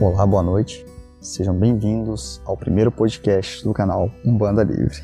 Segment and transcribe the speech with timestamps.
[0.00, 0.86] Olá, boa noite.
[1.20, 4.94] Sejam bem-vindos ao primeiro podcast do canal Umbanda Livre.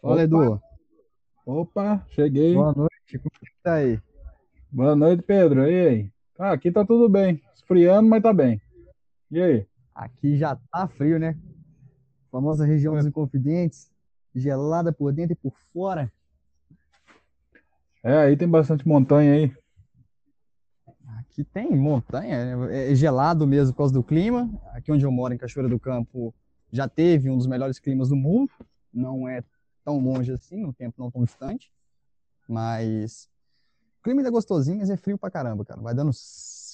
[0.00, 0.58] Fala, Edu.
[1.44, 2.54] Opa, cheguei.
[2.54, 3.18] Boa noite.
[3.18, 4.00] Como é que tá aí?
[4.72, 5.70] Boa noite, Pedro.
[5.70, 6.12] E aí?
[6.38, 7.42] Ah, aqui tá tudo bem.
[7.54, 8.58] Esfriando, mas tá bem.
[9.30, 9.66] E aí?
[9.94, 11.36] Aqui já tá frio, né?
[12.32, 13.92] Famosa região dos Inconfidentes,
[14.34, 16.10] gelada por dentro e por fora.
[18.02, 19.63] É, aí tem bastante montanha aí.
[21.34, 24.48] Aqui tem montanha, é é gelado mesmo por causa do clima.
[24.72, 26.32] Aqui onde eu moro, em Cachoeira do Campo,
[26.70, 28.52] já teve um dos melhores climas do mundo.
[28.92, 29.42] Não é
[29.84, 31.72] tão longe assim, um tempo não tão distante.
[32.48, 33.28] Mas
[33.98, 35.80] o clima ainda é gostosinho, mas é frio pra caramba, cara.
[35.80, 36.12] Vai dando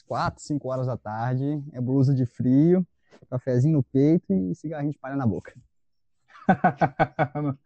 [0.06, 2.86] 4, 5 horas da tarde, é blusa de frio,
[3.30, 5.54] cafezinho no peito e cigarrinho de palha na boca.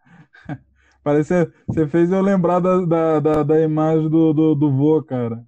[1.02, 5.02] Parece que você fez eu lembrar da, da, da, da imagem do, do, do vô,
[5.02, 5.44] cara.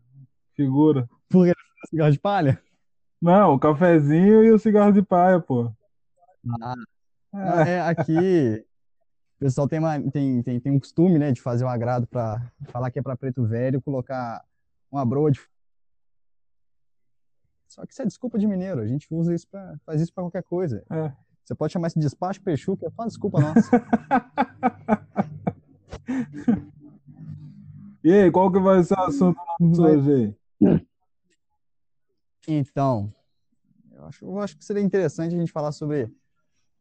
[0.53, 1.09] Figura.
[1.29, 1.55] Por que
[1.89, 2.63] cigarro de palha?
[3.21, 5.73] Não, o cafezinho e o cigarro de palha, pô.
[7.33, 8.65] Ah, é, aqui
[9.37, 12.51] o pessoal tem, uma, tem, tem, tem um costume, né, de fazer um agrado para
[12.69, 14.43] falar que é para preto velho, colocar
[14.91, 15.41] uma broa de.
[17.69, 20.25] Só que isso é desculpa de mineiro, a gente usa isso para faz isso para
[20.25, 20.83] qualquer coisa.
[20.91, 21.13] É.
[21.45, 23.71] Você pode chamar isso de despacho peixu, que é só uma desculpa nossa.
[28.05, 30.61] E aí, qual que vai ser o assunto hoje aí?
[32.47, 33.13] Então,
[33.93, 36.13] eu acho, eu acho que seria interessante a gente falar sobre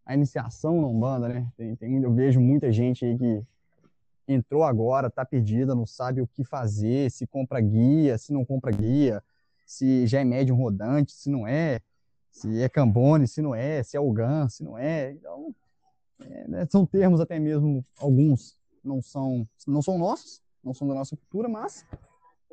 [0.06, 1.52] a iniciação na Umbanda, né?
[1.58, 3.44] Tem, tem, eu vejo muita gente aí que
[4.28, 8.72] entrou agora, tá perdida, não sabe o que fazer, se compra guia, se não compra
[8.72, 9.24] guia,
[9.66, 11.82] se já é médium rodante, se não é,
[12.32, 15.12] se é cambone, se não é, se é Ogan, se não é.
[15.12, 15.56] Então,
[16.22, 20.94] é, né, são termos até mesmo, alguns não são, não são nossos, não são da
[20.94, 21.86] nossa cultura, mas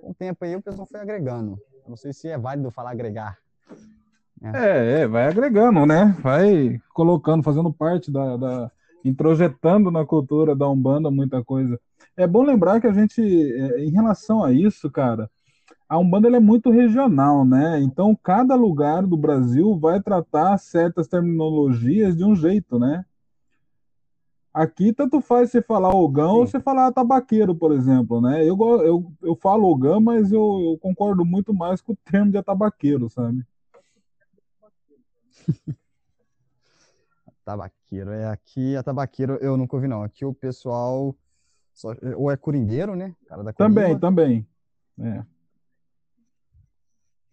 [0.03, 1.53] com o tempo aí o pessoal foi agregando.
[1.84, 3.39] Eu não sei se é válido falar agregar.
[4.42, 6.17] É, é, vai agregando, né?
[6.20, 8.72] Vai colocando, fazendo parte da, da
[9.04, 11.78] introjetando na cultura da Umbanda muita coisa.
[12.16, 15.31] É bom lembrar que a gente, é, em relação a isso, cara,
[15.88, 17.81] a Umbanda é muito regional, né?
[17.81, 23.05] Então, cada lugar do Brasil vai tratar certas terminologias de um jeito, né?
[24.52, 28.42] Aqui, tanto faz você falar ogão ou você falar tabaqueiro, por exemplo, né?
[28.46, 32.36] Eu, eu, eu falo ogão, mas eu, eu concordo muito mais com o termo de
[32.36, 33.42] atabaqueiro, sabe?
[37.44, 38.10] Tabaqueiro.
[38.10, 40.02] É aqui, a tabaqueiro eu nunca ouvi, não.
[40.02, 41.16] Aqui o pessoal
[41.72, 43.16] só- ou é coringueiro, né?
[43.26, 44.46] Cara da Também, também.
[45.00, 45.24] É.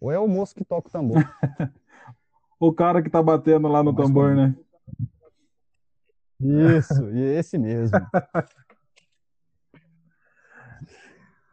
[0.00, 1.16] ou é o moço que toca o tambor.
[2.62, 4.54] O cara que tá batendo lá no tambor, né?
[6.40, 7.98] Isso, esse mesmo.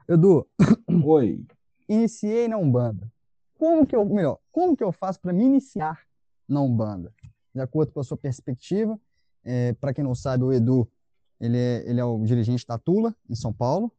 [0.07, 0.47] Edu,
[1.03, 1.45] Oi.
[1.89, 3.11] iniciei na Umbanda.
[3.59, 6.01] Como que eu, melhor, como que eu faço para me iniciar
[6.47, 7.13] na Umbanda?
[7.53, 8.97] De acordo com a sua perspectiva,
[9.81, 10.89] para quem não sabe, o Edu,
[11.39, 13.91] ele é, ele é o dirigente da Tula, em São Paulo,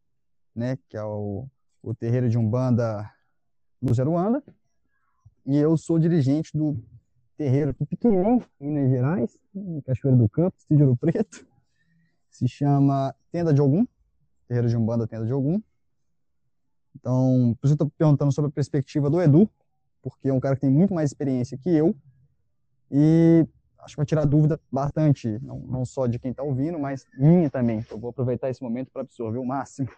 [0.55, 1.47] né, que é o,
[1.83, 3.11] o terreiro de Umbanda
[3.83, 4.43] Luz Aruanda,
[5.45, 6.83] e eu sou dirigente do
[7.39, 11.47] terreiro aqui pequenininho, em Minas Gerais, em Cachoeira do Campo, Estúdio Ouro Preto,
[12.29, 13.87] se chama Tenda de Ogum,
[14.49, 15.63] terreiro de Umbanda Tenda de Ogum,
[16.97, 19.49] então, por isso eu estou perguntando sobre a perspectiva do Edu,
[20.03, 21.95] porque é um cara que tem muito mais experiência que eu,
[22.91, 23.47] e
[23.79, 27.49] acho que vai tirar dúvida bastante, não, não só de quem está ouvindo, mas minha
[27.49, 27.85] também.
[27.89, 29.89] Eu vou aproveitar esse momento para absorver o máximo.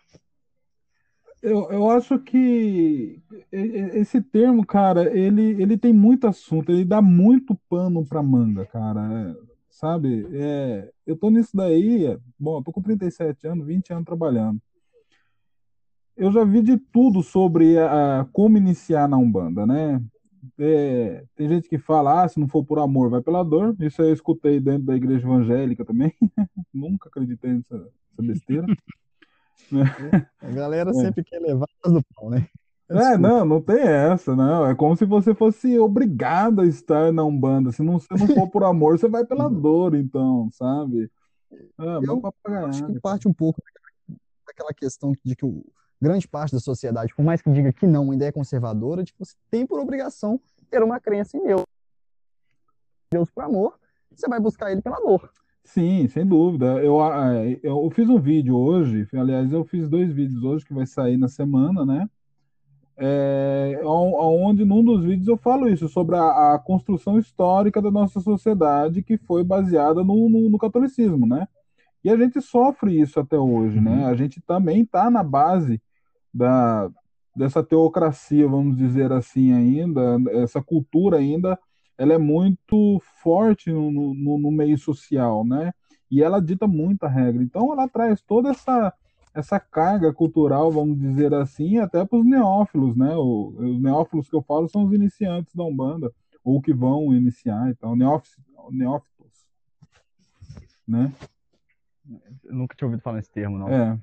[1.42, 3.18] Eu, eu acho que
[3.50, 9.00] esse termo, cara, ele, ele tem muito assunto, ele dá muito pano pra manga, cara.
[9.00, 10.26] é, sabe?
[10.32, 14.60] É, eu tô nisso daí, é, bom, eu tô com 37 anos, 20 anos trabalhando.
[16.14, 20.02] Eu já vi de tudo sobre a, como iniciar na Umbanda, né?
[20.58, 23.74] É, tem gente que fala, ah, se não for por amor, vai pela dor.
[23.80, 26.14] Isso eu escutei dentro da igreja evangélica também.
[26.72, 28.66] Nunca acreditei nessa, nessa besteira.
[30.40, 30.94] A galera É.
[30.94, 32.46] sempre quer levar do pau, né?
[32.88, 34.66] É, não, não tem essa, não.
[34.66, 37.70] É como se você fosse obrigado a estar na Umbanda.
[37.70, 41.08] Se não, se não for por amor, você vai pela dor, então, sabe?
[41.78, 42.20] Ah, Eu
[42.66, 43.62] Acho que parte um pouco
[44.44, 45.64] daquela questão de que o,
[46.00, 49.18] grande parte da sociedade, por mais que diga que não, ainda é conservadora, de que
[49.18, 50.40] você tem por obrigação
[50.70, 51.64] ter uma crença em Deus.
[53.12, 53.78] Deus por amor,
[54.10, 55.30] você vai buscar ele pela dor.
[55.72, 56.66] Sim, sem dúvida.
[56.82, 57.30] Eu, ah,
[57.62, 61.28] eu fiz um vídeo hoje, aliás, eu fiz dois vídeos hoje que vai sair na
[61.28, 62.08] semana, né?
[62.96, 64.14] É, on-
[64.46, 69.02] onde num dos vídeos eu falo isso, sobre a, a construção histórica da nossa sociedade
[69.02, 71.48] que foi baseada no, no, no catolicismo, né?
[72.04, 74.06] E a gente sofre isso até hoje, né?
[74.06, 75.80] A gente também está na base
[76.34, 76.90] da,
[77.36, 81.58] dessa teocracia, vamos dizer assim, ainda, essa cultura ainda,
[82.00, 85.70] ela é muito forte no, no, no meio social, né?
[86.10, 87.42] E ela dita muita regra.
[87.42, 88.92] Então, ela traz toda essa
[89.32, 93.14] essa carga cultural, vamos dizer assim, até para os neófilos, né?
[93.14, 96.12] os neófilos que eu falo são os iniciantes da Umbanda,
[96.42, 98.42] ou que vão iniciar e tal, neófitos,
[98.72, 99.46] neófitos
[100.88, 101.12] né?
[102.44, 103.68] Eu nunca tinha ouvido falar esse termo, não.
[103.68, 103.96] É.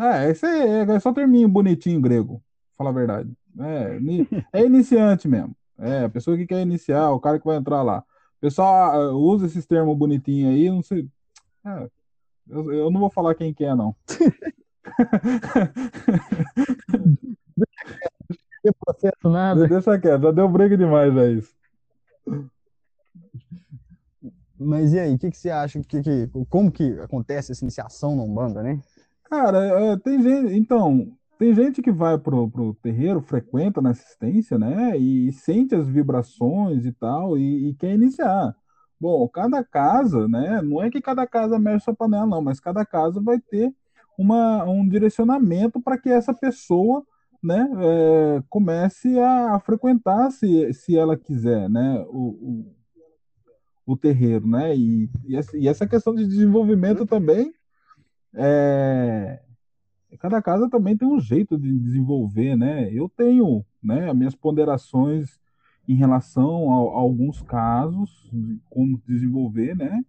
[0.00, 2.42] É, esse é, é só terminho bonitinho grego,
[2.74, 3.30] fala a verdade.
[3.58, 3.98] É,
[4.60, 5.54] é iniciante mesmo.
[5.78, 8.00] É, a pessoa que quer iniciar, o cara que vai entrar lá.
[8.38, 11.08] O pessoal ah, usa esses termos bonitinhos aí, não sei.
[11.64, 11.88] É,
[12.48, 13.94] eu, eu não vou falar quem que é, não.
[18.64, 19.66] Não processo nada.
[19.66, 21.54] Deixa quieto, já deu briga demais, é isso.
[24.58, 25.80] Mas e aí, o que, que você acha?
[25.84, 28.80] Que, que, como que acontece essa iniciação na Umbanda, né?
[29.24, 30.54] Cara, é, tem gente.
[30.54, 34.96] Então, tem gente que vai pro, pro terreiro, frequenta na assistência, né?
[34.98, 38.54] E sente as vibrações e tal, e, e quer iniciar.
[39.00, 40.60] Bom, cada casa, né?
[40.62, 43.72] Não é que cada casa mexe sua panela, não, mas cada casa vai ter
[44.18, 47.06] uma, um direcionamento para que essa pessoa,
[47.40, 52.66] né, é, comece a, frequentar, se, se ela quiser, né, o,
[53.86, 54.76] o, o terreiro, né?
[54.76, 57.52] E, e, e essa questão de desenvolvimento também,
[58.34, 59.40] é,
[60.16, 62.90] cada casa também tem um jeito de desenvolver, né?
[62.92, 65.38] Eu tenho, né, as minhas ponderações
[65.86, 70.02] em relação a, a alguns casos, de como desenvolver, né?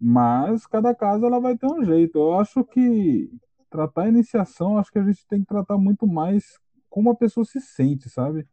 [0.00, 2.18] Mas cada caso ela vai ter um jeito.
[2.18, 3.30] Eu acho que
[3.70, 6.58] tratar a iniciação, acho que a gente tem que tratar muito mais
[6.90, 8.46] como a pessoa se sente, sabe?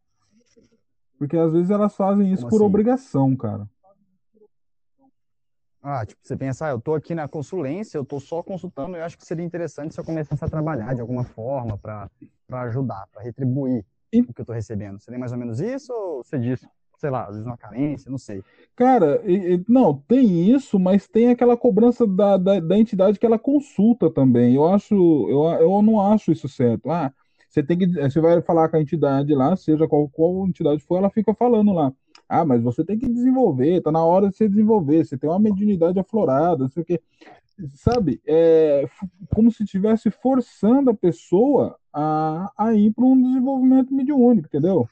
[1.18, 2.64] Porque às vezes elas fazem isso como por assim?
[2.64, 3.68] obrigação, cara.
[5.82, 9.04] Ah, tipo, você pensa, ah, eu tô aqui na consulência, eu tô só consultando, eu
[9.04, 12.10] acho que seria interessante se eu começasse a trabalhar de alguma forma para
[12.64, 14.20] ajudar, para retribuir e...
[14.20, 15.00] o que eu tô recebendo.
[15.00, 16.68] Seria mais ou menos isso ou você disse,
[16.98, 18.42] sei lá, às vezes uma carência, não sei.
[18.76, 23.24] Cara, e, e, não, tem isso, mas tem aquela cobrança da, da, da, entidade que
[23.24, 24.54] ela consulta também.
[24.54, 26.90] Eu acho, eu, eu não acho isso certo.
[26.90, 27.10] Ah,
[27.48, 30.98] você tem que, você vai falar com a entidade lá, seja qual, qual entidade for,
[30.98, 31.90] ela fica falando lá.
[32.30, 35.38] Ah, mas você tem que desenvolver, tá na hora de você desenvolver, você tem uma
[35.38, 37.00] mediunidade aflorada, não sei o quê
[37.74, 38.88] sabe, é
[39.34, 44.88] como se estivesse forçando a pessoa a, a ir para um desenvolvimento mediúnico, entendeu?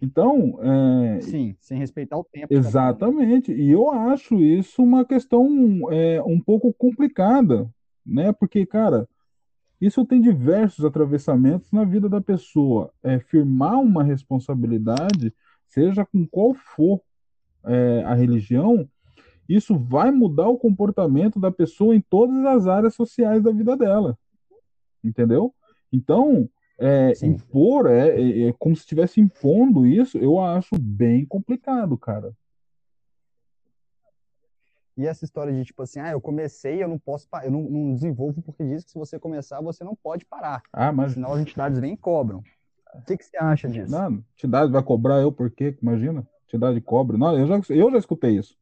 [0.00, 1.20] Então, é...
[1.20, 2.52] sim, sem respeitar o tempo.
[2.52, 3.52] Exatamente.
[3.52, 5.48] E eu acho isso uma questão
[5.90, 7.68] é, um pouco complicada,
[8.04, 8.32] né?
[8.32, 9.08] Porque, cara,
[9.80, 12.92] isso tem diversos atravessamentos na vida da pessoa.
[13.02, 15.32] É firmar uma responsabilidade,
[15.68, 17.00] seja com qual for
[17.64, 18.88] é, a religião,
[19.48, 24.18] isso vai mudar o comportamento da pessoa em todas as áreas sociais da vida dela.
[25.02, 25.54] Entendeu?
[25.92, 31.96] Então, é, impor é, é, é, como se estivesse impondo isso, eu acho bem complicado,
[31.96, 32.34] cara.
[34.96, 37.94] E essa história de tipo assim, ah, eu comecei, eu não posso, eu não, não
[37.94, 40.62] desenvolvo porque diz que se você começar, você não pode parar.
[40.72, 42.42] Ah, mas senão as entidades vêm e cobram.
[42.94, 43.90] O que, que você acha disso?
[43.90, 45.76] Não, entidade vai cobrar eu por quê?
[45.82, 47.18] Imagina, entidade cobra.
[47.18, 48.56] Não, eu já, eu já escutei isso.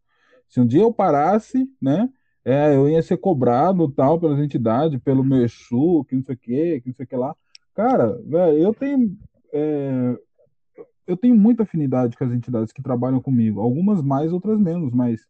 [0.48, 2.08] Se um dia eu parasse, né,
[2.44, 6.38] é, eu ia ser cobrado tal pelas entidades, pelo meu Exu, que não sei o
[6.38, 7.36] que, que não sei o que lá.
[7.74, 8.20] Cara,
[8.58, 9.16] eu tenho
[9.52, 10.16] é,
[11.06, 15.26] eu tenho muita afinidade com as entidades que trabalham comigo, algumas mais, outras menos, mas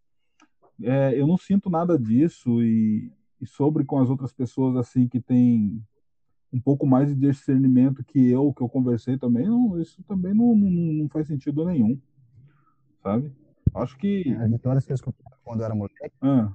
[0.83, 5.21] é, eu não sinto nada disso e, e, sobre com as outras pessoas assim que
[5.21, 5.83] têm
[6.53, 10.55] um pouco mais de discernimento que eu, que eu conversei também, não, isso também não,
[10.55, 11.99] não, não faz sentido nenhum,
[13.03, 13.33] sabe?
[13.75, 14.35] Acho que.
[14.35, 16.53] As histórias que eu quando eu era moleque, ah.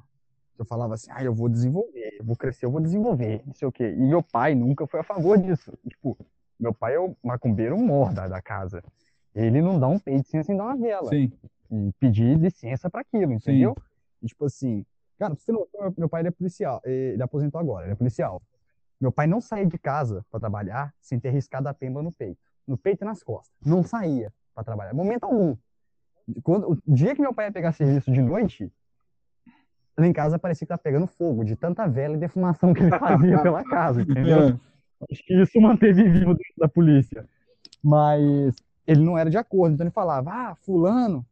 [0.58, 3.68] eu falava assim, ah, eu vou desenvolver, eu vou crescer, eu vou desenvolver, não sei
[3.68, 3.92] o quê.
[3.92, 5.74] E meu pai nunca foi a favor disso.
[5.88, 6.18] Tipo,
[6.60, 8.84] meu pai é o macumbeiro mor da, da casa.
[9.36, 11.10] Ele não dá um peito sem acender uma vela.
[11.10, 11.32] Sim.
[11.70, 13.76] E pedir licença para aquilo, entendeu?
[14.22, 14.86] E, tipo assim,
[15.20, 18.42] cara, pra você não, meu pai ele é policial, ele aposentou agora, ele é policial.
[19.00, 22.42] Meu pai não saía de casa para trabalhar sem ter riscado a pemba no peito.
[22.68, 23.56] No peito e nas costas.
[23.66, 24.94] Não saía para trabalhar.
[24.94, 25.56] Momento algum.
[26.44, 28.72] Quando, o dia que meu pai ia pegar serviço de noite,
[29.98, 32.98] lá em casa parecia que tava pegando fogo, de tanta vela e defumação que ele
[32.98, 34.50] fazia pela casa, entendeu?
[34.50, 34.60] É.
[35.12, 37.26] Acho que isso manteve vivo dentro da polícia.
[37.84, 41.26] Mas ele não era de acordo, então ele falava, ah, fulano,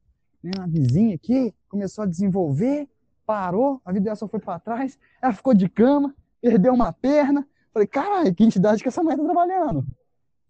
[0.44, 2.88] né, uma vizinha aqui, começou a desenvolver,
[3.26, 7.48] parou, a vida dela só foi para trás, ela ficou de cama, perdeu uma perna.
[7.76, 9.86] Falei, caralho, que entidade que essa mulher tá trabalhando?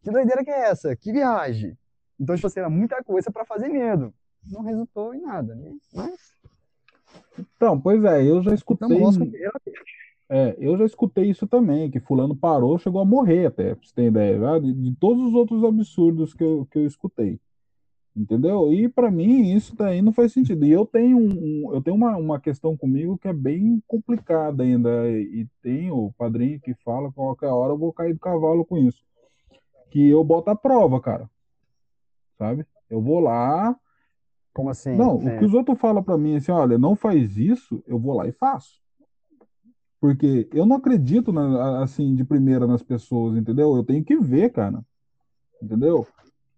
[0.01, 0.95] Que doideira que é essa?
[0.95, 1.77] Que viagem?
[2.17, 4.13] Então, tipo assim, era muita coisa para fazer medo
[4.51, 5.71] não resultou em nada, né?
[5.93, 6.33] Mas.
[7.55, 8.87] Então, pois é, eu já escutei.
[10.27, 13.93] É, eu já escutei isso também, que fulano parou, chegou a morrer até, pra você
[13.93, 17.39] ter ideia, de, de todos os outros absurdos que eu, que eu escutei.
[18.15, 18.71] Entendeu?
[18.71, 20.65] E para mim isso daí não faz sentido.
[20.65, 24.89] E eu tenho, um, eu tenho uma, uma questão comigo que é bem complicada ainda.
[25.11, 29.03] E tem o padrinho que fala qualquer hora eu vou cair do cavalo com isso.
[29.91, 31.29] Que eu boto a prova, cara.
[32.37, 32.65] Sabe?
[32.89, 33.75] Eu vou lá.
[34.53, 34.95] Como assim?
[34.95, 35.35] Não, É.
[35.35, 38.25] o que os outros falam para mim assim, olha, não faz isso, eu vou lá
[38.25, 38.79] e faço.
[39.99, 43.75] Porque eu não acredito na- assim de primeira nas pessoas, entendeu?
[43.75, 44.81] Eu tenho que ver, cara.
[45.61, 46.07] Entendeu?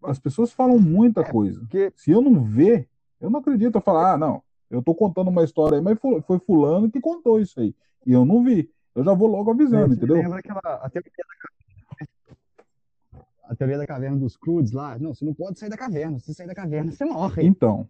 [0.03, 1.59] As pessoas falam muita coisa.
[1.59, 2.87] Porque Se eu não ver,
[3.19, 3.75] eu não acredito.
[3.75, 7.39] Eu falar, ah, não, eu tô contando uma história aí, mas foi, fulano que contou
[7.39, 7.75] isso aí.
[8.05, 8.69] E eu não vi.
[8.93, 10.17] Eu já vou logo avisando, Você entendeu?
[10.17, 14.97] Lembra aquela a teoria da caverna, a teoria da caverna dos Crudes lá?
[14.97, 16.19] Não, você não pode sair da caverna.
[16.19, 17.45] Se você sair da caverna, você morre.
[17.45, 17.87] Então,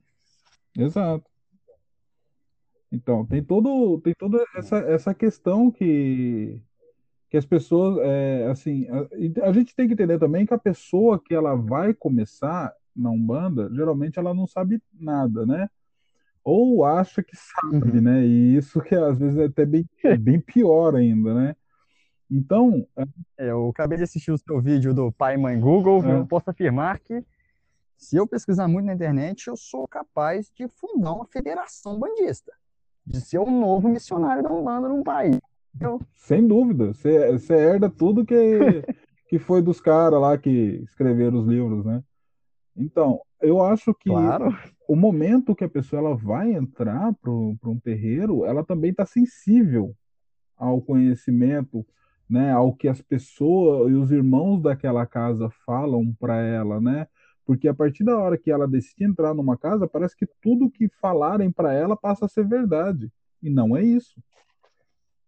[0.78, 1.26] exato.
[2.92, 6.62] Então, tem todo, tem toda essa, essa questão que,
[7.30, 11.20] que as pessoas, é, assim, a, a gente tem que entender também que a pessoa
[11.20, 15.70] que ela vai começar na Umbanda, geralmente ela não sabe nada, né?
[16.44, 18.02] Ou acha que sabe, Uhum.
[18.02, 18.26] né?
[18.26, 19.86] E isso que às vezes é até bem,
[20.20, 21.56] bem pior ainda, né?
[22.30, 22.86] Então,
[23.38, 26.04] É, Eu acabei de assistir o seu vídeo do pai e mãe Google.
[26.04, 26.20] É.
[26.20, 27.24] Eu posso afirmar que,
[27.98, 32.52] se eu pesquisar muito na internet, eu sou capaz de fundar uma federação bandista,
[33.06, 35.40] de ser o novo missionário da Umbanda num país.
[35.82, 38.36] Eu, sem dúvida, você você herda tudo que,
[39.30, 42.04] que foi dos caras lá que escreveram os livros, né?
[42.76, 44.56] Então, eu acho que claro,
[44.88, 49.96] o momento que a pessoa ela vai entrar para um terreiro, ela também está sensível
[50.56, 51.86] ao conhecimento,
[52.30, 57.08] né, ao que as pessoas e os irmãos daquela casa falam para ela, né?
[57.46, 60.90] Porque a partir da hora que ela decide entrar numa casa, parece que tudo que
[61.00, 63.10] falarem para ela passa a ser verdade.
[63.42, 64.22] E não é isso.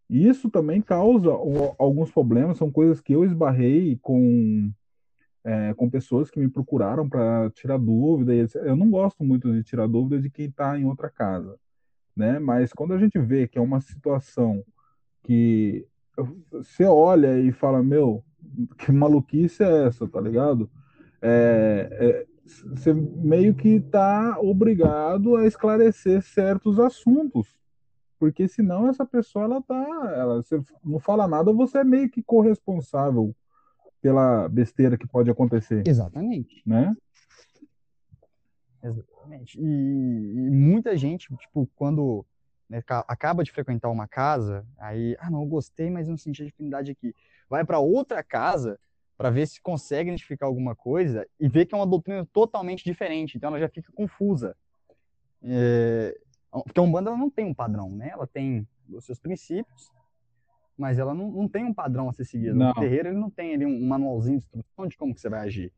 [0.09, 1.29] Isso também causa
[1.77, 4.71] alguns problemas, são coisas que eu esbarrei com,
[5.43, 8.33] é, com pessoas que me procuraram para tirar dúvida.
[8.33, 11.55] Eu não gosto muito de tirar dúvida de quem está em outra casa,
[12.15, 12.39] né?
[12.39, 14.63] Mas quando a gente vê que é uma situação
[15.23, 15.85] que
[16.51, 18.23] você olha e fala, meu,
[18.79, 20.69] que maluquice é essa, tá ligado?
[21.21, 22.25] É, é,
[22.65, 27.47] você meio que tá obrigado a esclarecer certos assuntos,
[28.19, 32.21] porque senão essa pessoa ela tá, ela, você não fala nada, você é meio que
[32.21, 33.33] corresponsável
[34.01, 36.61] pela besteira que pode acontecer, exatamente.
[36.65, 36.95] né?
[38.81, 39.59] Exatamente.
[39.59, 42.25] E, e muita gente, tipo, quando
[42.69, 46.43] né, ca- acaba de frequentar uma casa, aí, ah, não, eu gostei, mas não senti
[46.43, 47.13] afinidade aqui.
[47.49, 48.79] Vai para outra casa
[49.17, 53.35] para ver se consegue identificar alguma coisa e vê que é uma doutrina totalmente diferente,
[53.35, 54.55] então ela já fica confusa.
[55.43, 56.17] É,
[56.51, 58.09] porque a Umbanda ela não tem um padrão, né?
[58.11, 59.91] Ela tem os seus princípios,
[60.77, 62.55] mas ela não, não tem um padrão a ser seguido.
[62.55, 62.71] Não.
[62.71, 65.41] O terreiro ele não tem ali um manualzinho de instrução de como que você vai
[65.41, 65.71] agir.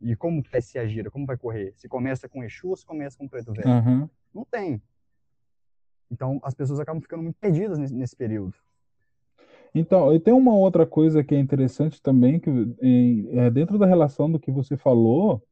[0.00, 1.72] E como que vai se agir, como vai correr.
[1.76, 3.68] Se começa com Exu ou se começa com Preto Velho.
[3.68, 4.10] Aham.
[4.34, 4.80] Não tem.
[6.10, 8.54] Então as pessoas acabam ficando muito perdidas nesse, nesse período.
[9.74, 12.48] Então, e tem uma outra coisa que é interessante também, que
[12.80, 15.42] em- é, dentro da relação do que você falou,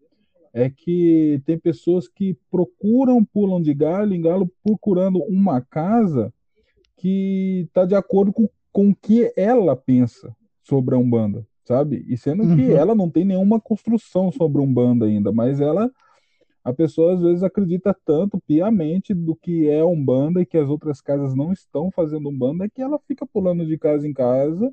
[0.56, 6.32] é que tem pessoas que procuram, pulam de galho em galho, procurando uma casa
[6.96, 12.06] que está de acordo com, com o que ela pensa sobre a Umbanda, sabe?
[12.08, 12.70] E sendo que Uhum.
[12.70, 15.90] ela não tem nenhuma construção sobre a Umbanda ainda, mas ela,
[16.64, 20.70] a pessoa às vezes acredita tanto piamente do que é a Umbanda e que as
[20.70, 24.72] outras casas não estão fazendo Umbanda, que ela fica pulando de casa em casa,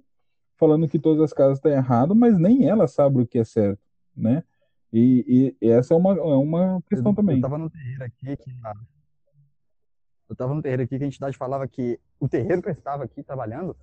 [0.58, 3.82] falando que todas as casas estão erradas, mas nem ela sabe o que é certo,
[4.16, 4.46] né?
[4.94, 7.38] E, e essa é uma, é uma questão eu, também.
[7.38, 8.74] Eu tava no terreiro aqui que a-
[10.30, 13.04] eu tava no terreiro aqui que a entidade falava que o terreiro que eu estava
[13.04, 13.76] aqui trabalhando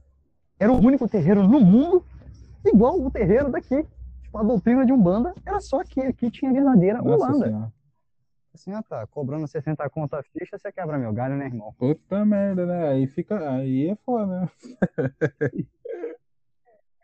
[0.58, 2.04] era o único terreiro no mundo
[2.64, 3.84] igual o terreiro daqui.
[4.22, 7.46] Tipo, a doutrina de Umbanda era só que aqui tinha verdadeira Nossa Umbanda.
[7.46, 7.72] Senhora.
[8.54, 11.72] Assim, ah, tá, cobrando 60 conto a ficha, você quebra meu galho, né, irmão?
[11.78, 12.88] Puta merda, né?
[12.88, 13.50] Aí fica.
[13.50, 14.50] Aí é foda, né?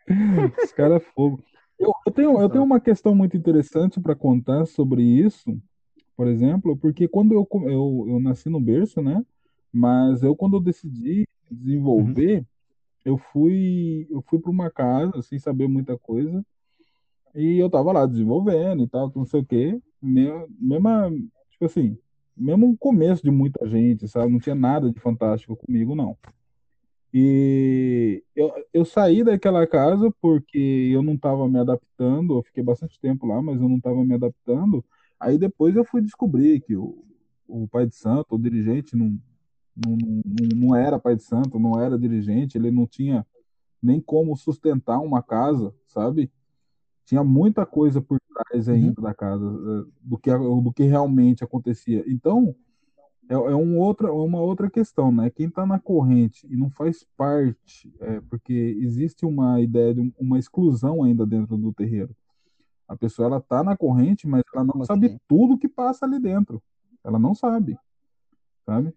[0.63, 1.43] Os caras é fogo.
[1.79, 5.61] Eu, eu tenho, eu tenho uma questão muito interessante para contar sobre isso,
[6.17, 9.25] por exemplo, porque quando eu, eu, eu nasci no berço, né?
[9.73, 12.45] Mas eu, quando eu decidi desenvolver,
[13.05, 16.45] eu fui, eu fui para uma casa sem saber muita coisa,
[17.35, 19.81] e eu tava lá desenvolvendo e tal, não sei o quê.
[20.01, 21.09] Me- Mesma,
[21.51, 21.97] tipo assim,
[22.35, 24.31] mesmo começo de muita gente, sabe?
[24.31, 26.17] Não tinha nada de fantástico comigo, não.
[27.19, 32.37] E eu, eu saí daquela casa porque eu não estava me adaptando.
[32.37, 34.85] Eu fiquei bastante tempo lá, mas eu não estava me adaptando.
[35.19, 37.03] Aí depois eu fui descobrir que o,
[37.47, 39.19] o pai de santo, o dirigente, não,
[39.75, 43.25] não, não, não era pai de santo, não era dirigente, ele não tinha
[43.81, 46.31] nem como sustentar uma casa, sabe?
[47.03, 49.07] Tinha muita coisa por trás ainda uhum.
[49.07, 52.03] da casa, eh, do que, do que realmente acontecia.
[52.05, 52.55] Então,
[53.29, 55.29] é, é um outra, uma outra questão, né?
[55.29, 60.39] Quem está na corrente e não faz parte, é, porque existe uma ideia de uma
[60.39, 62.15] exclusão ainda dentro do terreiro.
[62.87, 66.63] A pessoa ela tá na corrente, mas ela não sabe tudo que passa ali dentro.
[67.03, 67.77] Ela não sabe,
[68.65, 68.93] sabe?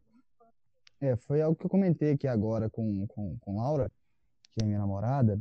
[1.01, 3.91] É, foi algo que eu comentei aqui agora com, com, com Laura,
[4.53, 5.41] que é minha namorada.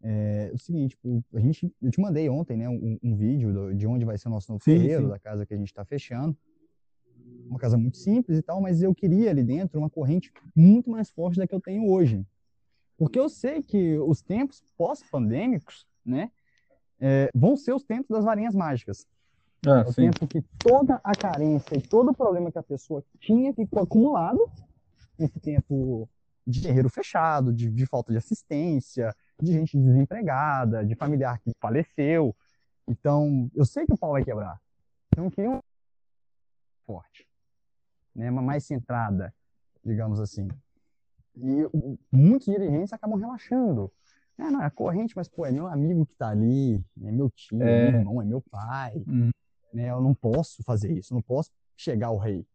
[0.00, 3.74] É o seguinte, tipo, a gente, eu te mandei ontem, né, um, um vídeo do,
[3.74, 5.08] de onde vai ser o nosso novo sim, terreiro, sim.
[5.08, 6.36] da casa que a gente está fechando.
[7.48, 11.10] Uma casa muito simples e tal, mas eu queria ali dentro uma corrente muito mais
[11.10, 12.26] forte da que eu tenho hoje.
[12.96, 16.30] Porque eu sei que os tempos pós-pandêmicos, né,
[17.00, 19.06] é, vão ser os tempos das varinhas mágicas.
[19.66, 20.02] Ah, é o sim.
[20.02, 24.40] tempo que toda a carência e todo o problema que a pessoa tinha ficou acumulado
[25.18, 26.08] nesse tempo
[26.46, 32.34] de terreiro fechado, de, de, falta de assistência, de gente desempregada, de familiar que faleceu.
[32.86, 34.58] Então, eu sei que o pau vai quebrar.
[35.12, 35.60] Então, eu queria um
[36.88, 37.28] forte,
[38.16, 39.34] né, uma mais centrada,
[39.84, 40.48] digamos assim.
[41.36, 41.68] E
[42.10, 43.92] muitos dirigentes acabam relaxando.
[44.38, 47.62] É, não, é corrente, mas, pô, é meu amigo que tá ali, é meu tio,
[47.62, 49.04] é, é meu irmão, é meu pai.
[49.06, 49.30] Uhum.
[49.74, 52.46] Né, eu não posso fazer isso, não posso chegar ao rei.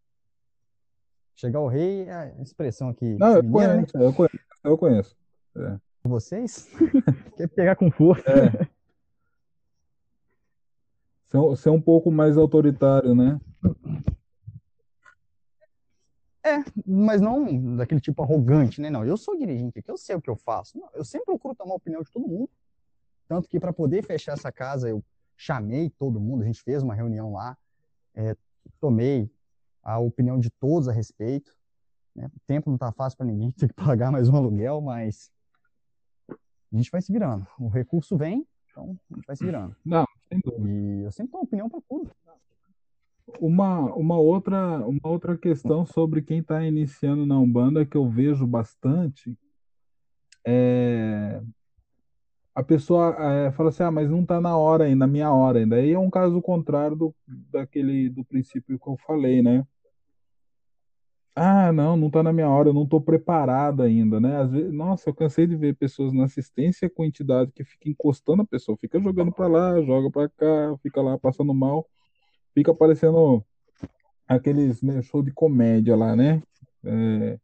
[1.36, 3.16] Chegar ao rei é a expressão aqui.
[3.20, 4.06] Não, eu, mineira, conheço, né?
[4.06, 5.18] eu conheço, eu conheço.
[5.58, 5.80] É.
[6.04, 6.68] Vocês?
[7.38, 8.24] Quer pegar com força.
[8.28, 8.68] É.
[11.28, 13.40] Ser, ser um pouco mais autoritário, né?
[16.44, 18.90] É, mas não daquele tipo arrogante, né?
[18.90, 20.78] Não, eu sou dirigente aqui, eu sei o que eu faço.
[20.78, 22.50] Não, eu sempre procuro tomar a opinião de todo mundo.
[23.28, 25.04] Tanto que para poder fechar essa casa, eu
[25.38, 27.58] chamei todo mundo, a gente fez uma reunião lá,
[28.14, 28.36] é,
[28.80, 29.32] tomei
[29.82, 31.56] a opinião de todos a respeito.
[32.14, 32.28] Né?
[32.28, 35.32] O tempo não está fácil para ninguém, tem que pagar mais um aluguel, mas
[36.30, 37.48] a gente vai se virando.
[37.58, 39.76] O recurso vem, então a gente vai se virando.
[39.86, 40.70] Não, sem dúvida.
[40.70, 42.12] E eu sempre tenho opinião para tudo.
[43.40, 48.48] Uma, uma, outra, uma outra questão sobre quem está iniciando na Umbanda que eu vejo
[48.48, 49.38] bastante
[50.46, 51.42] é
[52.56, 55.60] a pessoa é, fala assim, ah, mas não está na hora ainda, na minha hora
[55.60, 55.76] ainda.
[55.76, 59.66] Aí é um caso contrário do, daquele, do princípio que eu falei, né?
[61.36, 64.38] Ah, não, não está na minha hora, eu não estou preparado ainda, né?
[64.38, 68.44] Às vezes, nossa, eu cansei de ver pessoas na assistência com entidade que fica encostando
[68.44, 71.88] a pessoa, fica jogando para lá, joga para cá, fica lá passando mal,
[72.54, 73.44] fica parecendo
[74.28, 76.42] aqueles né, show de comédia lá, né?
[76.84, 77.40] É,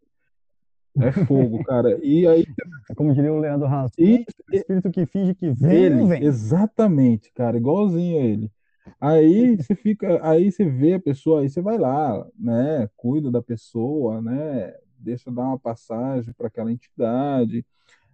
[0.99, 1.99] é fogo, cara.
[2.03, 2.45] E aí.
[2.89, 3.91] É como diria o Leandro Haas.
[3.97, 6.23] E, espírito que finge que vem, ele, vem.
[6.23, 8.51] Exatamente, cara, igualzinho a ele.
[8.99, 12.89] Aí você fica, aí você vê a pessoa, aí você vai lá, né?
[12.95, 14.73] Cuida da pessoa, né?
[14.97, 17.65] Deixa dar uma passagem para aquela entidade.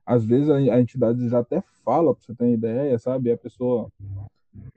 [0.06, 3.30] Às vezes a, a entidade já até fala, para você ter ideia, sabe?
[3.30, 3.92] E a pessoa,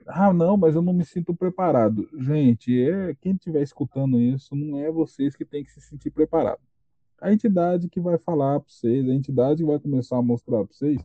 [0.07, 2.07] ah, não, mas eu não me sinto preparado.
[2.19, 6.59] Gente, é, quem estiver escutando isso, não é vocês que tem que se sentir preparado
[7.21, 10.73] a entidade que vai falar para vocês, a entidade que vai começar a mostrar para
[10.73, 11.01] vocês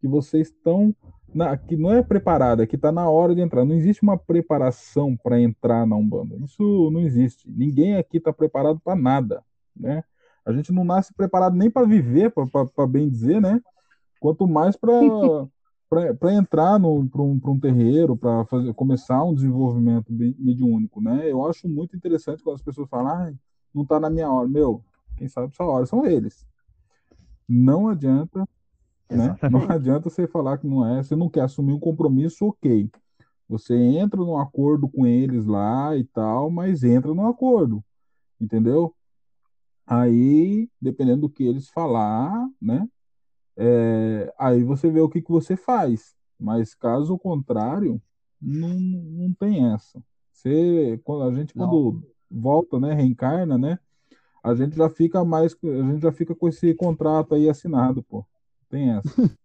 [0.00, 0.94] que vocês estão
[1.34, 3.64] na, que não é preparada, que está na hora de entrar.
[3.64, 6.36] Não existe uma preparação para entrar na Umbanda.
[6.44, 7.50] Isso não existe.
[7.50, 9.42] Ninguém aqui está preparado para nada,
[9.74, 10.04] né?
[10.44, 13.60] A gente não nasce preparado nem para viver, para bem dizer, né?
[14.20, 14.92] Quanto mais para
[16.18, 21.30] para entrar para um, um terreiro, para começar um desenvolvimento mediúnico, né?
[21.30, 23.32] Eu acho muito interessante quando as pessoas falam, ah,
[23.74, 24.48] não está na minha hora.
[24.48, 24.84] Meu,
[25.16, 26.46] quem sabe sua hora são eles.
[27.48, 28.48] Não adianta,
[29.10, 29.36] né?
[29.50, 32.90] Não adianta você falar que não é, você não quer assumir um compromisso, ok.
[33.48, 37.84] Você entra num acordo com eles lá e tal, mas entra no acordo,
[38.40, 38.94] entendeu?
[39.86, 42.88] Aí, dependendo do que eles falar, né?
[43.56, 46.14] É, aí você vê o que, que você faz.
[46.38, 48.00] Mas caso contrário,
[48.40, 50.02] não, não tem essa.
[50.32, 51.68] Você, quando a gente não.
[51.68, 53.78] quando volta, né, reencarna, né?
[54.44, 58.26] a gente já fica mais, a gente já fica com esse contrato aí assinado, pô.
[58.68, 59.08] Tem essa.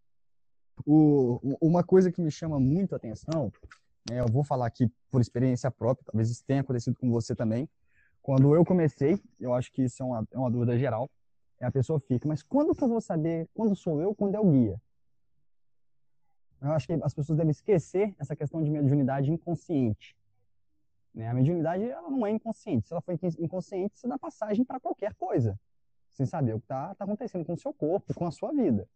[0.86, 3.50] o, uma coisa que me chama muito a atenção,
[4.10, 7.70] né, eu vou falar aqui por experiência própria, talvez isso tenha acontecido com você também.
[8.22, 11.10] Quando eu comecei, eu acho que isso é uma, é uma dúvida geral,
[11.66, 14.50] a pessoa fica, mas quando que eu vou saber quando sou eu, quando é o
[14.50, 14.82] guia?
[16.62, 20.16] Eu acho que as pessoas devem esquecer essa questão de mediunidade inconsciente.
[21.14, 21.28] Né?
[21.28, 22.88] A mediunidade ela não é inconsciente.
[22.88, 25.60] Se ela for inconsciente, você dá passagem para qualquer coisa,
[26.12, 28.88] sem saber o que está tá acontecendo com o seu corpo, com a sua vida.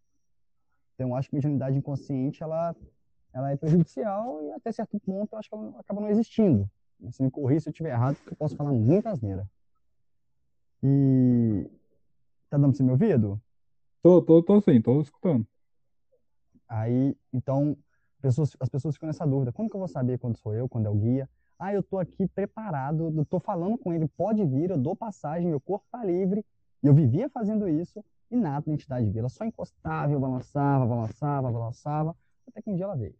[0.95, 2.76] Então, eu acho que mediunidade inconsciente ela,
[3.34, 6.69] ela é prejudicial e até certo ponto eu acho que ela acaba não existindo.
[7.12, 9.49] Se me corrija se eu estiver errado, porque eu posso falar muita asneira.
[10.82, 11.69] E.
[12.54, 13.42] Tá dando pra você me ouvir, Edu?
[14.04, 15.44] Tô, tô, tô sim, tô escutando.
[16.70, 17.76] Aí, então,
[18.22, 20.86] pessoas, as pessoas ficam nessa dúvida: como que eu vou saber quando sou eu, quando
[20.86, 21.28] é o guia?
[21.58, 25.48] Ah, eu tô aqui preparado, eu tô falando com ele, pode vir, eu dou passagem,
[25.48, 26.46] meu corpo tá livre.
[26.84, 29.22] E eu vivia fazendo isso e nada na entidade veio.
[29.22, 32.16] Ela só encostava, eu balançava, balançava, balançava,
[32.48, 33.16] até que um dia ela veio.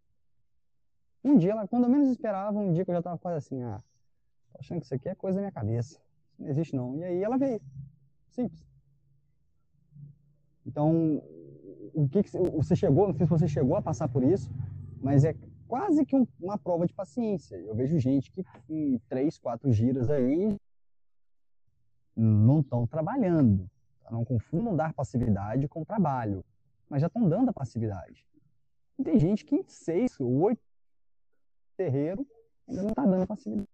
[1.24, 3.64] Um dia, ela, quando eu menos esperava, um dia que eu já tava quase assim,
[3.64, 3.82] ah,
[4.52, 6.00] tô achando que isso aqui é coisa da minha cabeça.
[6.38, 6.96] Não existe não.
[6.98, 7.60] E aí ela veio.
[8.30, 8.73] Simples.
[10.66, 11.22] Então,
[11.94, 14.50] o que, que você chegou, não sei se você chegou a passar por isso,
[15.02, 15.36] mas é
[15.68, 17.56] quase que um, uma prova de paciência.
[17.58, 20.58] Eu vejo gente que em três, quatro giras aí
[22.16, 23.70] não estão trabalhando.
[24.12, 26.44] Não confundam dar passividade com trabalho,
[26.90, 28.26] mas já estão dando a passividade.
[29.00, 30.62] E tem gente que em seis, oito
[31.76, 32.28] terreiro
[32.68, 33.68] ainda não está dando passividade.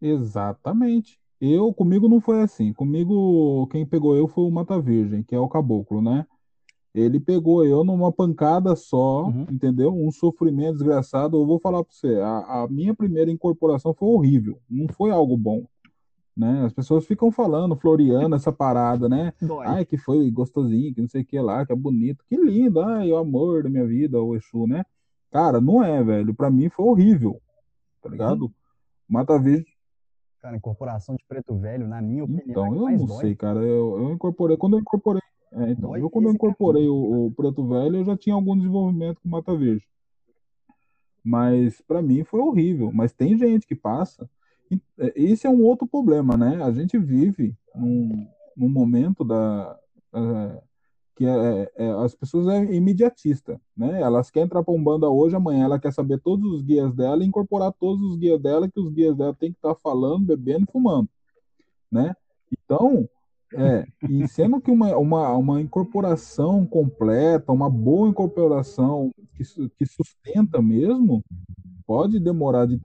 [0.00, 1.19] Exatamente.
[1.40, 2.72] Eu, comigo não foi assim.
[2.72, 6.26] Comigo, quem pegou eu foi o Mata Virgem, que é o caboclo, né?
[6.94, 9.46] Ele pegou eu numa pancada só, uhum.
[9.50, 9.94] entendeu?
[9.94, 11.40] Um sofrimento desgraçado.
[11.40, 15.36] Eu vou falar para você, a, a, minha primeira incorporação foi horrível, não foi algo
[15.36, 15.64] bom,
[16.36, 16.64] né?
[16.64, 19.32] As pessoas ficam falando, floreando essa parada, né?
[19.40, 19.66] Dói.
[19.66, 22.80] Ai, que foi gostosinho, que não sei o que lá, que é bonito, que lindo,
[22.80, 24.84] ai, o amor da minha vida, o Exu, né?
[25.30, 26.34] Cara, não é, velho.
[26.34, 27.40] Para mim foi horrível,
[28.02, 28.46] tá ligado?
[28.46, 28.52] Uhum.
[29.08, 29.79] Mata Virgem
[30.40, 32.44] Cara, incorporação de preto velho, na minha opinião.
[32.48, 33.20] Então, é eu não dói.
[33.20, 33.60] sei, cara.
[33.60, 34.56] Eu, eu incorporei.
[34.56, 35.20] Quando eu incorporei
[35.52, 39.20] é, então, eu quando eu incorporei o, o, Preto Velho, eu já tinha algum desenvolvimento
[39.20, 39.84] com Mata Verde.
[41.24, 42.92] Mas para mim foi horrível.
[42.92, 44.30] Mas tem gente que passa.
[44.98, 46.62] É, esse é um outro problema, né?
[46.62, 49.76] A gente vive num, num momento da
[50.14, 50.62] uh,
[51.20, 54.00] que é, é, as pessoas é imediatista, né?
[54.00, 57.22] Elas querem entrar para um banda hoje, amanhã ela quer saber todos os guias dela
[57.22, 60.64] incorporar todos os guias dela, que os guias dela têm que estar tá falando, bebendo
[60.66, 61.10] e fumando,
[61.92, 62.14] né?
[62.50, 63.06] Então,
[63.52, 69.44] é, e sendo que uma, uma, uma incorporação completa, uma boa incorporação que,
[69.76, 71.22] que sustenta mesmo,
[71.86, 72.80] pode demorar de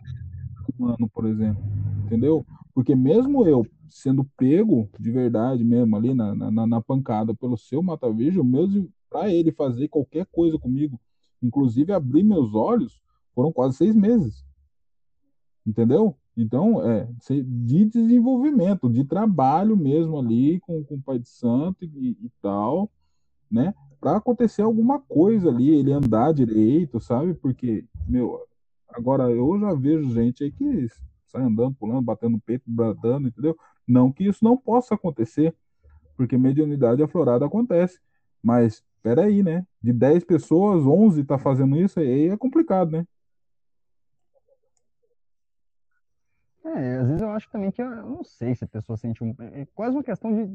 [0.77, 1.63] um ano, por exemplo,
[2.03, 2.45] entendeu?
[2.73, 7.81] Porque mesmo eu sendo pego de verdade mesmo ali na, na, na pancada pelo seu
[7.81, 10.99] mata-virgem, mesmo para ele fazer qualquer coisa comigo,
[11.41, 13.01] inclusive abrir meus olhos,
[13.33, 14.45] foram quase seis meses,
[15.65, 16.17] entendeu?
[16.37, 17.07] Então, é
[17.45, 22.91] de desenvolvimento, de trabalho mesmo ali com, com o Pai de Santo e, e tal,
[23.49, 23.73] né?
[24.01, 27.33] Para acontecer alguma coisa ali, ele andar direito, sabe?
[27.33, 28.39] Porque, meu,
[28.89, 30.87] agora eu já vejo gente aí que
[31.27, 33.57] sai andando, pulando, batendo peito, bradando, entendeu?
[33.87, 35.55] Não que isso não possa acontecer,
[36.15, 37.99] porque mediunidade aflorada acontece.
[38.41, 39.65] Mas, peraí, né?
[39.81, 43.07] De 10 pessoas, 11 tá fazendo isso, aí é complicado, né?
[46.65, 49.35] É, às vezes eu acho também que eu, não sei se a pessoa sente um.
[49.39, 50.45] É, é quase uma questão de,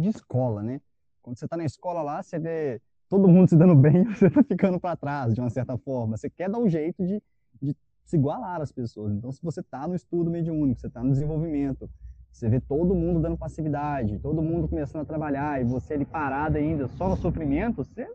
[0.00, 0.80] de escola, né?
[1.22, 4.42] Quando você está na escola lá, você vê todo mundo se dando bem, você está
[4.42, 6.16] ficando para trás, de uma certa forma.
[6.16, 7.22] Você quer dar um jeito de,
[7.60, 9.12] de se igualar às pessoas.
[9.12, 11.90] Então, se você está no estudo mediúnico, você está no desenvolvimento,
[12.30, 16.56] você vê todo mundo dando passividade, todo mundo começando a trabalhar, e você ali parado
[16.56, 18.08] ainda, só no sofrimento, você.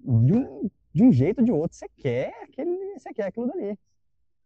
[0.00, 3.78] De um, de um jeito ou de outro, você quer aquele, você quer aquilo dali.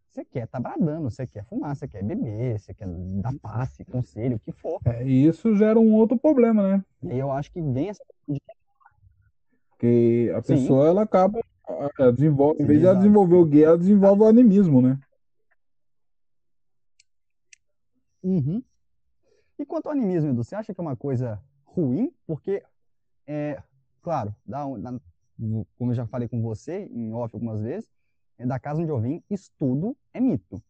[0.09, 4.35] Você quer tá bradando, você quer fumar, você quer beber, você quer dar passe, conselho,
[4.35, 4.79] o que for.
[4.85, 6.85] É, e isso gera um outro problema, né?
[7.03, 8.03] E eu acho que vem essa
[9.81, 10.53] porque a Sim.
[10.53, 11.39] pessoa ela acaba
[11.97, 14.99] ela desenvolve, Sim, em vez de ela desenvolver o gay, ela desenvolve o animismo, né?
[18.23, 18.63] Uhum.
[19.57, 22.13] E quanto ao animismo, Edu, você acha que é uma coisa ruim?
[22.25, 22.63] Porque,
[23.27, 23.61] é,
[24.01, 24.99] claro, dá, dá,
[25.77, 27.89] como eu já falei com você em off algumas vezes,
[28.37, 30.61] é da casa onde eu vim, estudo é mito.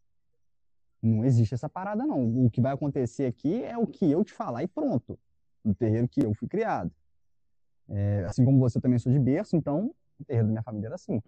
[1.02, 2.46] Não existe essa parada, não.
[2.46, 5.18] O que vai acontecer aqui é o que eu te falar e pronto.
[5.64, 6.92] No terreiro que eu fui criado.
[7.90, 10.96] É, assim como você também sou de berço, então o terreiro da minha família era
[10.96, 11.22] assim.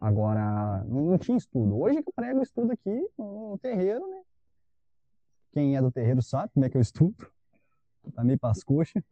[0.00, 1.78] Agora, não, não tinha estudo.
[1.78, 4.22] Hoje que eu prego estudo aqui no terreiro, né?
[5.54, 7.30] Quem é do terreiro sabe como é que eu estudo.
[8.12, 9.04] Tá meio as coxas.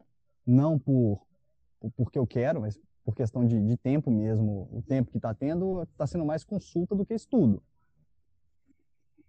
[0.45, 1.25] Não por,
[1.79, 5.33] por porque eu quero, mas por questão de, de tempo mesmo, o tempo que está
[5.33, 7.63] tendo está sendo mais consulta do que estudo,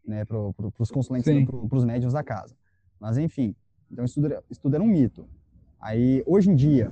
[0.04, 2.56] né, para pro, os consulentes, para os médiums da casa.
[2.98, 3.54] Mas enfim,
[3.88, 5.28] então estudo, estudo era um mito.
[5.78, 6.90] Aí hoje em dia,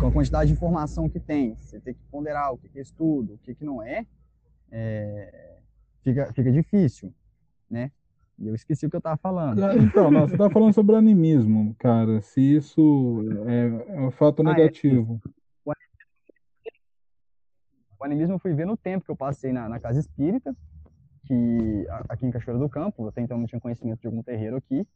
[0.00, 3.34] com a quantidade de informação que tem, você tem que ponderar o que é estudo,
[3.34, 4.06] o que, que não é,
[4.70, 5.58] é
[6.02, 7.12] fica, fica difícil,
[7.68, 7.92] né?
[8.38, 9.62] E eu esqueci o que eu estava falando.
[9.64, 12.20] Ah, então, não, você estava falando sobre animismo, cara.
[12.20, 14.54] Se isso é, é um fato ah, é.
[14.54, 15.20] negativo.
[15.66, 15.72] É,
[17.98, 20.56] o animismo eu fui ver no tempo que eu passei na, na casa espírita,
[21.26, 24.86] que aqui em Cachoeira do Campo, até então não tinha conhecimento de algum terreiro aqui.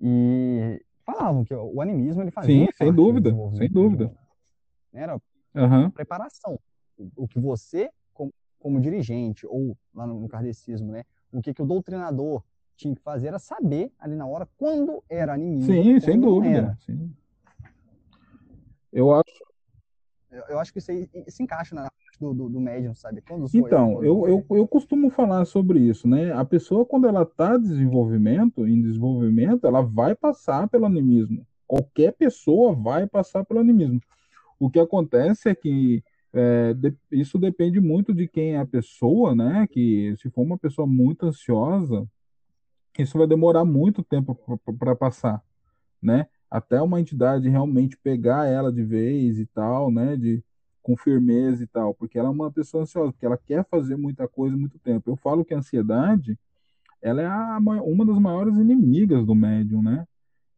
[0.00, 4.06] E falavam que o animismo ele fazia Sim, sem dúvida, sem dúvida.
[4.92, 5.02] né?
[5.02, 5.20] Era
[5.54, 5.90] Aham.
[5.90, 6.58] preparação.
[6.96, 11.04] O- O que você, como, como dirigente, ou lá no, no kardecismo, né?
[11.34, 12.42] O que, que o doutrinador
[12.76, 16.76] tinha que fazer era saber ali na hora quando era animismo, Sim, sem dúvida.
[16.86, 17.12] Sim.
[18.92, 19.44] Eu acho.
[20.30, 23.20] Eu, eu acho que isso aí se encaixa na parte do, do, do médium, sabe?
[23.20, 26.32] Quando Então, quando eu, eu, eu costumo falar sobre isso, né?
[26.32, 31.46] A pessoa, quando ela está desenvolvimento, em desenvolvimento, ela vai passar pelo animismo.
[31.66, 34.00] Qualquer pessoa vai passar pelo animismo.
[34.58, 36.02] O que acontece é que
[36.34, 39.66] é, de- isso depende muito de quem é a pessoa, né?
[39.68, 42.08] Que se for uma pessoa muito ansiosa,
[42.98, 44.34] isso vai demorar muito tempo
[44.78, 45.42] para passar,
[46.02, 46.26] né?
[46.50, 50.16] Até uma entidade realmente pegar ela de vez e tal, né?
[50.16, 50.44] De,
[50.82, 54.28] com firmeza e tal, porque ela é uma pessoa ansiosa, porque ela quer fazer muita
[54.28, 55.10] coisa muito tempo.
[55.10, 56.38] Eu falo que a ansiedade,
[57.02, 60.06] ela é a, ma- uma das maiores inimigas do médium, né?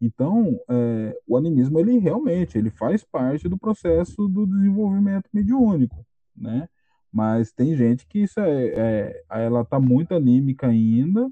[0.00, 6.04] Então, é, o animismo, ele realmente, ele faz parte do processo do desenvolvimento mediúnico,
[6.37, 6.68] né?
[7.11, 11.30] Mas tem gente que isso é, é- ela tá muito anímica ainda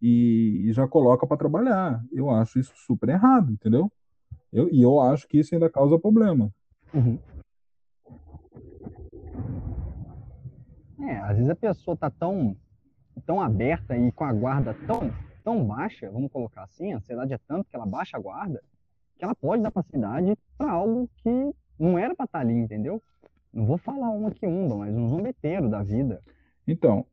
[0.00, 2.02] e, e já coloca para trabalhar.
[2.10, 3.92] Eu acho isso super errado, entendeu?
[4.50, 6.50] Eu, e eu acho que isso ainda causa problema.
[6.94, 7.18] Uhum.
[11.00, 12.56] É, às vezes a pessoa tá tão,
[13.26, 15.12] tão aberta e com a guarda tão,
[15.46, 18.60] tão baixa, vamos colocar assim, a ansiedade é tanto que ela baixa a guarda,
[19.16, 21.30] que ela pode dar facilidade para algo que
[21.78, 23.00] não era para estar ali, entendeu?
[23.52, 26.20] Não vou falar uma quiumba, mas um zombeteiro da vida.
[26.66, 27.06] Então,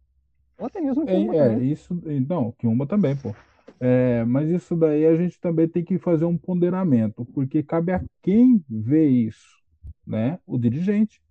[0.58, 1.94] Ou até mesmo um É, é, isso,
[2.28, 3.36] não, Kiumba também, pô.
[3.80, 8.04] É, mas isso daí a gente também tem que fazer um ponderamento, porque cabe a
[8.24, 9.62] quem vê isso,
[10.08, 10.40] né?
[10.48, 11.22] O dirigente.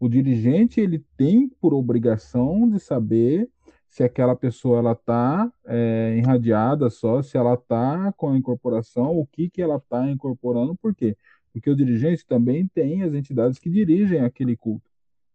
[0.00, 3.48] O dirigente, ele tem por obrigação de saber
[3.90, 9.26] se aquela pessoa ela tá é, irradiada só, se ela tá com a incorporação, o
[9.26, 11.16] que que ela tá incorporando, por quê?
[11.52, 14.88] Porque o dirigente também tem as entidades que dirigem aquele culto,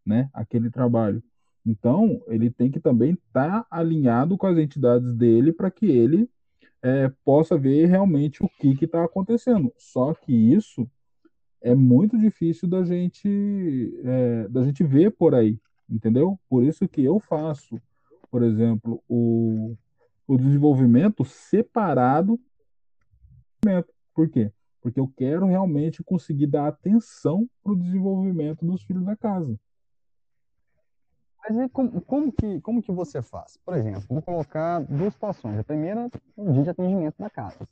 [0.06, 0.30] né?
[0.34, 1.22] Aquele trabalho.
[1.66, 6.30] Então, ele tem que também estar alinhado com as entidades dele para que ele
[6.82, 9.74] é, possa ver realmente o que está acontecendo.
[9.76, 10.90] Só que isso
[11.60, 16.40] é muito difícil da gente, é, da gente ver por aí, entendeu?
[16.48, 17.82] Por isso que eu faço,
[18.36, 19.78] por exemplo, o,
[20.28, 22.38] o desenvolvimento separado.
[24.14, 24.52] Por quê?
[24.82, 29.58] Porque eu quero realmente conseguir dar atenção para o desenvolvimento dos filhos da casa.
[31.48, 33.56] Mas e como, como que, como que você faz?
[33.64, 35.58] Por exemplo, vou colocar duas situações.
[35.58, 37.66] A primeira, o dia de atendimento da casa.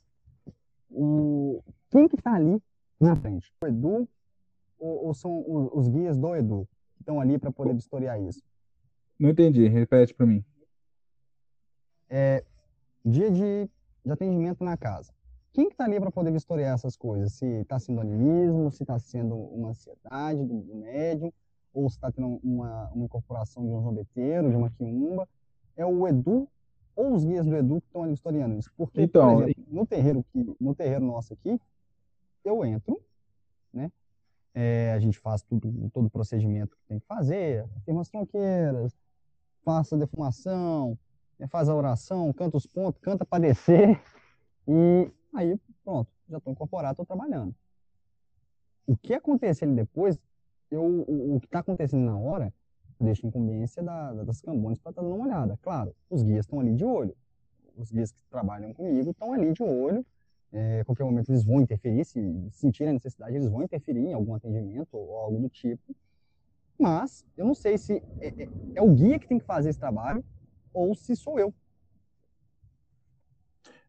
[0.90, 2.58] O, quem que está ali
[2.98, 3.52] na frente?
[3.62, 4.08] O Edu
[4.78, 8.42] ou, ou são o- os guias do Edu que estão ali para poder vistoriar isso?
[9.18, 10.44] Não entendi, repete para mim.
[13.04, 13.68] Dia de,
[14.04, 15.12] de atendimento na casa.
[15.52, 17.34] Quem que está ali para poder vistoriar essas coisas?
[17.34, 21.32] Se está sendo animismo, se está sendo uma ansiedade do, do médium,
[21.72, 25.28] ou se está tendo uma, uma incorporação de um zombeteiro, de uma quiumba.
[25.76, 26.48] É o Edu
[26.96, 28.70] ou os guias do Edu que estão ali vistoriando isso.
[28.76, 31.60] Porque, Então, por exemplo, no terreiro, que, no terreiro nosso aqui,
[32.44, 33.00] eu entro,
[33.72, 33.90] né?
[34.54, 38.96] É, a gente faz tudo, todo o procedimento que tem que fazer, firma as tronqueiras,
[39.64, 40.96] faça defumação,
[41.48, 44.00] faz a oração, canta os pontos, canta para descer,
[44.68, 47.54] e aí pronto, já estou incorporado, estou trabalhando.
[48.86, 50.18] O que acontecer ali depois,
[50.70, 52.52] eu, o, o que está acontecendo na hora,
[53.00, 55.58] deixa incumbência da, da- das cambones para estar dando uma olhada.
[55.62, 57.16] Claro, os guias estão ali de olho,
[57.76, 60.04] os guias que trabalham comigo estão ali de olho,
[60.52, 62.20] é, qualquer momento eles vão interferir, se
[62.52, 65.94] sentirem a necessidade, eles vão interferir em algum atendimento ou algo do tipo.
[66.78, 69.78] Mas eu não sei se é, é- é o guia que tem que fazer esse
[69.78, 70.24] trabalho
[70.74, 71.54] ou se sou eu.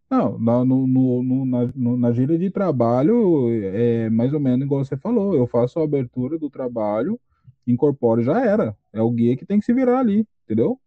[0.09, 4.85] Não, na, no, no, na, no- na gira de trabalho é mais ou menos igual
[4.85, 5.35] você falou.
[5.35, 7.19] Eu faço a abertura do trabalho,
[7.67, 8.77] incorporo já era.
[8.93, 10.79] É o guia que tem que se virar ali, entendeu?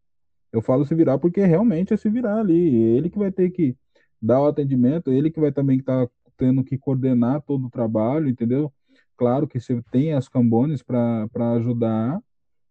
[0.52, 2.74] Eu falo se virar porque realmente é se virar ali.
[2.76, 3.76] Ele que vai ter que
[4.22, 8.72] dar o atendimento, ele que vai também estar tendo que coordenar todo o trabalho, entendeu?
[9.16, 12.20] Claro que você tem as cambones para ajudar,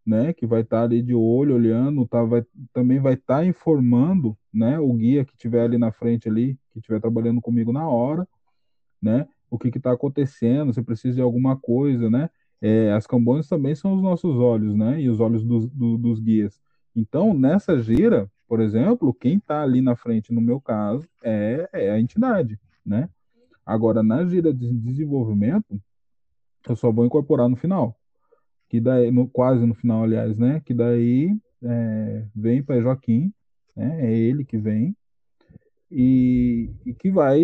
[0.07, 0.31] né?
[0.31, 2.43] Que vai estar ali de olho, olhando, tá, vai,
[2.73, 4.79] também vai estar informando, né?
[4.79, 8.25] O guia que estiver ali na frente ali, que estiver trabalhando comigo na hora,
[9.01, 9.27] né?
[9.49, 12.29] O que está acontecendo, se precisa de alguma coisa, né?
[12.61, 15.01] É, as cambones também são os nossos olhos, né?
[15.01, 16.59] E os olhos dos, do- dos guias.
[16.95, 21.91] Então, nessa gira, por exemplo, quem está ali na frente, no meu caso, é, é
[21.91, 23.09] a entidade, né?
[23.65, 25.79] Agora, na gira de desenvolvimento,
[26.67, 27.95] eu só vou incorporar no final
[28.69, 30.61] que daí, no, quase no final, aliás, né?
[30.65, 33.33] Que daí é, vem para Joaquim,
[33.75, 34.07] né?
[34.11, 34.95] É ele que vem.
[35.89, 37.41] e, e que vai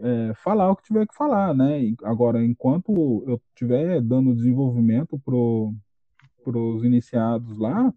[0.00, 1.80] é, falar o que tiver que falar, né?
[2.04, 7.92] Agora, enquanto eu estiver dando desenvolvimento para os iniciados lá,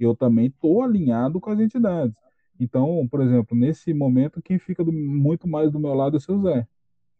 [0.00, 2.14] eu também estou alinhado com as entidades.
[2.58, 6.20] Então, por exemplo, nesse momento, quem fica do, muito mais do meu lado é o
[6.20, 6.66] seu Zé.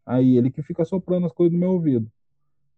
[0.05, 2.11] Aí ele que fica soprando as coisas no meu ouvido.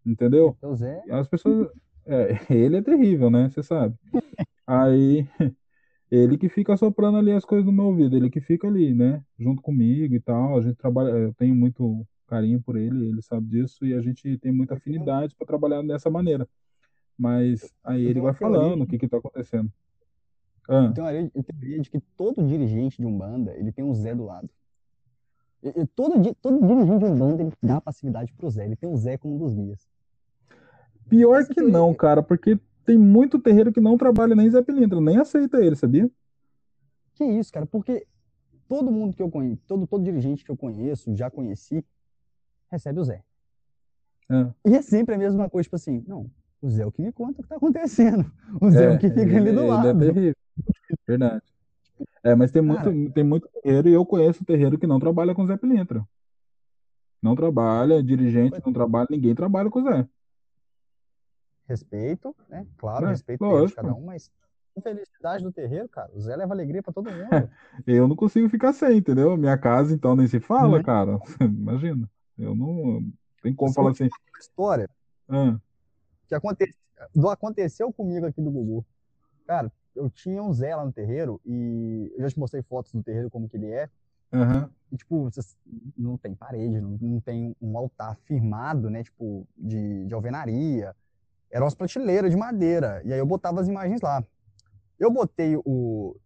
[0.04, 0.56] Entendeu?
[0.60, 1.02] Seu Zé.
[1.10, 1.68] As pessoas.
[2.10, 3.48] É, ele é terrível, né?
[3.48, 3.94] Você sabe.
[4.66, 5.28] Aí
[6.10, 9.22] ele que fica soprando ali as coisas no meu ouvido, ele que fica ali, né?
[9.38, 10.58] Junto comigo e tal.
[10.58, 14.38] A gente trabalha, eu tenho muito carinho por ele, ele sabe disso, e a gente
[14.38, 16.48] tem muita afinidade para trabalhar dessa maneira.
[17.16, 19.70] Mas aí ele vai falando o que que tá acontecendo.
[20.68, 20.86] Ah.
[20.86, 24.24] Eu tenho a teoria de que todo dirigente de Umbanda, ele tem um Zé do
[24.24, 24.48] lado.
[25.62, 29.16] E, todo, todo dirigente de Umbanda, ele dá passividade pro Zé, ele tem um Zé
[29.16, 29.88] como um dos guias.
[31.10, 35.18] Pior que não, cara, porque tem muito terreiro que não trabalha nem Zé Pilintra, nem
[35.18, 36.08] aceita ele, sabia?
[37.14, 38.06] Que isso, cara, porque
[38.68, 41.84] todo mundo que eu conheço, todo, todo dirigente que eu conheço, já conheci,
[42.70, 43.22] recebe o Zé.
[44.30, 44.70] É.
[44.70, 46.30] E é sempre a mesma coisa, tipo assim, não,
[46.62, 48.30] o Zé é o que me conta o que tá acontecendo.
[48.60, 49.88] O Zé é, é o que fica ali do lado.
[49.88, 50.34] É terrível.
[51.06, 51.42] Verdade.
[52.22, 55.46] É, mas tem muito, tem muito terreiro e eu conheço terreiro que não trabalha com
[55.46, 56.06] Zé Pilintra.
[57.20, 60.08] Não trabalha, dirigente não trabalha, ninguém trabalha com o Zé.
[61.70, 62.66] Respeito, né?
[62.76, 64.28] Claro, é, respeito de cada um, mas
[64.82, 66.10] felicidade do terreiro, cara.
[66.14, 67.28] O Zé leva alegria para todo mundo.
[67.86, 69.36] eu não consigo ficar sem, entendeu?
[69.36, 70.82] Minha casa, então, nem se fala, uhum.
[70.82, 71.18] cara.
[71.40, 72.10] Imagina.
[72.36, 73.04] Eu não.
[73.40, 74.08] Tem como falar assim.
[74.40, 74.90] História.
[75.28, 75.58] Ah.
[76.26, 76.74] Que aconteceu,
[77.30, 78.84] aconteceu comigo aqui do Gugu.
[79.46, 83.02] Cara, eu tinha um Zé lá no terreiro e eu já te mostrei fotos do
[83.02, 83.88] terreiro, como que ele é.
[84.32, 84.68] Uhum.
[84.90, 85.28] E, tipo,
[85.96, 89.02] não tem parede, não, não tem um altar firmado, né?
[89.04, 90.94] Tipo, de, de alvenaria.
[91.50, 93.02] Era umas prateleiras de madeira.
[93.04, 94.24] E aí eu botava as imagens lá.
[94.98, 96.16] Eu botei o.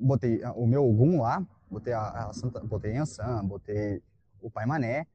[0.00, 4.02] Botei o meu Ogum lá, botei a, a Santa, botei Ansan, botei
[4.40, 5.06] o Pai Mané,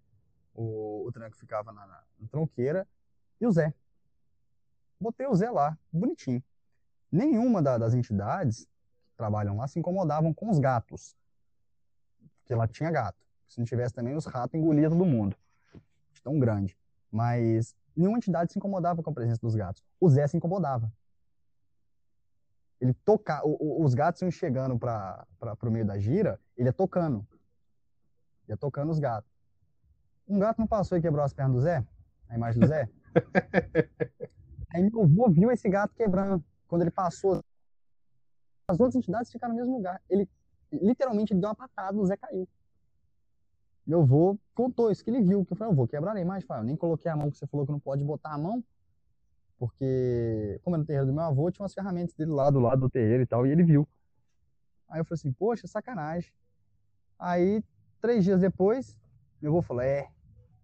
[0.54, 2.88] o, o tranco ficava na, na, na tronqueira,
[3.42, 3.74] e o Zé.
[5.00, 6.42] Botei o Zé lá, bonitinho
[7.12, 11.16] nenhuma da, das entidades que trabalham lá se incomodavam com os gatos.
[12.40, 13.18] Porque lá tinha gato.
[13.48, 15.36] Se não tivesse também, os ratos engoliam todo mundo.
[16.24, 16.78] Tão grande.
[17.12, 19.84] Mas nenhuma entidade se incomodava com a presença dos gatos.
[20.00, 20.92] O Zé se incomodava.
[22.80, 25.26] Ele toca, o, o, os gatos iam chegando para
[25.64, 27.28] o meio da gira, ele ia tocando.
[28.48, 29.30] Ia tocando os gatos.
[30.28, 31.86] Um gato não passou e quebrou as pernas do Zé?
[32.30, 32.88] A imagem do Zé?
[34.74, 37.42] Aí meu avô viu esse gato quebrando quando ele passou,
[38.70, 40.02] as outras entidades ficaram no mesmo lugar.
[40.10, 40.30] Ele,
[40.72, 42.48] literalmente, ele deu uma patada, o Zé caiu.
[43.88, 46.45] Meu avô contou isso que ele viu, que eu falei, eu vou quebrar a imagem.
[46.50, 48.62] Eu nem coloquei a mão, porque você falou que não pode botar a mão,
[49.58, 52.82] porque, como é no terreiro do meu avô, tinha umas ferramentas dele lá do lado
[52.82, 53.88] do terreiro e tal, e ele viu.
[54.89, 56.30] Aí eu falei assim, poxa, sacanagem.
[57.17, 57.63] Aí,
[58.02, 59.00] três dias depois,
[59.41, 60.10] meu avô falou, é,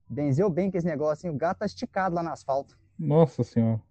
[0.09, 2.77] benzeu bem com esse negócio, assim, o gato tá esticado lá no asfalto.
[2.99, 3.81] Nossa senhora.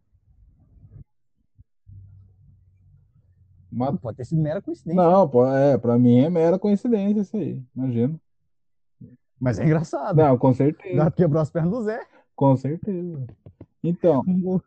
[3.71, 3.97] Uma...
[3.97, 5.03] Pode ter sido mera coincidência.
[5.03, 8.21] Não, pô, é, pra mim é mera coincidência isso aí, imagina.
[9.43, 10.17] Mas é engraçado.
[10.17, 10.95] Não, com certeza.
[10.95, 12.01] Já quebrou as pernas do Zé.
[12.37, 13.27] Com certeza.
[13.83, 14.23] Então.
[14.25, 14.63] Morreu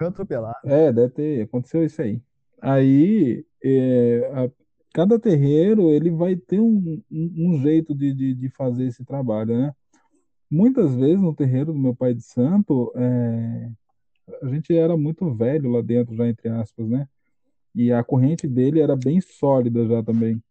[0.00, 0.56] atropelado.
[0.64, 2.20] É, deve ter, aconteceu isso aí.
[2.60, 4.50] Aí, é, a,
[4.92, 9.56] cada terreiro, ele vai ter um, um, um jeito de, de, de, fazer esse trabalho,
[9.56, 9.72] né?
[10.50, 13.70] Muitas vezes no terreiro do meu pai de santo, é,
[14.42, 17.06] a gente era muito velho lá dentro, já entre aspas, né?
[17.72, 20.42] E a corrente dele era bem sólida já também.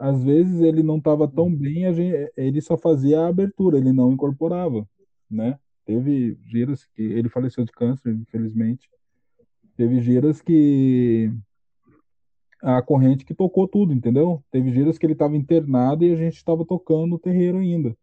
[0.00, 4.10] Às vezes ele não estava tão bem, gente, ele só fazia a abertura, ele não
[4.10, 4.88] incorporava,
[5.30, 5.58] né?
[5.84, 8.88] Teve giras que ele faleceu de câncer, infelizmente.
[9.76, 11.30] Teve giras que
[12.62, 14.42] a corrente que tocou tudo, entendeu?
[14.50, 17.94] Teve giras que ele estava internado e a gente estava tocando o terreiro ainda,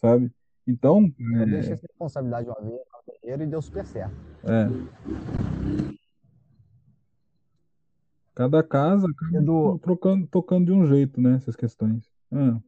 [0.00, 0.30] sabe?
[0.64, 1.12] Então.
[1.18, 1.46] Eu é...
[1.46, 4.14] deixei essa responsabilidade uma vez no terreiro e deu super certo.
[4.44, 4.68] É.
[8.34, 11.34] Cada casa acaba trocando, tocando de um jeito, né?
[11.34, 12.10] Essas questões.
[12.32, 12.60] Ah.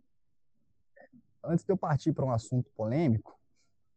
[1.45, 3.39] Antes de eu partir para um assunto polêmico,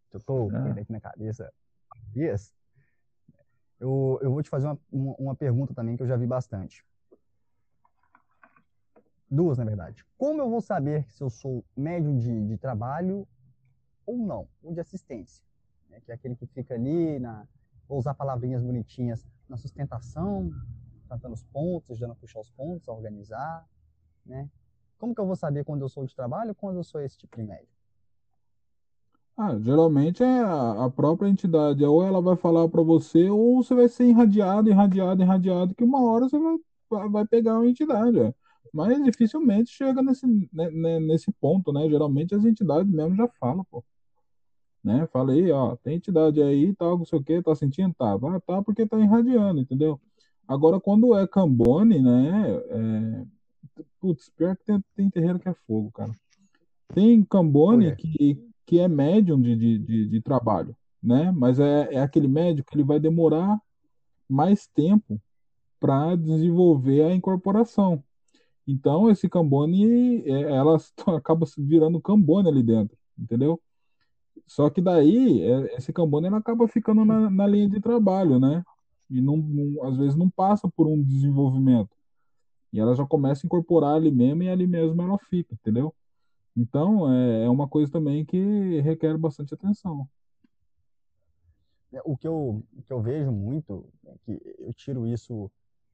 [0.09, 0.71] que eu estou ah.
[0.71, 1.51] aqui na cabeça
[2.11, 2.53] dias,
[3.79, 6.85] eu, eu vou te fazer uma, uma, uma pergunta também que eu já vi bastante.
[9.29, 10.05] Duas, na verdade.
[10.17, 13.27] Como eu vou saber se eu sou médio de, de trabalho
[14.05, 15.43] ou não, ou de assistência?
[15.89, 15.99] Né?
[15.99, 17.47] Que é aquele que fica ali, na,
[17.87, 20.51] vou usar palavrinhas bonitinhas, na sustentação,
[21.15, 23.65] cantando os pontos, ajudando a puxar os pontos, a organizar,
[24.25, 24.49] né?
[24.97, 27.17] Como que eu vou saber quando eu sou de trabalho ou quando eu sou esse
[27.17, 27.73] tipo de médico?
[29.37, 33.89] Ah, geralmente é a, própria entidade, ou ela vai falar para você, ou você vai
[33.89, 38.17] ser irradiado, irradiado, irradiado, que uma hora você vai, vai pegar uma entidade.
[38.17, 38.31] Ó.
[38.73, 41.87] Mas dificilmente chega nesse, né, né, nesse ponto, né?
[41.89, 43.83] Geralmente as entidades mesmo já falam, pô.
[44.81, 45.05] Né?
[45.07, 47.93] Fala aí, ó, tem entidade aí, tal, não sei o que, tá sentindo?
[47.95, 49.99] Tá, vai, tá porque tá irradiando, entendeu?
[50.47, 52.61] Agora, quando é Cambone, né?
[52.69, 53.25] É...
[53.99, 56.11] Putz, pior que tem, tem terreiro que é fogo, cara.
[56.93, 61.31] Tem Cambone que, que é médium de, de, de, de trabalho, né?
[61.31, 63.59] Mas é, é aquele médico que ele vai demorar
[64.29, 65.19] mais tempo
[65.79, 68.03] para desenvolver a incorporação.
[68.67, 70.77] Então, esse Cambone, é, ela
[71.17, 73.59] acaba virando Cambone ali dentro, entendeu?
[74.47, 78.63] Só que daí, é, esse Cambone ela acaba ficando na, na linha de trabalho, né?
[79.09, 81.95] E não, não, às vezes não passa por um desenvolvimento.
[82.73, 85.93] E ela já começa a incorporar ali mesmo e ali mesmo ela fica, entendeu?
[86.57, 90.07] Então, é, é uma coisa também que requer bastante atenção.
[91.93, 95.51] É, o que eu, o que eu vejo muito, é que eu tiro isso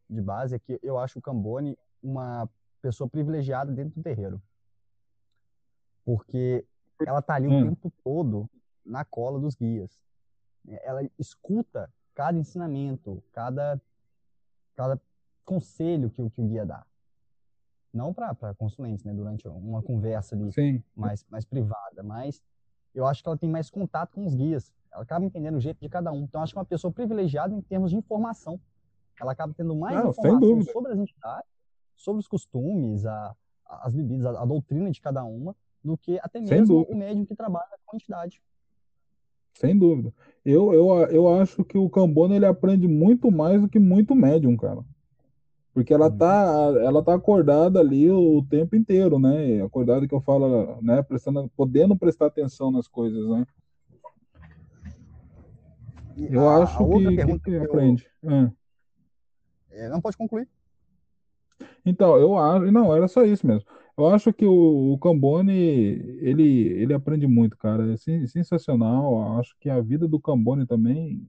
[0.09, 2.49] de base, é que eu acho o Cambone uma
[2.81, 4.41] pessoa privilegiada dentro do terreiro.
[6.03, 6.65] Porque
[7.05, 7.61] ela tá ali hum.
[7.61, 8.49] o tempo todo
[8.85, 9.99] na cola dos guias.
[10.67, 13.81] Ela escuta cada ensinamento, cada,
[14.75, 14.99] cada
[15.45, 16.85] conselho que, que o guia dá.
[17.93, 19.13] Não para consulentes, né?
[19.13, 20.83] Durante uma conversa ali Sim.
[20.95, 22.41] Mais, mais privada, mas
[22.95, 24.73] eu acho que ela tem mais contato com os guias.
[24.91, 26.23] Ela acaba entendendo o jeito de cada um.
[26.23, 28.59] Então, acho que é uma pessoa privilegiada em termos de informação.
[29.19, 31.49] Ela acaba tendo mais Não, informação sobre as entidades,
[31.95, 33.35] sobre os costumes, a,
[33.65, 37.35] as bebidas, a, a, doutrina de cada uma, do que até mesmo o médium que
[37.35, 38.41] trabalha com a entidade.
[39.53, 40.13] Sem dúvida.
[40.43, 44.57] Eu, eu, eu acho que o Cambona ele aprende muito mais do que muito médium,
[44.57, 44.83] cara.
[45.73, 49.61] Porque ela tá, ela tá acordada ali o tempo inteiro, né?
[49.61, 51.01] Acordada que eu falo, né?
[51.01, 53.45] Prestando, podendo prestar atenção nas coisas, né?
[56.17, 58.07] Eu a, acho a que, que, que aprende.
[58.21, 58.51] Eu...
[59.71, 59.89] É.
[59.89, 60.47] Não pode concluir.
[61.85, 62.69] Então, eu acho.
[62.71, 63.65] Não, era só isso mesmo.
[63.97, 67.93] Eu acho que o, o Cambone, ele, ele aprende muito, cara.
[67.93, 69.13] É sensacional.
[69.13, 71.27] Eu acho que a vida do Cambone também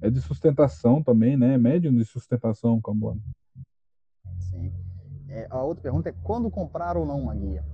[0.00, 1.54] é de sustentação também, né?
[1.54, 3.22] É médium de sustentação, Cambone.
[4.38, 4.72] Sim.
[5.28, 7.64] É, a outra pergunta é quando comprar ou não uma guia?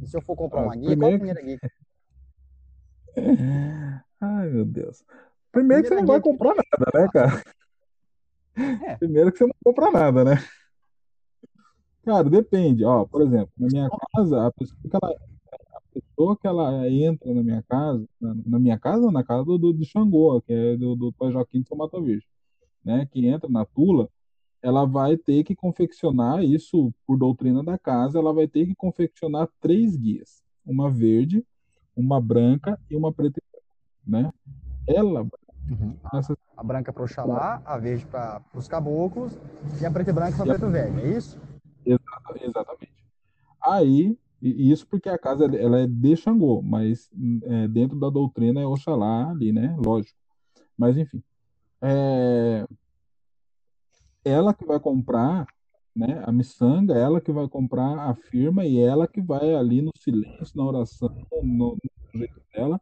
[0.00, 1.58] E se eu for comprar ah, uma guia, qual a primeira guia?
[4.20, 5.04] Ai, meu Deus.
[5.52, 7.42] Primeiro que você não vai comprar nada, né, cara?
[8.86, 8.96] É.
[8.96, 10.36] Primeiro que você não compra nada, né?
[12.06, 12.84] Cara, depende.
[12.84, 15.12] Ó, por exemplo, na minha casa, a pessoa que ela,
[15.74, 19.58] a pessoa que ela entra na minha casa, na, na minha casa, na casa do,
[19.58, 22.28] do de Xangô, que é do, do Pai Joaquim de São Mata Virgem,
[22.84, 23.08] né?
[23.10, 24.08] Que entra na Tula,
[24.62, 29.48] ela vai ter que confeccionar isso por doutrina da casa, ela vai ter que confeccionar
[29.60, 31.44] três guias, uma verde,
[31.96, 33.42] uma branca e uma preta,
[34.06, 34.32] né?
[34.86, 35.22] Ela
[35.68, 35.96] uhum.
[36.14, 36.38] essa...
[36.56, 39.36] a branca para o Oxalá, a verde para os caboclos
[39.80, 41.36] e a preta e branca para o preto velho, é isso?
[41.86, 42.92] Exatamente.
[43.62, 47.10] Aí, isso porque a casa ela é de Xangô, mas
[47.44, 49.74] é, dentro da doutrina é Oxalá ali, né?
[49.78, 50.18] Lógico.
[50.76, 51.22] Mas enfim.
[51.80, 52.66] É,
[54.24, 55.46] ela que vai comprar,
[55.94, 56.22] né?
[56.26, 60.56] A miçanga, ela que vai comprar a firma e ela que vai ali no silêncio,
[60.56, 61.76] na oração, no,
[62.12, 62.80] no jeito dela,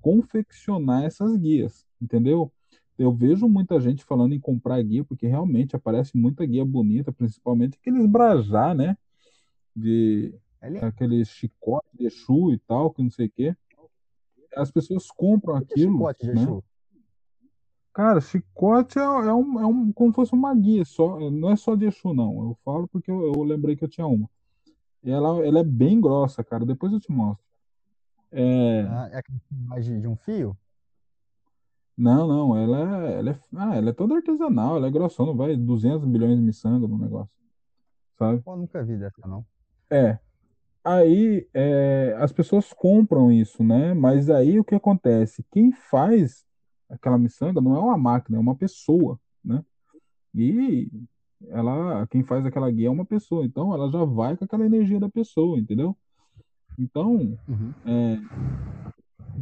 [0.00, 2.52] confeccionar essas guias, entendeu?
[2.98, 7.78] Eu vejo muita gente falando em comprar guia, porque realmente aparece muita guia bonita, principalmente
[7.80, 8.96] aqueles brajá, né?
[9.74, 10.34] De
[10.80, 13.56] aqueles chicote de Exu e tal, que não sei o quê.
[14.54, 15.92] As pessoas compram aquilo.
[15.92, 16.42] Chicote de né?
[16.42, 16.64] Exu?
[17.94, 21.56] Cara, chicote é, é, um, é um, como se fosse uma guia, só, não é
[21.56, 22.42] só de Exu, não.
[22.42, 24.28] Eu falo porque eu, eu lembrei que eu tinha uma.
[25.02, 26.64] E ela, ela é bem grossa, cara.
[26.64, 27.44] Depois eu te mostro.
[28.30, 30.56] É, ah, é mais de, de um fio?
[31.96, 35.56] Não, não, ela é, ela é, ah, ela é toda artesanal, ela é grossona, vai
[35.56, 37.30] 200 bilhões de miçanga no negócio,
[38.18, 38.40] sabe?
[38.40, 39.44] Pô, nunca vi dessa, não.
[39.90, 40.18] É,
[40.82, 43.92] aí é, as pessoas compram isso, né?
[43.92, 45.44] Mas aí o que acontece?
[45.50, 46.46] Quem faz
[46.88, 49.62] aquela miçanga não é uma máquina, é uma pessoa, né?
[50.34, 50.90] E
[51.48, 54.98] ela, quem faz aquela guia é uma pessoa, então ela já vai com aquela energia
[54.98, 55.96] da pessoa, entendeu?
[56.78, 57.72] Então, uhum.
[57.84, 58.18] é,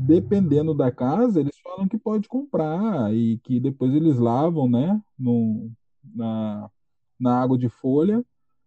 [0.00, 5.70] dependendo da casa, eles falam que pode comprar e que depois eles lavam, né, no,
[6.14, 6.70] na,
[7.18, 8.24] na água de folha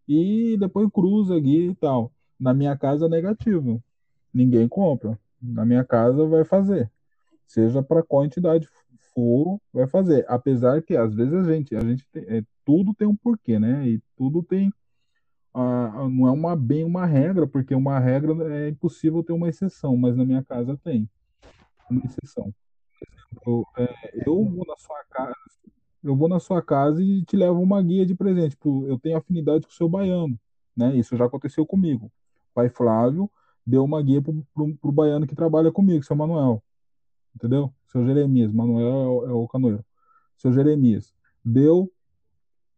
[0.07, 2.11] e depois cruza aqui e tal.
[2.39, 3.81] Na minha casa, negativo.
[4.34, 5.19] Ninguém compra.
[5.41, 6.91] Na minha casa, vai fazer.
[7.47, 8.67] Seja para qual entidade
[9.13, 10.25] for, vai fazer.
[10.27, 13.88] Apesar que, às vezes, a gente, a gente tem, é, tudo tem um porquê, né?
[13.88, 14.71] E tudo tem.
[15.53, 19.95] Ah, não é uma, bem uma regra, porque uma regra é impossível ter uma exceção,
[19.95, 21.07] mas na minha casa tem
[21.93, 22.53] uma exceção.
[23.45, 25.35] Eu, é, eu vou na sua casa,
[26.03, 28.51] eu vou na sua casa e te levo uma guia de presente.
[28.51, 30.37] Tipo, eu tenho afinidade com o seu baiano,
[30.75, 30.95] né?
[30.95, 32.05] Isso já aconteceu comigo.
[32.07, 33.29] O pai Flávio
[33.65, 36.61] deu uma guia pro, pro, pro baiano que trabalha comigo, seu Manuel.
[37.35, 37.73] Entendeu?
[37.87, 38.51] Seu Jeremias.
[38.51, 39.83] Manuel é o, é o canoeiro.
[40.37, 41.13] Seu Jeremias.
[41.43, 41.91] Deu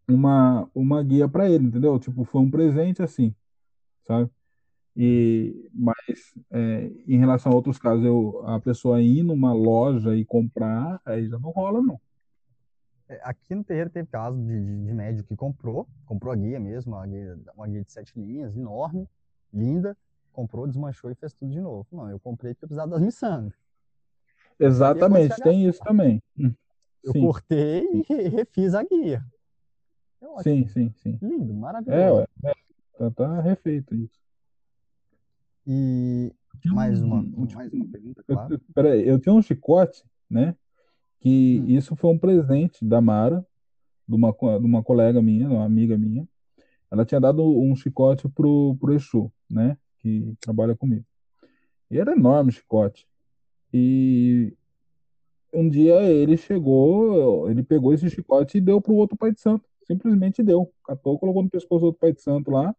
[0.07, 1.99] uma, uma guia para ele, entendeu?
[1.99, 3.35] Tipo, foi um presente assim,
[4.03, 4.29] sabe?
[4.95, 10.23] E, mas é, em relação a outros casos, eu, a pessoa ir numa loja e
[10.23, 11.99] comprar, aí já não rola, não.
[13.09, 16.59] É, aqui no terreiro teve caso de, de, de, médico que comprou, comprou a guia
[16.59, 19.07] mesmo, uma guia, uma guia de sete linhas, enorme,
[19.53, 19.97] linda,
[20.31, 21.85] comprou, desmanchou e fez tudo de novo.
[21.91, 23.53] Não, eu comprei porque eu precisava das miçangas.
[24.57, 26.23] Exatamente, tem isso também.
[27.03, 27.19] Eu sim.
[27.19, 29.23] cortei e refiz a guia.
[30.21, 31.19] É sim, sim, sim.
[31.21, 32.27] Lindo, maravilhoso.
[32.43, 32.53] É, é,
[32.97, 34.24] tá, tá refeito isso.
[35.67, 36.31] E
[36.65, 38.61] mais uma, mais uma pergunta, claro.
[38.73, 40.55] Peraí, eu tinha um chicote, né?
[41.19, 41.65] Que hum.
[41.67, 43.45] isso foi um presente da Mara,
[44.07, 46.27] de uma, de uma colega minha, uma amiga minha.
[46.91, 49.77] Ela tinha dado um chicote pro, pro Exu, né?
[49.99, 51.05] Que trabalha comigo.
[51.89, 53.07] E era enorme o chicote.
[53.73, 54.53] E
[55.53, 59.65] um dia ele chegou, ele pegou esse chicote e deu pro outro pai de santo.
[59.83, 60.71] Simplesmente deu.
[60.85, 62.75] Catou, colocou no pescoço do outro pai de santo lá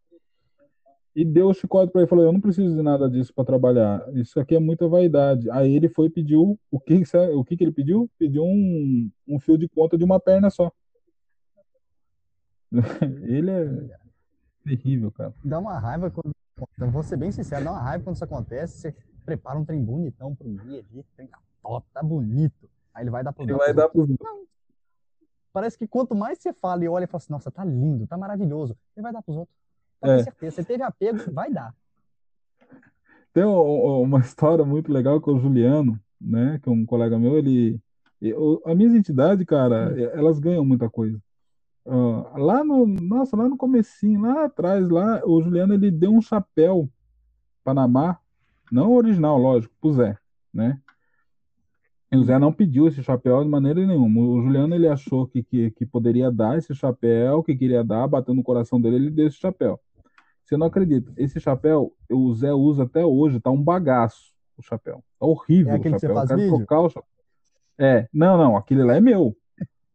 [1.16, 4.06] e deu o chicote para ele, falou: "Eu não preciso de nada disso para trabalhar.
[4.14, 5.50] Isso aqui é muita vaidade".
[5.50, 7.02] Aí ele foi e pediu o que
[7.34, 8.10] o que que ele pediu?
[8.18, 10.70] Pediu um, um fio de conta de uma perna só.
[13.22, 13.98] ele é
[14.62, 15.32] terrível, cara.
[15.42, 16.32] Dá uma raiva quando
[16.74, 18.94] então, vou ser bem sincero, dá uma raiva quando isso acontece, você
[19.26, 22.70] prepara um trem bonitão pro dia ali, trem tá top, tá bonito.
[22.94, 24.06] Aí ele vai dar pro Ele vai dar pro.
[25.52, 28.16] Parece que quanto mais você fala e olha e fala assim, nossa, tá lindo, tá
[28.16, 29.56] maravilhoso, ele vai dar pros outros.
[30.00, 30.16] Pode é.
[30.16, 30.56] ter certeza.
[30.56, 31.74] Você teve apego, vai dar.
[33.32, 36.58] Tem uma história muito legal com o Juliano, né?
[36.62, 37.80] Que é um colega meu, ele.
[38.64, 40.18] As minhas entidades, cara, hum.
[40.18, 41.20] elas ganham muita coisa.
[41.84, 46.20] Uh, lá no, nossa, lá no comecinho, lá atrás, lá, o Juliano ele deu um
[46.20, 46.90] chapéu
[47.62, 48.18] Panamá,
[48.72, 50.16] não original, lógico, pro Zé,
[50.52, 50.80] né?
[52.10, 54.20] E o Zé não pediu esse chapéu de maneira nenhuma.
[54.20, 58.34] O Juliano ele achou que, que, que poderia dar esse chapéu, que queria dar, bateu
[58.34, 59.80] no coração dele, ele deu esse chapéu.
[60.46, 61.12] Você não acredita.
[61.16, 65.02] Esse chapéu, o Zé usa até hoje, tá um bagaço o chapéu.
[65.18, 66.14] Tá horrível é aquele o chapéu.
[66.14, 66.56] Que você faz vídeo?
[66.56, 67.10] trocar o chapéu.
[67.76, 69.36] É, não, não, aquele lá é meu.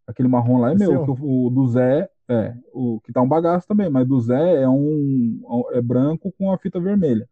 [0.06, 1.04] Aquele marrom lá é, é meu.
[1.06, 4.68] O, o, do Zé, é, o que tá um bagaço também, mas do Zé é
[4.68, 5.42] um
[5.72, 7.28] é branco com a fita vermelha.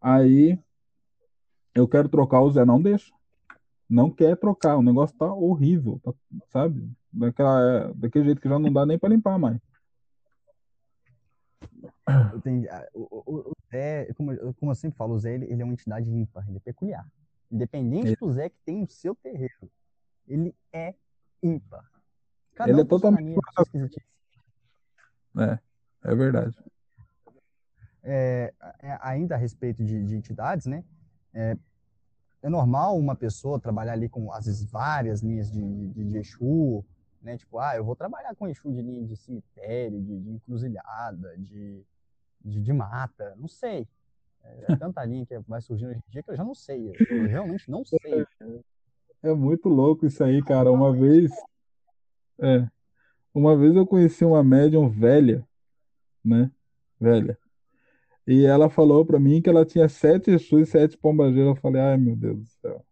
[0.00, 0.58] Aí
[1.76, 3.12] eu quero trocar o Zé, não deixa.
[3.88, 6.12] Não quer trocar, o negócio tá horrível, tá,
[6.48, 6.90] sabe?
[7.12, 9.60] Daquela, é, daquele jeito que já não dá nem para limpar mais.
[12.42, 15.64] Tenho, o, o, o, Zé, como, como eu sempre falo, o Zé ele, ele é
[15.64, 17.06] uma entidade ímpar, ele é peculiar.
[17.50, 18.16] Independente é.
[18.16, 19.70] do Zé que tem no seu terreiro,
[20.26, 20.94] ele é
[21.42, 21.84] ímpar.
[22.54, 23.38] Cada ele um é totalmente.
[25.38, 25.58] É,
[26.04, 26.56] é verdade.
[28.02, 30.84] É, é, ainda a respeito de, de entidades, né?
[31.34, 31.56] É,
[32.42, 36.84] é, normal uma pessoa trabalhar ali com, às vezes, várias linhas de, de, de Exu,
[37.20, 37.36] né?
[37.36, 41.84] Tipo, ah, eu vou trabalhar com Exu de linha de cemitério, de, de encruzilhada, de,
[42.46, 43.86] de, de, mata, não sei.
[44.42, 46.92] É, é tanta linha que vai surgindo hoje em dia que eu já não sei.
[47.10, 48.24] Eu, realmente não sei.
[49.22, 50.70] É muito louco isso aí, cara.
[50.70, 51.32] Uma vez.
[52.38, 52.66] É.
[53.34, 55.46] Uma vez eu conheci uma médium velha,
[56.24, 56.50] né?
[56.98, 57.36] Velha.
[58.26, 61.56] E ela falou para mim que ela tinha sete Exus e sete pombageiros.
[61.56, 62.84] Eu falei, ai meu Deus do céu.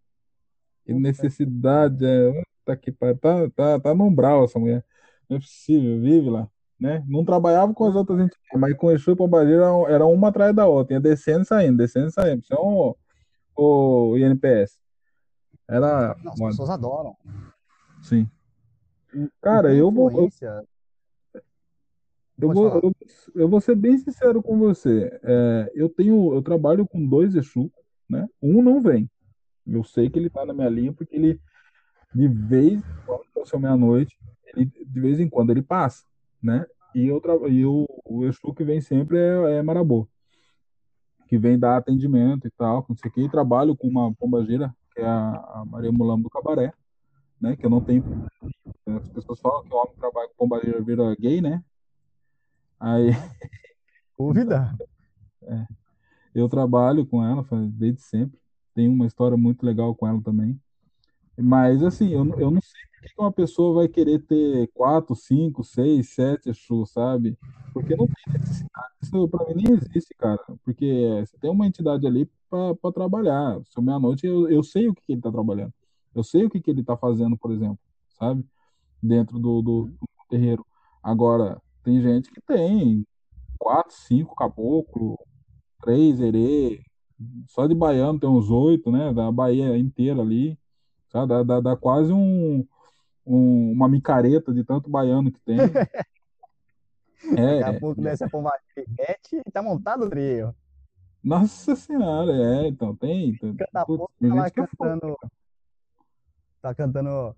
[0.84, 2.42] Que necessidade é.
[2.64, 4.84] Tá, aqui, tá, tá, tá no umbral essa mulher.
[5.28, 6.48] Não é possível, vive lá.
[6.78, 7.02] Né?
[7.06, 10.66] Não trabalhava com as outras entidades, mas com Exu e Pombagira era uma atrás da
[10.66, 12.42] outra, ia descendo e saindo, descendo e saindo.
[12.42, 12.96] Isso é o,
[13.56, 14.78] o INPS.
[15.68, 16.16] Era.
[16.22, 17.16] Não, as pessoas adoram.
[18.02, 18.28] Sim.
[19.40, 20.10] Cara, eu vou.
[20.10, 20.28] Eu,
[22.38, 22.94] eu vou, eu,
[23.34, 25.18] eu, vou ser bem sincero com você.
[25.22, 27.70] É, eu tenho, eu trabalho com dois Exu,
[28.10, 28.28] né?
[28.42, 29.08] Um não vem.
[29.66, 31.40] Eu sei que ele tá na minha linha porque ele
[32.14, 34.16] de vez em quando, se meia-noite,
[34.46, 36.04] ele de vez em quando ele passa,
[36.44, 36.66] né?
[36.94, 40.06] E, eu, e o, o Exu que vem sempre é, é Marabô,
[41.26, 43.22] que vem dar atendimento e tal, não sei o que.
[43.22, 46.72] E trabalho com uma pombageira, que é a, a Maria Mulambo do Cabaré,
[47.40, 47.56] né?
[47.56, 48.04] Que eu não tenho.
[48.86, 51.64] As pessoas falam que o homem trabalha com pombageira vira gay, né?
[52.78, 53.10] Aí.
[54.16, 54.76] Dúvida?
[55.42, 55.66] É.
[56.34, 58.38] Eu trabalho com ela desde sempre.
[58.74, 60.60] Tenho uma história muito legal com ela também.
[61.36, 65.64] Mas, assim, eu, eu não sei por que uma pessoa vai querer ter quatro, cinco,
[65.64, 67.36] seis, sete Exu, sabe?
[67.72, 68.92] Porque não tem necessidade.
[69.02, 70.40] Isso pra mim nem existe, cara.
[70.64, 73.60] Porque você tem uma entidade ali para trabalhar.
[73.64, 75.72] Se meia-noite, eu, eu sei o que, que ele tá trabalhando.
[76.14, 77.78] Eu sei o que, que ele tá fazendo, por exemplo,
[78.18, 78.44] sabe?
[79.04, 80.64] dentro do, do, do terreiro.
[81.02, 83.06] Agora, tem gente que tem
[83.58, 85.18] quatro, cinco caboclo,
[85.82, 86.80] três herê,
[87.48, 89.12] só de baiano tem uns oito, né?
[89.12, 90.58] Da Bahia inteira ali.
[91.14, 91.28] Sabe?
[91.28, 92.66] Dá, dá, dá quase um,
[93.24, 95.56] um, uma micareta de tanto baiano que tem.
[97.38, 100.54] É, Daqui a pouco é, desce a pomba e tá montado o trio.
[101.22, 103.34] Nossa senhora, é, então tem.
[103.38, 105.16] tem Canta a pouco, tá lá cantando.
[106.60, 107.34] Tá cantando.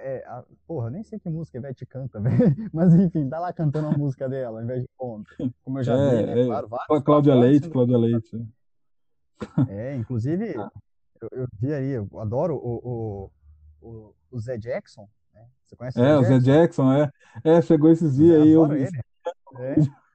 [0.00, 2.54] É, a, porra, nem sei que música a Ivete canta, velho.
[2.70, 5.34] Mas enfim, tá lá cantando a música dela, ao invés de ponto.
[5.64, 6.42] Como eu já é, vi, né?
[6.42, 7.02] É, claro, vários.
[7.02, 8.46] Cláudia Leite, Cláudia Leite.
[9.70, 10.70] É, inclusive, ah.
[11.20, 13.30] Eu, eu, vi aí, eu adoro o,
[13.82, 15.08] o, o, o Zé Jackson.
[15.34, 15.46] Né?
[15.66, 17.10] Você conhece o Zé É, o Zé Jackson, é.
[17.44, 18.50] É, chegou esses dias aí.
[18.50, 18.88] Eu, ele.
[19.58, 19.74] É.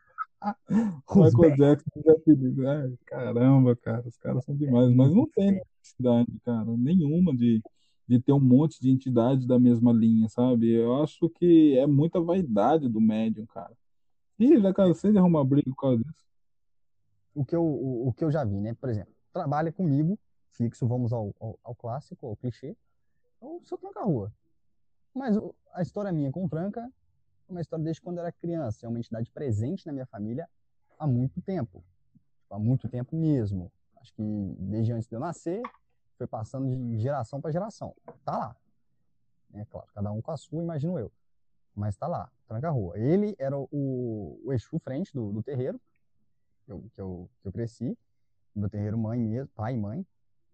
[1.16, 6.66] Michael Jackson já é, caramba, cara, os caras são demais, mas não tem necessidade, cara,
[6.78, 7.62] nenhuma de,
[8.08, 10.72] de ter um monte de entidade da mesma linha, sabe?
[10.72, 13.74] Eu acho que é muita vaidade do médium, cara.
[14.38, 16.26] Ih, já cansei de arrumar briga por causa disso.
[17.34, 18.74] O que eu, o, o que eu já vi, né?
[18.76, 20.18] Por exemplo, trabalha comigo,
[20.56, 22.76] fixo, vamos ao, ao, ao clássico, ao clichê,
[23.40, 24.34] ou seu tranca-rua.
[25.14, 25.38] Mas
[25.74, 26.92] a história minha com tranca
[27.48, 28.86] uma história desde quando eu era criança.
[28.86, 30.50] É uma entidade presente na minha família
[30.98, 31.84] há muito tempo.
[32.50, 33.72] Há muito tempo mesmo.
[33.98, 34.24] Acho que
[34.60, 35.62] desde antes de eu nascer,
[36.18, 37.96] foi passando de geração para geração.
[38.24, 38.56] Tá lá.
[39.54, 41.12] É claro, cada um com a sua, imagino eu.
[41.74, 42.98] Mas tá lá, tranca-rua.
[42.98, 45.80] Ele era o, o Exu frente do, do terreiro,
[46.66, 47.98] que eu, que, eu, que eu cresci.
[48.56, 50.06] Do terreiro mãe mesmo, pai e mãe.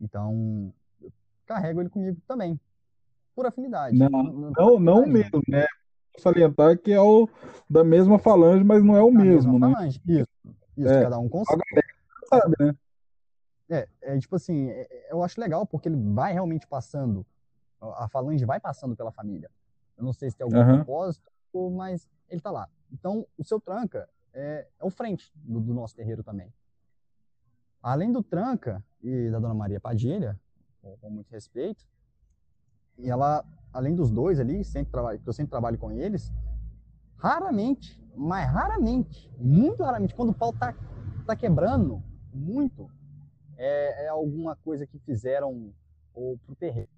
[0.02, 1.12] Então, eu
[1.46, 2.60] carrego ele comigo também.
[3.36, 3.98] Por afinidade.
[3.98, 5.66] Não, não, não, não mesmo, né?
[6.18, 7.28] salientar que é o
[7.70, 9.72] da mesma falange, mas não é o da mesmo, né?
[9.72, 10.02] Falange.
[10.06, 10.28] Isso,
[10.78, 11.04] isso, é.
[11.04, 11.62] cada um consegue.
[12.28, 12.76] Sabe, né?
[13.70, 17.26] É, é tipo assim, é, é, eu acho legal porque ele vai realmente passando,
[17.80, 19.50] a falange vai passando pela família.
[19.98, 20.78] Eu não sei se tem algum uhum.
[20.78, 21.32] propósito,
[21.72, 22.68] mas ele tá lá.
[22.92, 26.54] Então, o seu tranca é, é o frente do, do, nosso terreiro também.
[27.82, 30.40] Além do tranca e da dona Maria Padilha,
[30.82, 31.86] com, muito respeito,
[32.98, 33.44] e ela
[33.74, 36.32] além dos dois ali, sempre trabalho, eu sempre trabalho com eles,
[37.18, 40.76] raramente, mas raramente, muito raramente, quando o pau tá,
[41.26, 42.90] tá quebrando muito,
[43.58, 45.74] é, é alguma coisa que fizeram
[46.14, 46.90] ou pro terreiro,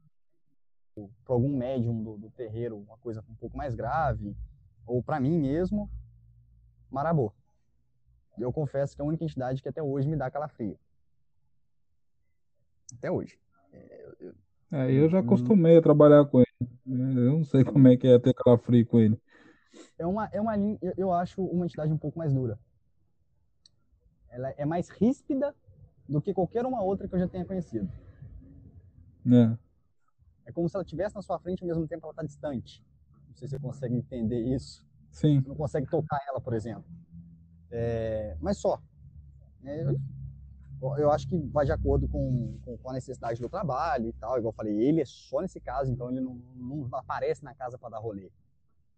[0.96, 4.36] para algum médium do, do, terreiro, uma coisa um pouco mais grave,
[4.86, 5.90] ou para mim mesmo,
[6.90, 7.32] marabô.
[8.38, 10.78] Eu confesso que é a única entidade que até hoje me dá calafrio.
[12.98, 13.38] Até hoje.
[13.72, 14.34] É, eu,
[14.72, 16.70] é, eu já acostumei a trabalhar com ele.
[16.86, 19.20] Eu não sei como é que é ter calafrio com ele.
[19.98, 22.60] É uma, é uma linha, eu acho uma entidade um pouco mais dura.
[24.30, 25.56] Ela é mais ríspida
[26.08, 27.90] do que qualquer uma outra que eu já tenha conhecido.
[29.32, 29.58] É.
[30.46, 32.84] É como se ela estivesse na sua frente ao mesmo tempo ela está distante.
[33.30, 34.86] Não sei se você consegue entender isso.
[35.12, 35.42] Sim.
[35.42, 36.86] Você não consegue tocar ela, por exemplo.
[37.72, 38.82] É, mas só.
[39.64, 39.86] É,
[40.98, 44.38] eu acho que vai de acordo com, com, a necessidade do trabalho e tal.
[44.38, 47.78] Igual eu falei, ele é só nesse caso, então ele não, não aparece na casa
[47.78, 48.30] para dar rolê.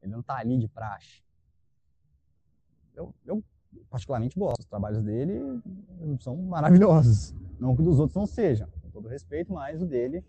[0.01, 1.23] Ele não tá ali de praxe.
[2.95, 3.43] Eu, eu
[3.89, 4.61] particularmente gosto.
[4.61, 5.39] Os trabalhos dele
[6.19, 7.35] são maravilhosos.
[7.59, 10.23] Não que dos outros não sejam, com todo respeito, mas o dele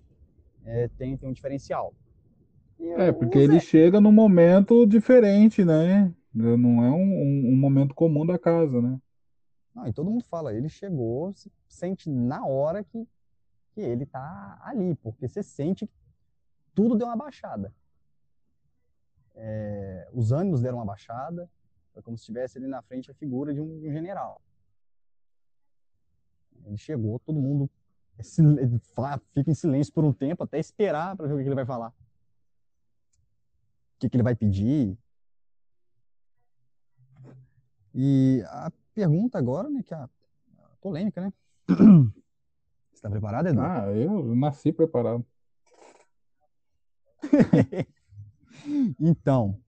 [0.65, 1.95] é, tem, tem um diferencial.
[2.79, 6.13] é, porque ele chega num momento diferente, né?
[6.35, 9.01] Não é um, um, um momento comum da casa, né?
[9.77, 13.07] Não, e todo mundo fala, ele chegou, se sente na hora que,
[13.73, 15.93] que ele tá ali, porque você sente que
[16.75, 17.75] tudo deu uma baixada.
[19.35, 21.51] É, os ânimos deram uma baixada,
[21.95, 24.41] é como se estivesse ali na frente a figura de um, de um general.
[26.65, 27.71] Ele chegou, todo mundo
[29.35, 31.91] fica em silêncio por um tempo até esperar para ver o que ele vai falar.
[31.91, 31.95] O
[33.99, 34.97] que, que ele vai pedir.
[37.95, 40.09] E a pergunta agora, né, que é a
[40.81, 41.31] polêmica, né?
[41.69, 43.61] Você está preparado, Edu?
[43.61, 45.23] Ah, eu nasci preparado.
[48.99, 49.61] então,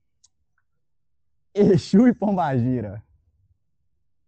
[1.54, 3.02] Exu e Pombagira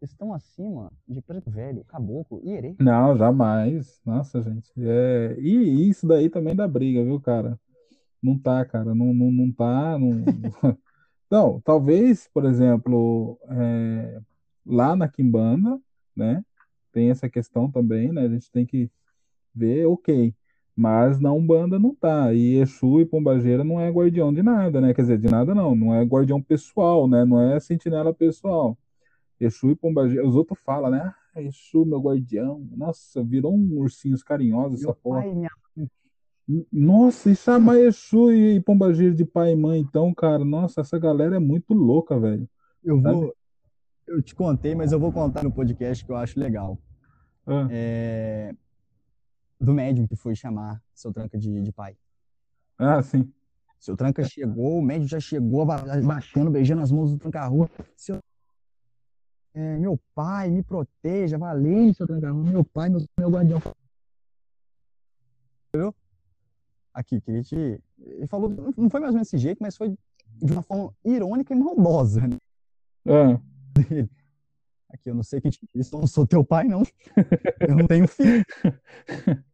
[0.02, 2.76] estão acima de Preto Velho, Caboclo e Herê?
[2.78, 4.02] Não, jamais.
[4.04, 4.70] Nossa, gente.
[4.76, 5.34] É...
[5.38, 7.58] E isso daí também dá briga, viu, cara?
[8.22, 8.94] Não tá, cara.
[8.94, 9.98] Não, não, não tá.
[9.98, 10.10] Não...
[11.30, 14.20] não, talvez, por exemplo, é
[14.70, 15.78] lá na Quimbanda,
[16.14, 16.44] né?
[16.92, 18.22] Tem essa questão também, né?
[18.22, 18.90] A gente tem que
[19.54, 20.34] ver, ok.
[20.74, 22.32] Mas na Umbanda não tá.
[22.32, 24.94] E Exu e Pombageira não é guardião de nada, né?
[24.94, 25.74] Quer dizer, de nada não.
[25.74, 27.24] Não é guardião pessoal, né?
[27.24, 28.78] Não é sentinela pessoal.
[29.38, 30.26] Exu e Pombageira.
[30.26, 31.12] Os outros falam, né?
[31.34, 32.66] Ah, Exu, meu guardião.
[32.74, 35.20] Nossa, virou um ursinhos carinhosos essa porra.
[35.20, 35.50] Pai, minha...
[36.72, 41.38] Nossa, e Samaexu e Pombagira de pai e mãe, então, cara, nossa, essa galera é
[41.38, 42.48] muito louca, velho.
[42.82, 43.34] Eu vou.
[44.10, 46.76] Eu te contei, mas eu vou contar no podcast que eu acho legal.
[47.46, 48.52] Ah, É,
[49.60, 51.96] do médium que foi chamar seu tranca de, de pai.
[52.76, 53.32] ah, sim.
[53.78, 57.70] Seu tranca chegou, o médium já chegou ba- baixando, beijando as mãos do tranca-rua.
[57.96, 58.18] Seu,
[59.54, 62.42] é, meu pai, me proteja, valente, seu tranca-rua.
[62.44, 63.60] Meu pai, meu, meu guardião.
[65.68, 65.94] Entendeu?
[66.92, 67.80] Aqui, queria te.
[68.00, 69.90] Ele falou, não foi mais ou menos desse jeito, mas foi
[70.42, 72.26] de uma forma irônica e maldosa.
[72.26, 72.36] né?
[73.80, 76.82] Ah, Aqui, eu não sei quem te disse, eu não sou teu pai, não.
[77.60, 78.44] Eu não tenho filho.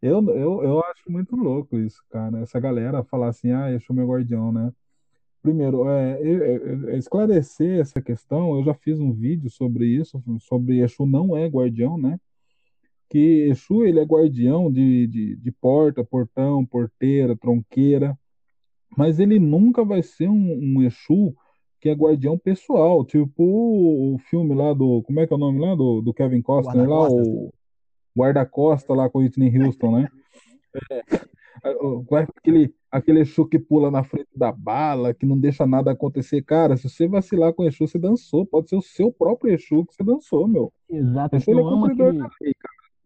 [0.00, 2.40] eu, eu, eu acho muito louco isso, cara.
[2.40, 4.72] Essa galera falar assim, ah, Exu meu guardião, né?
[5.42, 10.80] Primeiro, é, é, é, esclarecer essa questão, eu já fiz um vídeo sobre isso, sobre
[10.80, 12.18] Exu não é guardião, né?
[13.08, 18.18] Que Exu, ele é guardião de, de, de porta, portão, porteira, tronqueira,
[18.96, 21.34] mas ele nunca vai ser um, um Exu
[21.80, 25.60] que é guardião pessoal, tipo o filme lá do, como é que é o nome
[25.60, 27.28] lá, do, do Kevin Costner lá, Guarda-costas.
[27.28, 27.52] o
[28.16, 30.08] Guarda-Costa lá com o Whitney Houston, né?
[32.08, 36.42] Vai aquele, aquele Exu que pula na frente da bala, que não deixa nada acontecer.
[36.42, 38.46] Cara, se você vacilar com o Exu, você dançou.
[38.46, 40.72] Pode ser o seu próprio Exu que você dançou, meu.
[40.88, 42.54] Exato, Exu é eu amo cumpridor aquele, lei,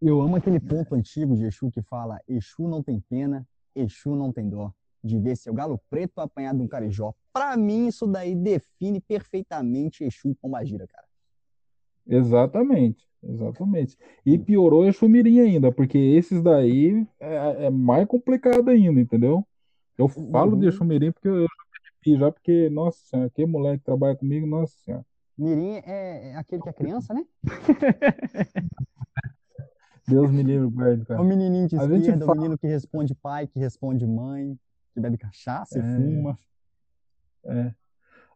[0.01, 4.31] eu amo aquele ponto antigo de Exu que fala: Exu não tem pena, Exu não
[4.31, 4.71] tem dó.
[5.03, 7.13] De ver seu galo preto apanhado de um carijó.
[7.33, 11.05] Pra mim, isso daí define perfeitamente Exu e Pombagira, cara.
[12.07, 13.97] Exatamente, exatamente.
[14.25, 19.45] E piorou Exu Mirim ainda, porque esses daí é, é mais complicado ainda, entendeu?
[19.97, 20.69] Eu falo de Uhum.
[20.69, 21.47] Exu Mirim porque eu
[22.17, 25.05] já porque, nossa senhora, que moleque que trabalha comigo, nossa senhora.
[25.37, 27.25] Mirim é, é aquele que é criança, né?
[30.07, 31.23] Deus me livre, guarde, É o cara.
[31.23, 34.59] menininho de esquerda, o menino que responde pai, que responde mãe,
[34.93, 35.95] que bebe cachaça e É.
[35.95, 36.37] fuma.
[37.45, 37.73] É.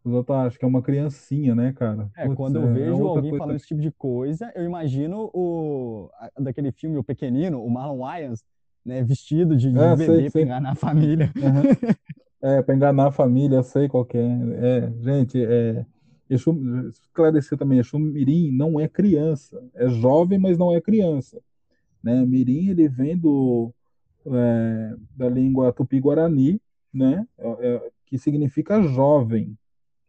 [0.04, 2.10] Outros acham que é uma criancinha, né, cara?
[2.16, 3.38] É, Putz, quando eu é- é vejo outra alguém coisa.
[3.44, 8.44] falando esse tipo de coisa, eu imagino o daquele filme O Pequenino, o Marlon Wayans,
[8.86, 11.32] né, vestido de, de sei, bebê pra enganar a família.
[11.44, 11.64] Aham.
[12.42, 14.28] É, pra enganar a família, eu sei qual que é.
[14.78, 15.86] É, gente, é.
[16.30, 16.54] Exu,
[16.90, 19.62] esclarecer também, Exu Mirim não é criança.
[19.74, 21.40] É jovem, mas não é criança.
[22.04, 22.24] Né?
[22.26, 23.74] Mirim, ele vem do,
[24.34, 26.62] é, da língua tupi-guarani,
[26.94, 27.26] né?
[27.38, 29.58] É- é- que significa jovem,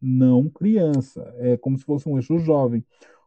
[0.01, 1.35] não criança.
[1.39, 2.85] É como se fosse um Exu jovem.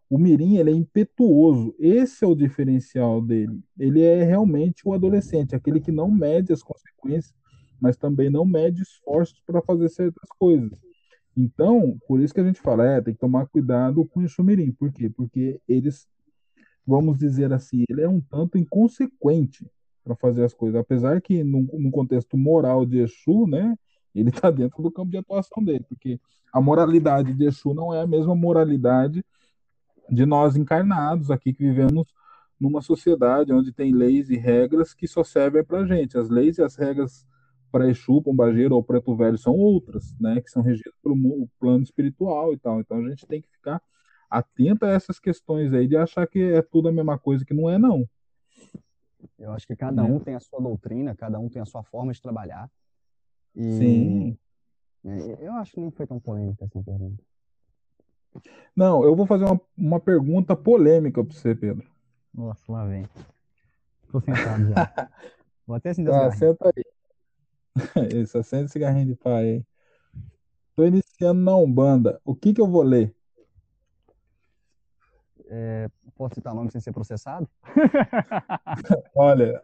[0.10, 1.76] O Mirim, ele é impetuoso.
[1.80, 3.62] Esse é o diferencial dele.
[3.78, 7.34] Ele é realmente o adolescente, aquele que não mede as consequências,
[7.82, 10.72] mas também não mede esforços para fazer certas coisas.
[11.36, 14.44] Então, por isso que a gente fala, é, tem que tomar cuidado com o Exu
[14.44, 14.72] Mirim.
[14.72, 15.10] Por quê?
[15.10, 16.08] Porque eles,
[16.86, 19.66] vamos dizer assim, ele é um tanto inconsequente
[20.04, 20.80] para fazer as coisas.
[20.80, 23.76] Apesar que, no, no contexto moral de Exu, né,
[24.14, 26.20] ele está dentro do campo de atuação dele, porque
[26.52, 29.24] a moralidade de Exu não é a mesma moralidade
[30.10, 32.14] de nós encarnados aqui que vivemos
[32.60, 36.18] numa sociedade onde tem leis e regras que só servem para gente.
[36.18, 37.26] As leis e as regras
[37.72, 42.54] para Exu, Pombageiro ou Preto Velho são outras, né, que são regidas pelo plano espiritual
[42.54, 42.82] e tal.
[42.82, 43.82] Então a gente tem que ficar
[44.30, 47.70] atento a essas questões aí de achar que é tudo a mesma coisa, que não
[47.70, 48.08] é não.
[49.42, 50.10] Eu acho que cada Né?
[50.10, 52.70] um tem a sua doutrina, cada um tem a sua forma de trabalhar.
[53.56, 54.38] E Sim.
[55.04, 57.24] é, eu acho que nem foi tão polêmica essa pergunta.
[58.76, 61.90] Não, eu vou fazer uma, uma pergunta polêmica para você, Pedro.
[62.34, 63.06] Nossa, lá vem.
[64.12, 65.12] Tô sentado já.
[65.68, 66.40] Vou até acender garrinhas.
[66.40, 66.84] senta aí.
[68.22, 69.66] Isso, acende esse cigarrinho de pai aí.
[70.76, 72.20] Tô iniciando na Umbanda.
[72.26, 73.16] O que que eu vou ler?
[76.16, 77.50] Posso citar nome sem ser processado?
[79.16, 79.62] Olha,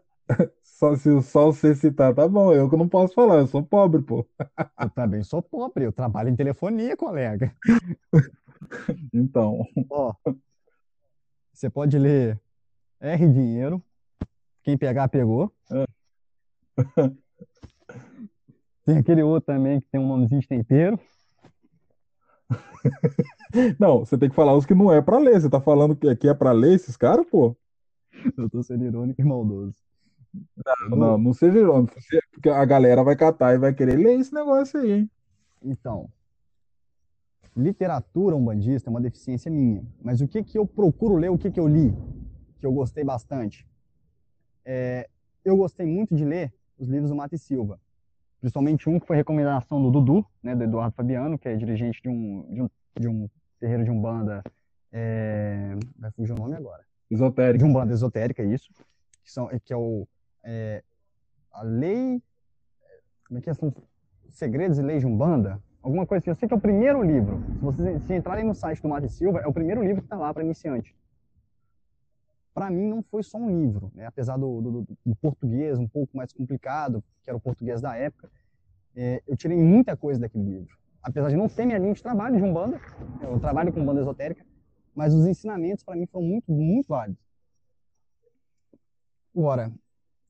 [0.61, 2.51] só se só você citar, tá bom.
[2.53, 4.27] Eu que não posso falar, eu sou pobre, pô.
[4.79, 7.55] Eu também sou pobre, eu trabalho em telefonia, colega.
[9.13, 10.13] Então, Ó,
[11.53, 12.39] você pode ler
[12.99, 13.81] R dinheiro.
[14.63, 15.51] Quem pegar, pegou.
[18.85, 20.99] Tem aquele outro também que tem um nomezinho de tempero.
[23.79, 25.39] não, você tem que falar os que não é pra ler.
[25.39, 27.55] Você tá falando que aqui é pra ler esses caras, pô?
[28.37, 29.75] Eu tô sendo irônico e maldoso.
[30.89, 31.95] Não, não seja irônico,
[32.31, 35.11] porque a galera vai catar e vai querer ler esse negócio aí, hein?
[35.63, 36.09] Então,
[37.55, 39.83] literatura umbandista é uma deficiência minha.
[40.01, 41.93] Mas o que que eu procuro ler, o que que eu li,
[42.59, 43.67] que eu gostei bastante?
[44.63, 45.09] É,
[45.43, 47.79] eu gostei muito de ler os livros do Mata e Silva.
[48.39, 52.09] Principalmente um que foi recomendação do Dudu, né, do Eduardo Fabiano, que é dirigente de
[52.09, 52.69] um, de um,
[52.99, 53.29] de um
[53.59, 54.43] terreiro de Umbanda.
[54.91, 56.83] É, vai fugir o nome agora.
[57.09, 57.65] De Esotérico.
[57.65, 58.71] Umbanda esotérica, isso.
[59.23, 60.07] Que, são, que é o
[60.43, 60.81] é,
[61.51, 62.21] a lei,
[63.27, 63.73] como é que é, são
[64.29, 66.29] segredos e leis de Umbanda, alguma coisa assim.
[66.29, 67.43] Eu sei que é o primeiro livro.
[67.55, 70.15] Se vocês se entrarem no site do Mate Silva, é o primeiro livro que está
[70.15, 70.95] lá para iniciante.
[72.57, 74.07] Para mim não foi só um livro, né?
[74.07, 78.31] apesar do, do, do, português um pouco mais complicado, que era o português da época,
[78.95, 80.75] é, eu tirei muita coisa daquele livro.
[81.03, 82.81] Apesar de não ter minha linha de trabalho de Umbanda,
[83.21, 84.43] eu trabalho com banda esotérica,
[84.95, 87.23] mas os ensinamentos para mim foram muito, muito válidos.
[89.35, 89.71] Agora,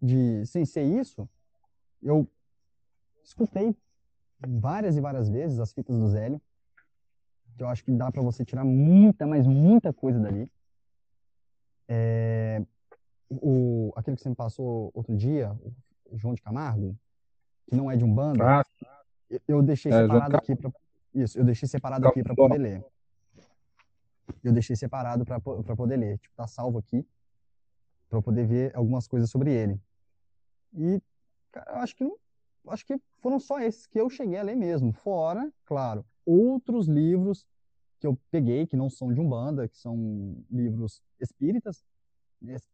[0.02, 1.30] de sem ser isso,
[2.04, 2.28] eu
[3.24, 3.74] escutei
[4.46, 6.42] várias e várias vezes as fitas do Zélio,
[7.56, 10.52] que eu acho que dá para você tirar muita, mas muita coisa dali.
[11.88, 12.62] É,
[13.30, 15.58] o, aquele que você me passou outro dia,
[16.06, 16.98] o João de Camargo,
[17.68, 18.64] que não é de um bando, ah,
[19.48, 20.72] eu deixei é, separado aqui para
[21.14, 22.86] isso, eu deixei separado aqui para poder ler.
[24.44, 25.40] Eu deixei separado para
[25.76, 27.06] poder ler, tipo, tá salvo aqui
[28.10, 29.80] para poder ver algumas coisas sobre ele.
[30.74, 31.02] E
[31.52, 32.18] cara, eu acho que não,
[32.70, 34.92] acho que foram só esses que eu cheguei a ler mesmo.
[34.94, 37.46] Fora, claro, outros livros
[38.00, 41.84] que eu peguei que não são de umbanda, que são livros espíritas.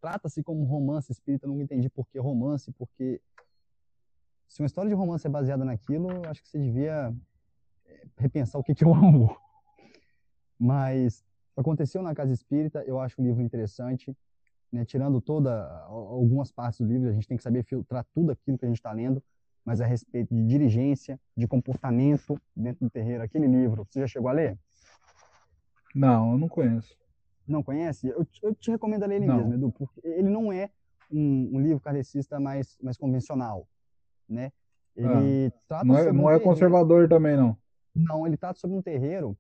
[0.02, 3.22] Trata-se como romance espírita, não entendi por que romance, porque
[4.48, 7.16] se uma história de romance é baseada naquilo, acho que você devia
[7.86, 9.40] eh, repensar o que, que é o amor.
[10.60, 11.24] Mas
[11.56, 14.16] aconteceu na casa espírita, eu acho o livro interessante
[14.74, 18.58] né, tirando toda algumas partes do livro, a gente tem que saber filtrar tudo aquilo
[18.58, 19.24] que a gente está lendo,
[19.64, 24.30] mas a respeito de dirigência, de comportamento dentro do terreiro, aquele livro, você já chegou
[24.30, 24.58] a ler?
[25.94, 26.96] Não, eu não conheço.
[27.48, 28.08] Não conhece?
[28.08, 29.38] Eu, eu te recomendo a ler ele não.
[29.38, 30.70] mesmo, Edu, porque ele não é
[31.12, 33.68] um, um livro kardecista mais, mais convencional,
[34.28, 34.52] né?
[34.96, 37.58] Ele ah, trata não é, não um é conservador também, não.
[37.96, 39.38] Não, ele trata sobre um terreiro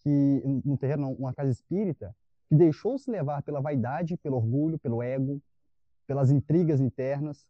[0.00, 2.14] que, um terreiro não, uma casa espírita,
[2.48, 5.40] que deixou-se levar pela vaidade, pelo orgulho, pelo ego,
[6.06, 7.46] pelas intrigas internas.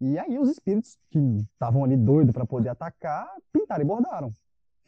[0.00, 1.18] E aí os espíritos que
[1.52, 4.32] estavam ali doidos para poder atacar, pintaram e bordaram.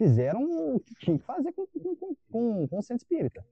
[0.01, 3.45] Fizeram o que tinha que fazer com, com, com, com o centro espírita.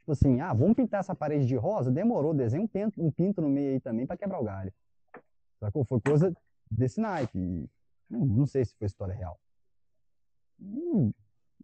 [0.00, 1.92] Tipo assim, ah, vamos pintar essa parede de rosa?
[1.92, 4.74] Demorou, desenho um pinto, um pinto no meio aí também para quebrar o galho.
[5.60, 5.84] Sacou?
[5.84, 6.36] Foi coisa
[6.68, 7.70] desse naipe.
[8.10, 9.38] Não, sei se foi história real.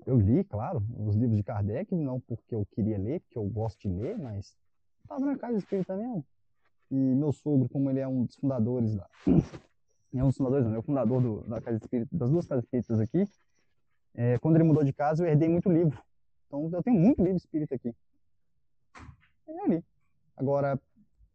[0.07, 3.89] Eu li, claro, os livros de Kardec, não porque eu queria ler, porque eu gosto
[3.89, 4.57] de ler, mas
[5.03, 6.25] estava na casa espírita mesmo.
[6.93, 9.11] E meu sogro, como ele é um dos fundadores da.
[10.15, 12.63] É um dos fundadores, não, é o fundador do, da casa espírita, das duas casas
[12.63, 13.27] espíritas aqui.
[14.15, 15.99] É, quando ele mudou de casa, eu herdei muito livro.
[16.47, 17.95] Então eu tenho muito livro espírita aqui.
[19.49, 19.85] E eu li.
[20.37, 20.79] Agora,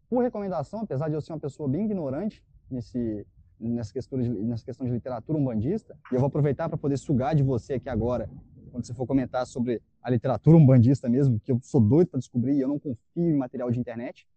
[0.10, 3.26] por recomendação, apesar de eu ser uma pessoa bem ignorante nesse,
[3.60, 7.36] nessa, questão de, nessa questão de literatura umbandista, e eu vou aproveitar para poder sugar
[7.36, 8.30] de você aqui agora
[8.72, 12.54] quando você for comentar sobre a literatura umbandista mesmo, que eu sou doido para descobrir
[12.54, 14.28] e eu não confio em material de internet.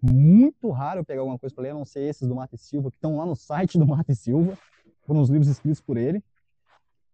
[0.00, 2.90] Muito raro eu pegar alguma coisa para ler, a não ser esses do Mate Silva,
[2.90, 4.56] que estão lá no site do Mate Silva,
[5.02, 6.22] foram os livros escritos por ele.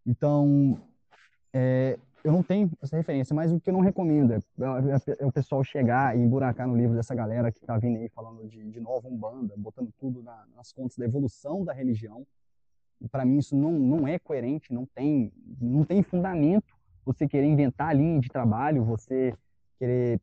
[0.08, 0.80] Então,
[1.52, 5.26] é, eu não tenho essa referência, mas o que eu não recomendo é, é, é
[5.26, 8.70] o pessoal chegar e emburacar no livro dessa galera que está vindo aí falando de,
[8.70, 12.26] de nova Umbanda, botando tudo na, nas contas da evolução da religião,
[13.10, 15.30] para mim isso não, não é coerente, não tem,
[15.60, 19.34] não tem fundamento você querer inventar a linha de trabalho, você
[19.78, 20.18] querer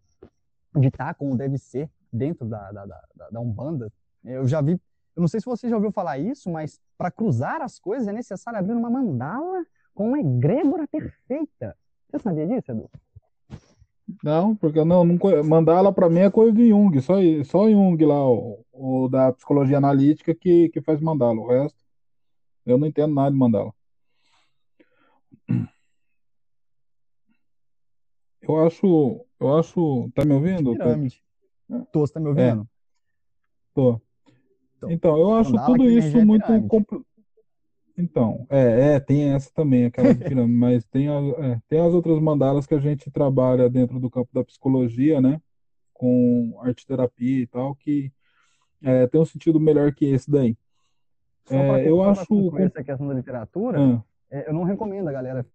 [0.76, 3.92] ditar como deve ser dentro da, da, da, da Umbanda.
[4.24, 4.74] Eu já vi,
[5.16, 8.12] eu não sei se você já ouviu falar isso, mas para cruzar as coisas é
[8.12, 9.66] necessário abrir uma mandala
[9.96, 11.76] com uma egrégora perfeita.
[12.12, 12.90] Você sabia disso, Edu?
[14.24, 18.30] Não, porque não, não mandala para mim é coisa de Jung, só, só Jung lá,
[18.30, 21.84] o, o da psicologia analítica que, que faz mandala, o resto
[22.66, 23.72] eu não entendo nada de mandala.
[28.42, 30.72] Eu acho, eu acho, tá me ouvindo?
[30.72, 31.24] Pirâmide.
[31.92, 32.62] Tô, você tá me ouvindo?
[32.62, 32.68] É.
[33.74, 34.02] Tô.
[34.78, 36.52] Então, então eu acho tudo isso muito
[37.98, 41.94] Então, é, é, tem essa também, aquela de pirâmide, mas tem, a, é, tem as
[41.94, 45.42] outras mandalas que a gente trabalha dentro do campo da psicologia, né?
[45.94, 48.12] Com arte terapia e tal, que
[48.84, 50.58] é, tem um sentido melhor que esse daí.
[51.50, 52.26] É, eu acho.
[52.26, 54.04] Com essa questão da literatura, ah.
[54.30, 55.46] é, eu não recomendo a galera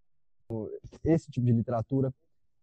[1.05, 2.12] esse tipo de literatura.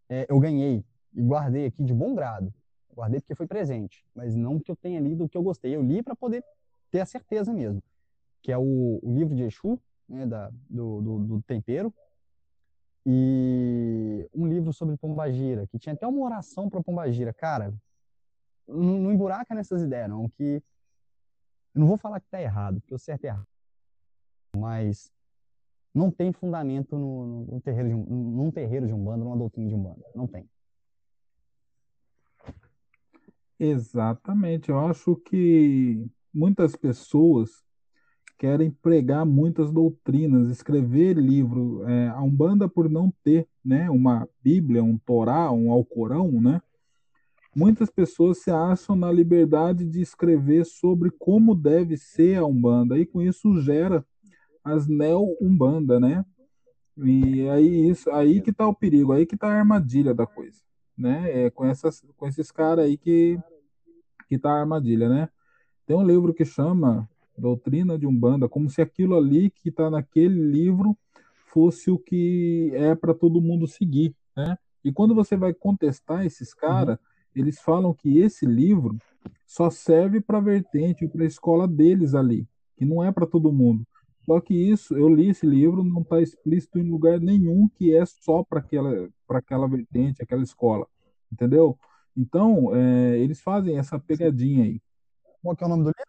[0.08, 2.52] É, eu ganhei e guardei aqui de bom grado.
[2.94, 5.76] Guardei porque foi presente, mas não que eu tenha lido o que eu gostei.
[5.76, 6.42] Eu li para poder
[6.90, 7.82] ter a certeza mesmo.
[8.42, 11.92] Que é o, o livro de Exu, né, da, do, do, do, tempero,
[13.04, 17.32] e um livro sobre Pombagira, que tinha até uma oração para Pombagira.
[17.32, 17.74] Cara,
[18.66, 20.62] não, emburaca nessas ideias, não, que
[21.74, 23.46] eu não vou falar que está errado, porque o certo é errado.
[24.56, 25.12] Mas
[25.94, 29.74] não tem fundamento no, no terreiro de um, num terreiro de Umbanda, numa doutrina de
[29.74, 30.04] Umbanda.
[30.14, 30.48] Não tem.
[33.58, 34.70] Exatamente.
[34.70, 37.64] Eu acho que muitas pessoas
[38.38, 41.82] querem pregar muitas doutrinas, escrever livro.
[41.88, 46.62] É, a Umbanda, por não ter né, uma Bíblia, um Torá, um Alcorão, né,
[47.54, 53.04] muitas pessoas se acham na liberdade de escrever sobre como deve ser a Umbanda, e
[53.04, 54.06] com isso gera
[54.62, 56.24] as neo-Umbanda, né?
[56.96, 60.60] E aí, isso, aí que tá o perigo, aí que tá a armadilha da coisa,
[60.96, 61.46] né?
[61.46, 63.38] É com, essas, com esses caras aí que,
[64.28, 65.28] que tá a armadilha, né?
[65.86, 67.08] Tem um livro que chama
[67.38, 70.96] Doutrina de Umbanda, como se aquilo ali que está naquele livro
[71.46, 74.58] fosse o que é para todo mundo seguir, né?
[74.84, 77.42] E quando você vai contestar esses caras, uhum.
[77.42, 78.96] eles falam que esse livro
[79.46, 83.52] só serve para a vertente, para a escola deles ali, que não é para todo
[83.52, 83.84] mundo.
[84.24, 88.04] Só que isso, eu li esse livro, não está explícito em lugar nenhum que é
[88.04, 90.86] só para aquela, aquela vertente, aquela escola,
[91.32, 91.78] entendeu?
[92.16, 94.80] Então, é, eles fazem essa pegadinha aí.
[95.42, 96.07] Qual que é o nome do livro?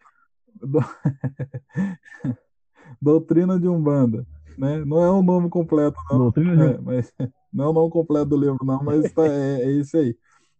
[3.00, 4.26] Doutrina de Umbanda.
[4.58, 4.84] Né?
[4.84, 6.18] Não é o nome completo, não.
[6.18, 6.74] Doutrina de...
[6.74, 7.12] é, mas,
[7.52, 10.16] não é o nome completo do livro, não, mas tá, é, é isso aí.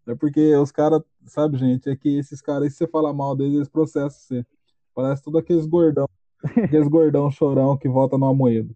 [0.07, 3.55] É porque os caras, sabe, gente, é que esses caras, se você falar mal deles,
[3.55, 4.47] eles processam você.
[4.95, 6.09] Parece tudo aqueles gordão,
[6.43, 8.75] aqueles gordão chorão que volta no amoedo.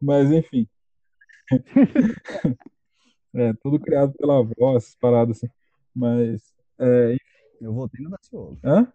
[0.00, 0.66] Mas, enfim.
[3.34, 5.48] é, tudo criado pela voz, paradas assim.
[5.94, 6.42] Mas,
[6.78, 7.16] é,
[7.60, 8.58] Eu voltei no Daciolo.
[8.64, 8.92] Hã?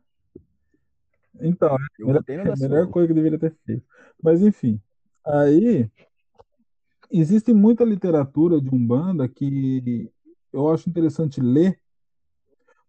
[1.42, 3.84] Então, é a melhor, a melhor coisa que deveria ter feito.
[4.22, 4.82] Mas, enfim,
[5.26, 5.90] aí
[7.12, 10.12] existe muita literatura de Umbanda que
[10.52, 11.80] eu acho interessante ler,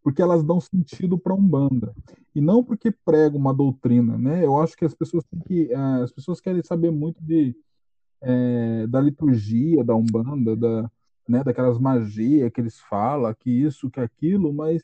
[0.03, 1.95] porque elas dão sentido para Umbanda.
[2.35, 4.45] E não porque prega uma doutrina, né?
[4.45, 5.73] Eu acho que as pessoas têm que.
[5.73, 7.55] Eh, as pessoas querem saber muito de,
[8.21, 10.91] é, da liturgia da Umbanda, da,
[11.29, 14.83] né, daquelas magias que eles falam, que isso, que aquilo, mas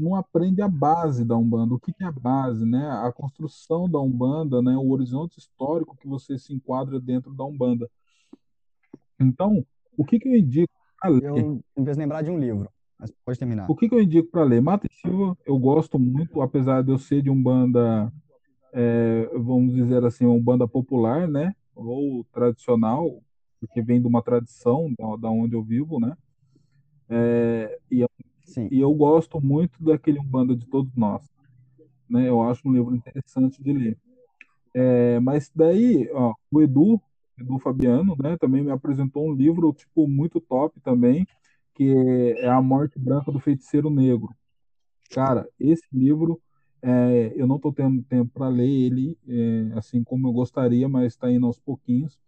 [0.00, 1.74] não aprende a base da Umbanda.
[1.74, 2.88] O que é a base, né?
[2.88, 4.76] A construção da Umbanda, né?
[4.76, 7.88] O horizonte histórico que você se enquadra dentro da Umbanda.
[9.20, 9.64] Então,
[9.96, 11.24] o que, que eu indico para ler?
[11.24, 13.70] Eu me lembrar de um livro, mas pode terminar.
[13.70, 14.62] O que, que eu indico para ler?
[14.62, 18.10] Mata e Silva, eu gosto muito, apesar de eu ser de Umbanda,
[18.72, 21.54] é, vamos dizer assim, Umbanda popular, né?
[21.74, 23.22] Ou tradicional,
[23.60, 26.16] porque vem de uma tradição da, onde eu vivo, né?
[27.08, 28.06] É, e é
[28.50, 28.68] Sim.
[28.70, 31.22] E eu gosto muito daquele Umbanda de Todos Nós.
[32.08, 32.28] Né?
[32.28, 33.98] Eu acho um livro interessante de ler.
[34.74, 37.00] É, mas daí, ó, o Edu,
[37.38, 41.26] Edu Fabiano, né, também me apresentou um livro tipo muito top também,
[41.74, 41.92] que
[42.38, 44.34] é A Morte Branca do Feiticeiro Negro.
[45.10, 46.40] Cara, esse livro
[46.82, 51.12] é, eu não estou tendo tempo para ler ele é, assim como eu gostaria, mas
[51.12, 52.18] está indo aos pouquinhos.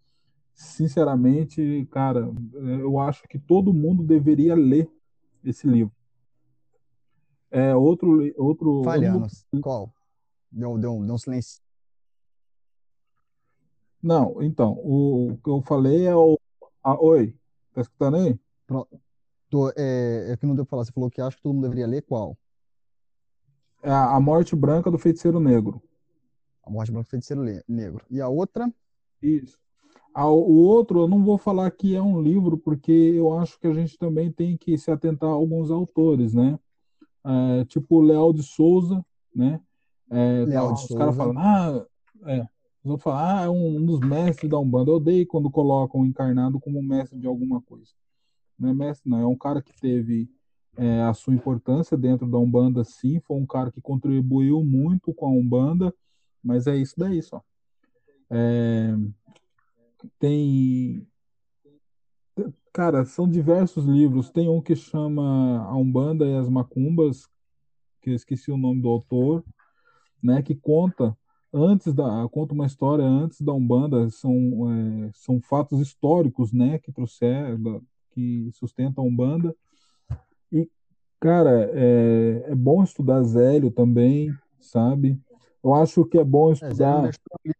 [0.53, 4.89] Sinceramente, cara, é, eu acho que todo mundo deveria ler
[5.43, 5.93] esse livro.
[7.53, 8.19] É, outro.
[8.35, 9.27] outro Falhando.
[9.61, 9.93] Qual?
[10.51, 11.61] Deu, deu, deu um silêncio.
[14.01, 16.37] Não, então, o, o que eu falei é o.
[16.83, 17.37] Ah, oi,
[17.71, 18.37] tá escutando aí?
[18.65, 18.99] Pronto.
[19.51, 20.85] Tô, é, é que não deu pra falar.
[20.85, 22.35] Você falou que acha que todo mundo deveria ler qual?
[23.83, 25.81] É a Morte Branca do Feiticeiro Negro.
[26.63, 28.03] A Morte Branca do Feiticeiro Negro.
[28.09, 28.73] E a outra?
[29.21, 29.59] Isso.
[30.15, 33.73] o outro, eu não vou falar que é um livro, porque eu acho que a
[33.73, 36.57] gente também tem que se atentar a alguns autores, né?
[37.25, 39.03] É, tipo Leal de Souza,
[39.35, 39.59] né?
[40.09, 41.85] É, Leal tá, de os caras falam, ah,
[42.25, 42.41] é,
[42.83, 44.91] os outros falam, ah, é um, um, dos mestres da Umbanda.
[44.91, 47.91] Eu odeio quando colocam o encarnado como mestre de alguma coisa.
[48.59, 50.29] Não é mestre, não, é um cara que teve
[50.77, 55.25] é, a sua importância dentro da Umbanda, sim, foi um cara que contribuiu muito com
[55.25, 55.93] a Umbanda,
[56.43, 57.41] mas é isso daí só.
[58.29, 58.95] É,
[60.19, 61.07] tem
[62.73, 64.31] Cara, são diversos livros.
[64.31, 67.29] Tem um que chama A Umbanda e as Macumbas,
[68.01, 69.43] que eu esqueci o nome do autor,
[70.21, 71.15] né, que conta
[71.53, 76.91] antes da conta uma história antes da Umbanda, são, é, são fatos históricos, né, que
[76.91, 79.55] trouxeram, que sustentam a Umbanda.
[80.51, 80.67] E
[81.19, 85.21] cara, é, é bom estudar Zélio também, sabe?
[85.63, 87.05] Eu acho que é bom é, estudar.
[87.45, 87.51] É,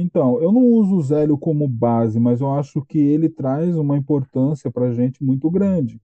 [0.00, 3.96] então, eu não uso o Zélio como base, mas eu acho que ele traz uma
[3.96, 6.00] importância para a gente muito grande,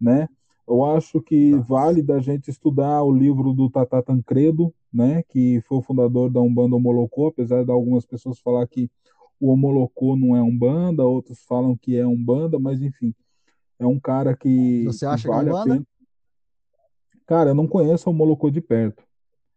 [0.00, 0.28] né?
[0.66, 5.22] Eu acho que vale da gente estudar o livro do Tata Tancredo, né?
[5.28, 8.88] Que foi o fundador da Umbanda Homolocô, apesar de algumas pessoas falar que
[9.40, 13.14] o Homolocô não é Umbanda, outros falam que é Umbanda, mas enfim,
[13.78, 15.72] é um cara que, Você acha que vale que é Umbanda?
[15.72, 15.86] a pena.
[17.26, 19.02] Cara, eu não conheço o Homolocô de perto.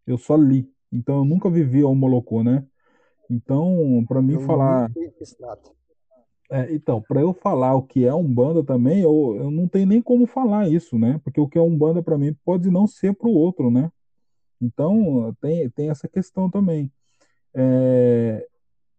[0.07, 0.67] Eu só li.
[0.91, 2.65] Então eu nunca vivi o Homolocô, né?
[3.29, 4.91] Então, para mim eu falar.
[6.51, 10.01] É, então, para eu falar o que é Umbanda também, eu, eu não tenho nem
[10.01, 11.19] como falar isso, né?
[11.23, 13.91] Porque o que é Umbanda para mim pode não ser para o outro, né?
[14.61, 16.91] Então, tem, tem essa questão também.
[17.53, 18.47] É,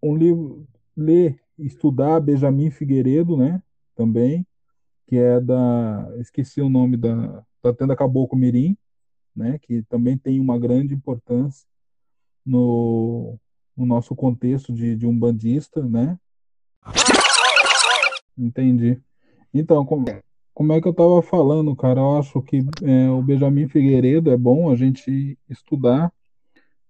[0.03, 0.67] um livro,
[0.97, 3.63] ler, estudar Benjamin Figueiredo, né?
[3.95, 4.47] Também,
[5.07, 6.13] que é da.
[6.19, 7.45] Esqueci o nome da.
[7.63, 8.77] Da Tenda Caboclo Mirim,
[9.35, 9.59] né?
[9.63, 11.67] Que também tem uma grande importância
[12.45, 13.39] no,
[13.77, 16.19] no nosso contexto de, de um bandista, né?
[18.37, 19.01] Entendi.
[19.53, 20.05] Então, como,
[20.53, 22.01] como é que eu estava falando, cara?
[22.01, 26.13] Eu acho que é, o Benjamin Figueiredo é bom a gente estudar,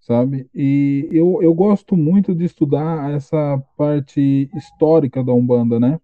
[0.01, 0.49] sabe?
[0.55, 6.01] E eu, eu gosto muito de estudar essa parte histórica da Umbanda, né?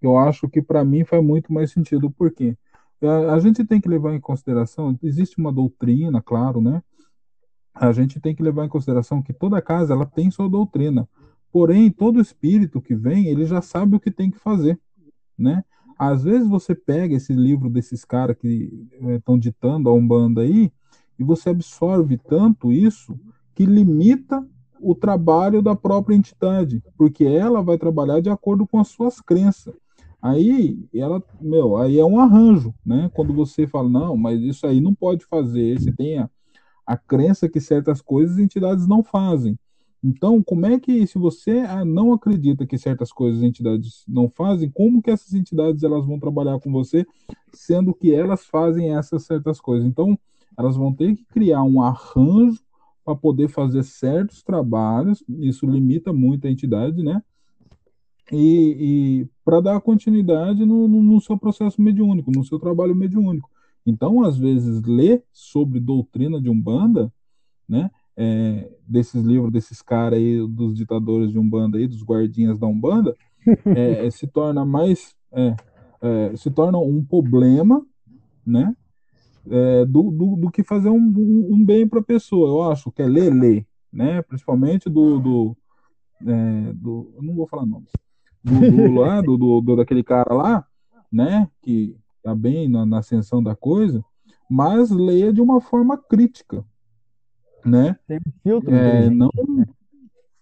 [0.00, 2.10] Eu acho que para mim faz muito mais sentido.
[2.10, 2.56] Por quê?
[3.30, 6.82] A gente tem que levar em consideração, existe uma doutrina, claro, né?
[7.78, 11.08] A gente tem que levar em consideração que toda casa ela tem sua doutrina.
[11.52, 14.78] Porém, todo espírito que vem, ele já sabe o que tem que fazer,
[15.38, 15.62] né?
[15.98, 20.70] Às vezes você pega esse livro desses caras que estão é, ditando a Umbanda aí,
[21.18, 23.18] e você absorve tanto isso
[23.54, 24.46] que limita
[24.80, 29.74] o trabalho da própria entidade, porque ela vai trabalhar de acordo com as suas crenças.
[30.20, 33.10] Aí ela, meu, aí é um arranjo, né?
[33.14, 36.28] Quando você fala, não, mas isso aí não pode fazer, você tem a,
[36.86, 39.58] a crença que certas coisas entidades não fazem.
[40.04, 44.70] Então, como é que, se você ah, não acredita que certas coisas entidades não fazem,
[44.70, 47.04] como que essas entidades elas vão trabalhar com você,
[47.52, 49.86] sendo que elas fazem essas certas coisas?
[49.86, 50.16] Então,
[50.56, 52.60] elas vão ter que criar um arranjo
[53.04, 57.22] para poder fazer certos trabalhos, isso limita muito a entidade, né?
[58.32, 58.76] E,
[59.22, 63.48] e para dar continuidade no, no, no, seu processo mediúnico, no seu trabalho mediúnico.
[63.86, 67.12] Então, às vezes, ler sobre doutrina de Umbanda,
[67.68, 67.90] né?
[68.18, 73.14] É, desses livros desses caras aí, dos ditadores de Umbanda aí, dos guardinhas da Umbanda,
[73.76, 75.14] é, se torna mais.
[75.32, 75.56] É,
[76.02, 77.84] é, se torna um problema,
[78.44, 78.74] né?
[79.50, 82.48] é, do, do, do, que fazer um, um, um bem para a pessoa.
[82.48, 84.22] Eu acho que é ler, ler, né?
[84.22, 85.56] Principalmente do, do,
[86.22, 87.90] é, do eu não vou falar nomes,
[88.42, 90.66] do, do, lá, do, do, do, daquele cara lá,
[91.10, 91.48] né?
[91.62, 91.96] Que
[92.26, 94.04] tá bem na, na ascensão da coisa,
[94.50, 96.64] mas leia de uma forma crítica,
[97.64, 97.96] né?
[98.08, 98.74] Tem filtro.
[98.74, 99.30] É, não,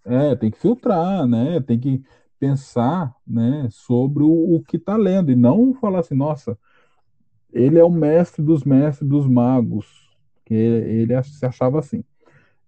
[0.03, 1.61] é, tem que filtrar, né?
[1.61, 2.03] Tem que
[2.41, 6.59] pensar, né, sobre o, o que está lendo e não falar assim, nossa,
[7.53, 10.11] ele é o mestre dos mestres dos magos,
[10.45, 12.03] que ele se achava assim.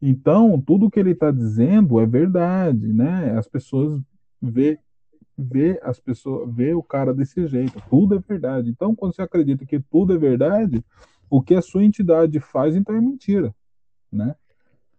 [0.01, 3.37] Então, tudo que ele está dizendo é verdade, né?
[3.37, 3.99] As pessoas
[4.41, 4.79] vê,
[5.37, 7.82] vê as pessoas, vê o cara desse jeito.
[7.91, 8.70] Tudo é verdade.
[8.70, 10.84] Então, quando você acredita que tudo é verdade,
[11.28, 13.55] o que a sua entidade faz, então é mentira,
[14.11, 14.34] né?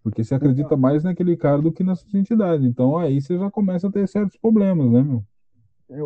[0.04, 2.66] Porque você acredita mais naquele cara do que na sua entidade.
[2.66, 5.24] Então, aí você já começa a ter certos problemas, né, meu?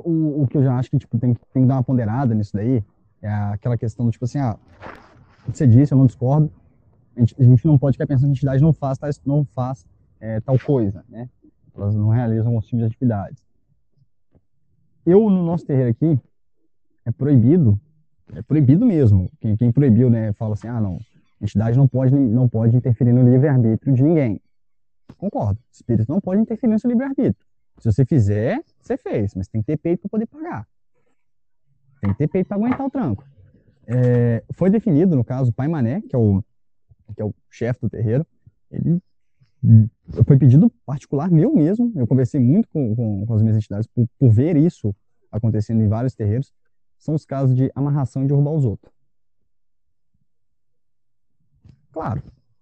[0.04, 2.54] O, o que eu já acho que tipo, tem, tem que dar uma ponderada nisso
[2.54, 2.84] daí
[3.22, 4.58] é aquela questão do tipo assim, ah,
[5.48, 6.52] você disse, eu não discordo,
[7.16, 9.86] a gente, a gente não pode ficar pensando que a entidade não faz, não faz
[10.20, 11.30] é, tal coisa, né?
[11.76, 13.44] Elas não realizam alguns tipos de atividades.
[15.06, 16.20] Eu, no nosso terreiro aqui,
[17.06, 17.80] é proibido,
[18.34, 19.32] é proibido mesmo.
[19.40, 20.98] Quem, quem proibiu, né, fala assim, ah, não,
[21.40, 24.42] a entidade não pode, não pode interferir no livre-arbítrio de ninguém.
[25.18, 27.46] Concordo, espírito não pode interferir no seu livre-arbítrio.
[27.80, 30.68] Se você fizer, você fez, mas tem que ter peito para poder pagar.
[32.00, 33.24] Tem que ter peito para aguentar o tranco.
[33.88, 36.44] É, foi definido, no caso, o Pai Mané, que é o,
[37.16, 38.26] que é o chefe do terreiro,
[38.70, 39.02] ele
[40.26, 41.92] foi pedido particular meu mesmo.
[41.96, 44.96] Eu conversei muito com, com, com as minhas entidades por, por, ver isso
[45.32, 46.54] acontecendo em vários terreiros.
[46.98, 48.94] São os casos de amarração e derrubar os outros.
[51.92, 52.22] Claro,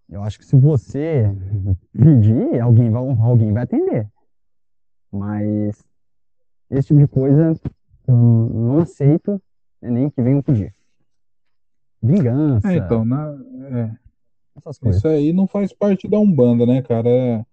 [0.09, 1.25] eu acho que se você
[1.93, 4.09] pedir, alguém vai, alguém vai atender.
[5.11, 5.83] Mas
[6.69, 7.59] esse tipo de coisa
[8.07, 9.41] eu não aceito
[9.81, 10.73] é nem que venham pedir.
[12.01, 12.71] Vingança.
[12.71, 13.37] É, então, na,
[13.71, 14.09] é.
[14.57, 14.99] Essas coisas.
[14.99, 17.45] Isso aí não faz parte da Umbanda, né, cara?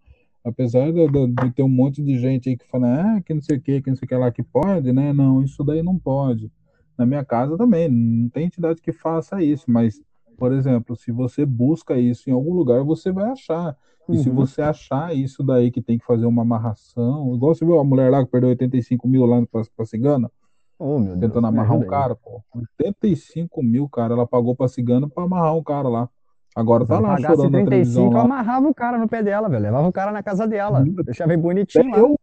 [0.47, 3.57] Apesar de, de, ter um monte de gente aí que fala, ah, que não sei
[3.57, 5.13] o que, que não sei o que lá que pode, né?
[5.13, 6.53] Não, isso daí não pode.
[6.97, 10.01] Na minha casa também, não tem entidade que faça isso, mas,
[10.39, 13.77] por exemplo, se você busca isso em algum lugar, você vai achar.
[14.09, 14.23] E uhum.
[14.23, 17.85] se você achar isso daí que tem que fazer uma amarração, igual você viu a
[17.85, 20.31] mulher lá que perdeu 85 mil lá pra, pra cigana,
[20.79, 22.43] Oh, tentando Deus, amarrar um cara, pô.
[22.55, 24.13] 85 mil, cara.
[24.13, 26.09] Ela pagou pra cigana pra amarrar um cara lá.
[26.57, 28.13] Agora tá lá chorando 35, na televisão.
[28.13, 29.63] eu amarrava o cara no pé dela, velho.
[29.63, 30.81] Levava o cara na casa dela.
[30.81, 30.97] Hum.
[31.05, 31.99] Deixava ele bonitinho lá.
[31.99, 32.19] Eu...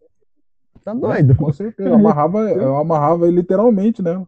[0.83, 1.33] Tá doido.
[1.33, 1.87] É, com certeza.
[1.87, 4.25] Eu amarrava, eu amarrava ele literalmente, né?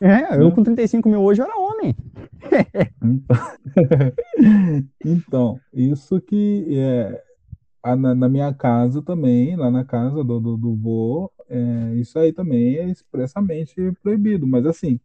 [0.00, 1.94] É, eu com 35 mil hoje era homem.
[5.04, 7.22] então, isso que é,
[7.94, 12.32] na, na, minha casa também, lá na casa do, do, do vô, é, isso aí
[12.32, 14.46] também é expressamente proibido.
[14.46, 14.98] Mas assim,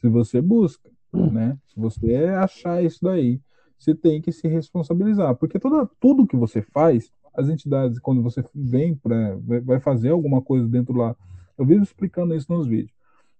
[0.00, 1.58] se você busca, né?
[1.68, 3.40] Se você achar isso daí,
[3.80, 8.44] você tem que se responsabilizar, porque toda, tudo que você faz, as entidades, quando você
[8.54, 11.16] vem para vai fazer alguma coisa dentro lá,
[11.56, 12.92] eu vivo explicando isso nos vídeos.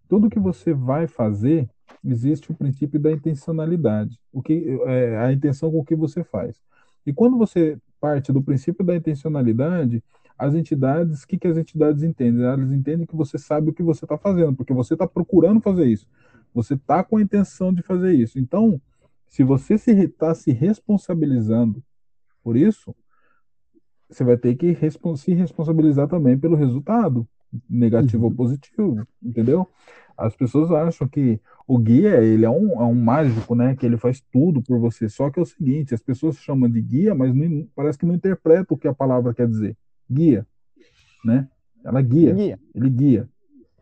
[0.09, 1.69] Tudo que você vai fazer,
[2.03, 6.57] existe o princípio da intencionalidade, o que é a intenção com o que você faz.
[7.07, 10.03] E quando você parte do princípio da intencionalidade,
[10.39, 12.45] as entidades, o que, que as entidades entendem?
[12.45, 15.85] Elas entendem que você sabe o que você está fazendo, porque você está procurando fazer
[15.85, 16.07] isso.
[16.55, 18.39] Você está com a intenção de fazer isso.
[18.39, 18.81] Então,
[19.31, 21.83] se você está se, tá se responsabilizando
[22.43, 22.95] por isso,
[24.09, 24.77] você vai ter que
[25.17, 27.27] se responsabilizar também pelo resultado,
[27.69, 28.31] negativo uhum.
[28.31, 29.69] ou positivo, entendeu?
[30.19, 33.77] As pessoas acham que o guia, ele é um, é um mágico, né?
[33.77, 35.09] Que ele faz tudo por você.
[35.09, 38.15] Só que é o seguinte, as pessoas chamam de guia, mas não, parece que não
[38.15, 39.77] interpreta o que a palavra quer dizer.
[40.11, 40.45] Guia,
[41.25, 41.49] né?
[41.85, 42.61] Ela guia, guia.
[42.75, 43.29] ele guia.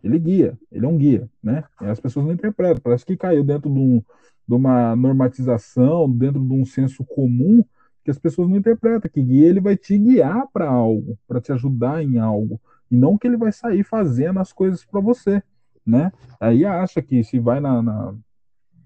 [0.04, 1.64] Ele guia, ele é um guia, né?
[1.80, 4.02] E as pessoas não interpretam, parece que caiu dentro de, um,
[4.48, 7.62] de uma normatização, dentro de um senso comum,
[8.04, 12.02] que as pessoas não interpretam que ele vai te guiar para algo, para te ajudar
[12.02, 12.60] em algo,
[12.90, 15.42] e não que ele vai sair fazendo as coisas para você,
[15.84, 16.10] né?
[16.40, 18.14] Aí acha que se vai na, na,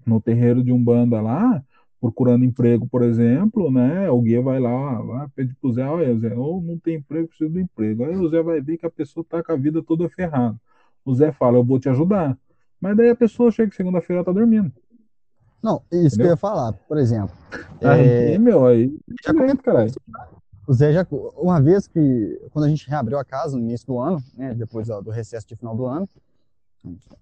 [0.05, 1.63] no terreiro de umbanda lá,
[2.01, 4.07] procurando emprego, por exemplo, né?
[4.21, 7.59] Guia vai lá, vai pedir pro Zé, olha, Zé, ou não tem emprego, preciso do
[7.61, 8.03] emprego.
[8.03, 10.59] Aí o Zé vai ver que a pessoa tá com a vida toda ferrada
[11.05, 12.37] o Zé fala, eu vou te ajudar.
[12.79, 14.71] Mas daí a pessoa chega segunda-feira tá dormindo.
[15.63, 16.15] Não, isso Entendeu?
[16.17, 17.33] que eu ia falar, por exemplo.
[17.81, 18.37] Aí, é...
[18.37, 18.93] meu, aí.
[19.23, 19.93] Já comento, caralho.
[20.67, 21.07] O Zé já.
[21.37, 22.41] Uma vez que.
[22.51, 24.53] Quando a gente reabriu a casa no início do ano, né?
[24.53, 26.07] Depois do recesso de final do ano.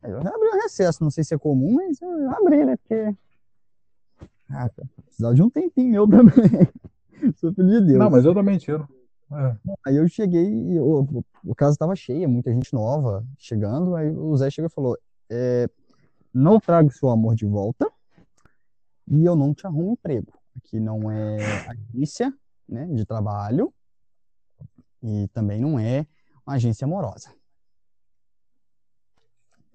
[0.02, 2.76] Eu reabri o recesso, não sei se é comum, mas eu abri, né?
[2.78, 3.16] Porque.
[4.50, 4.70] Ah,
[5.06, 6.34] precisava de um tempinho meu também.
[7.36, 8.00] Sou filho de Deus.
[8.00, 8.90] Não, mas eu também tiro.
[9.32, 9.56] É.
[9.86, 13.96] Aí eu cheguei e o, o casa estava cheia, muita gente nova chegando.
[13.96, 14.98] Aí o Zé chegou e falou:
[15.30, 15.70] é,
[16.34, 17.88] Não trago seu amor de volta
[19.12, 20.32] e eu não te arrumo emprego.
[20.58, 22.34] Aqui não é agência
[22.68, 23.74] né, de trabalho
[25.04, 26.08] e também não é
[26.48, 27.34] uma agência amorosa.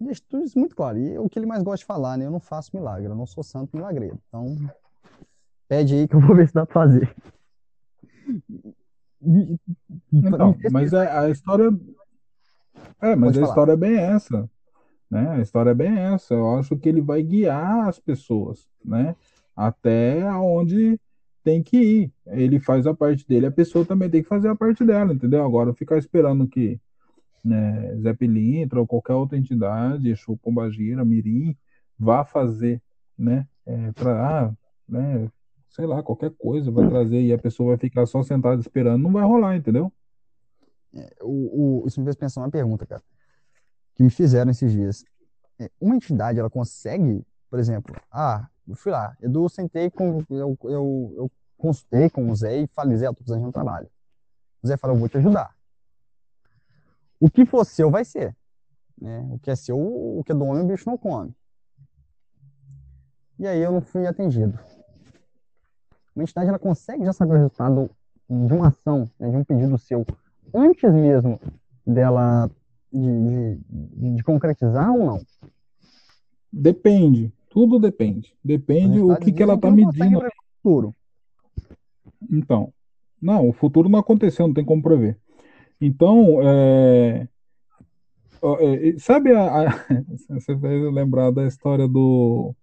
[0.00, 0.98] Deixa tudo isso muito claro.
[0.98, 2.26] E o que ele mais gosta de falar, né?
[2.26, 4.18] Eu não faço milagre, eu não sou santo milagreiro.
[4.28, 4.56] Então,
[5.68, 7.14] pede aí que eu vou ver se dá pra fazer.
[10.12, 11.70] Então, mas a, é, a história.
[13.00, 13.48] É, mas Pode a falar.
[13.48, 14.50] história é bem essa.
[15.11, 15.28] Né?
[15.31, 16.35] A história é bem essa.
[16.35, 19.15] Eu acho que ele vai guiar as pessoas, né?
[19.55, 21.01] Até aonde
[21.45, 22.12] tem que ir.
[22.27, 25.45] Ele faz a parte dele, a pessoa também tem que fazer a parte dela, entendeu?
[25.45, 26.81] Agora ficar esperando que
[27.45, 31.57] né, Zé Pilintra ou qualquer outra entidade, Exu Pombagira, Mirim,
[31.97, 32.83] vá fazer,
[33.16, 33.47] né?
[33.65, 34.55] É, pra, ah,
[34.89, 35.31] né,
[35.70, 39.12] sei lá, qualquer coisa vai trazer e a pessoa vai ficar só sentada esperando, não
[39.12, 39.93] vai rolar, entendeu?
[40.93, 43.03] É, o, o, isso me fez pensar uma pergunta, cara,
[43.97, 45.05] que me fizeram esses dias.
[45.59, 50.56] É, uma entidade, ela consegue, por exemplo, ah, eu fui lá, Edu, sentei com, eu,
[50.62, 53.89] eu, eu consultei com o Zé e falei, Zé, eu tô precisando de um trabalho.
[54.62, 55.56] O Zé falou, eu vou te ajudar.
[57.18, 58.36] O que for seu, vai ser.
[59.01, 59.27] Né?
[59.32, 61.35] O que é seu, o que é do homem, o bicho não come.
[63.39, 64.59] E aí eu não fui atendido
[66.16, 67.90] uma entidade ela consegue já saber o resultado
[68.28, 70.05] de uma ação, né, de um pedido seu,
[70.52, 71.39] antes mesmo
[71.86, 72.51] dela
[72.97, 75.20] de, de, de concretizar ou não?
[76.52, 78.35] Depende, tudo depende.
[78.43, 80.23] Depende o que, que ela está medindo.
[80.62, 80.94] Futuro.
[82.31, 82.73] Então,
[83.20, 85.18] não, o futuro não aconteceu, não tem como prever.
[85.81, 87.28] Então, é,
[88.43, 89.70] é sabe a, a,
[90.28, 92.55] você fez lembrar da história do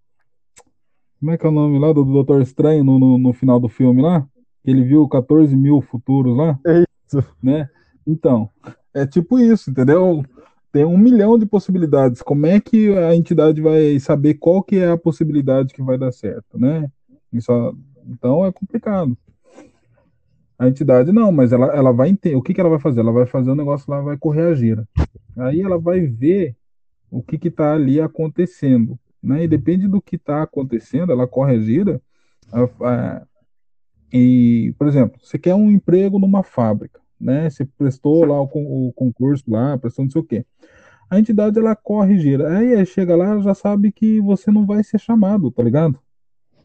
[1.23, 3.69] como é que é o nome lá do Doutor Estranho no, no, no final do
[3.69, 4.27] filme lá?
[4.65, 6.59] Ele viu 14 mil futuros lá.
[6.67, 7.25] É isso.
[7.41, 7.69] Né?
[8.05, 8.49] Então,
[8.93, 10.23] é tipo isso, entendeu?
[10.71, 12.21] Tem um milhão de possibilidades.
[12.21, 16.11] Como é que a entidade vai saber qual que é a possibilidade que vai dar
[16.11, 16.89] certo, né?
[17.31, 19.17] Isso, então é complicado.
[20.57, 22.35] A entidade não, mas ela, ela vai entender.
[22.35, 23.01] O que, que ela vai fazer?
[23.01, 24.87] Ela vai fazer o um negócio lá, vai correr a gira.
[25.37, 26.55] Aí ela vai ver
[27.11, 29.43] o que está ali acontecendo né?
[29.45, 32.01] E depende do que está acontecendo, ela corre a gira.
[32.51, 33.27] A, a,
[34.11, 37.49] e, por exemplo, você quer um emprego numa fábrica, né?
[37.49, 40.45] Você prestou lá o, o concurso lá, prestou não sei o quê.
[41.09, 42.57] A entidade ela corre gira.
[42.57, 45.99] Aí chega lá, já sabe que você não vai ser chamado, tá ligado?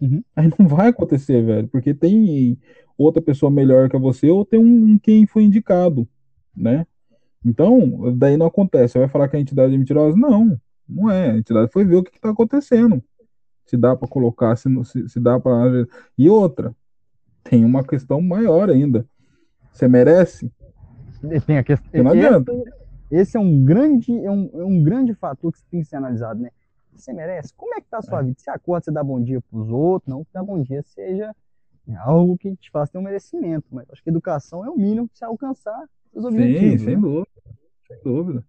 [0.00, 0.22] Uhum.
[0.34, 2.58] Aí não vai acontecer, velho, porque tem
[2.96, 6.08] outra pessoa melhor que você ou tem um quem foi indicado,
[6.56, 6.86] né?
[7.44, 8.94] Então, daí não acontece.
[8.94, 10.16] Você vai falar que a entidade é mentirosa?
[10.16, 10.60] Não.
[10.88, 11.30] Não é.
[11.30, 13.02] A entidade foi ver o que está acontecendo.
[13.66, 15.86] Se dá para colocar, se, se, se dá para.
[16.16, 16.74] E outra,
[17.44, 19.06] tem uma questão maior ainda.
[19.78, 20.52] Você merece?
[21.46, 22.02] Tem a questão.
[22.02, 22.52] Não adianta.
[23.12, 26.40] Esse é um grande, é um, é um grande fator que tem que ser analisado,
[26.40, 26.50] né?
[26.96, 27.54] Você merece?
[27.56, 28.24] Como é que tá a sua é.
[28.24, 28.36] vida?
[28.38, 31.32] Você acorda, você dá bom dia pros outros, não que dar bom dia seja
[31.96, 35.16] algo que te faça ter um merecimento, mas acho que educação é o mínimo para
[35.16, 36.80] você alcançar os objetivos.
[36.80, 37.00] Sim, sem né?
[37.00, 37.28] dúvida.
[37.86, 38.44] Sem dúvida.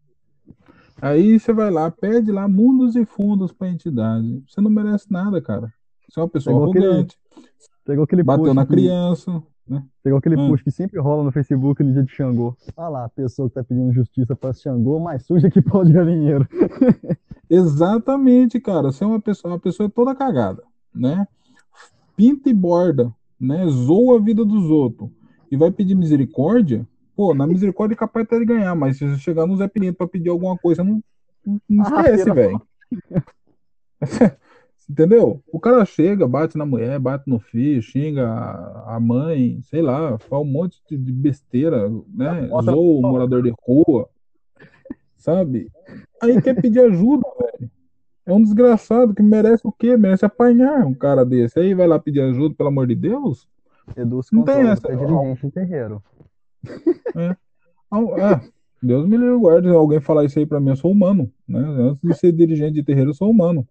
[0.99, 4.43] Aí você vai lá, pede lá mundos e fundos para a entidade.
[4.47, 5.71] Você não merece nada, cara.
[6.09, 7.17] Você é uma pessoa pegou arrogante.
[7.31, 7.49] Aquele,
[7.85, 9.43] pegou aquele bateu na criança.
[9.69, 9.83] Né?
[10.01, 10.49] Pegou aquele hum.
[10.49, 12.57] post que sempre rola no Facebook no dia de Xangô.
[12.75, 15.93] Olha lá, a pessoa que tá pedindo justiça para Xangô, mais suja que pau de
[15.93, 16.47] galinheiro.
[17.47, 18.91] Exatamente, cara.
[18.91, 20.63] Você é uma pessoa, uma pessoa toda cagada,
[20.93, 21.27] né?
[22.17, 23.67] Pinta e borda, né?
[23.67, 25.11] Zoa a vida dos outros
[25.51, 26.87] e vai pedir misericórdia.
[27.15, 29.93] Pô, na misericórdia é capaz até de ganhar, mas se você chegar no Zé Pinto
[29.93, 30.99] para pedir alguma coisa, não,
[31.45, 32.61] não ah, esquece, ah, velho.
[34.89, 35.39] Entendeu?
[35.53, 38.27] O cara chega, bate na mulher, bate no filho, xinga
[38.87, 42.49] a mãe, sei lá, faz um monte de besteira, né?
[42.63, 44.09] Zoa o morador de rua,
[45.15, 45.71] sabe?
[46.19, 47.71] Aí quer pedir ajuda, velho.
[48.25, 49.95] É um desgraçado que merece o quê?
[49.95, 51.59] Merece apanhar um cara desse.
[51.59, 53.47] Aí vai lá pedir ajuda, pelo amor de Deus.
[53.95, 54.87] Reduz não tem essa.
[54.87, 56.01] dirigente terreiro.
[57.15, 57.29] É.
[57.29, 58.41] é.
[58.81, 60.69] Deus me livre guarde alguém falar isso aí pra mim.
[60.69, 61.59] Eu sou humano, né?
[61.59, 63.67] Antes de ser dirigente de terreiro, eu sou humano.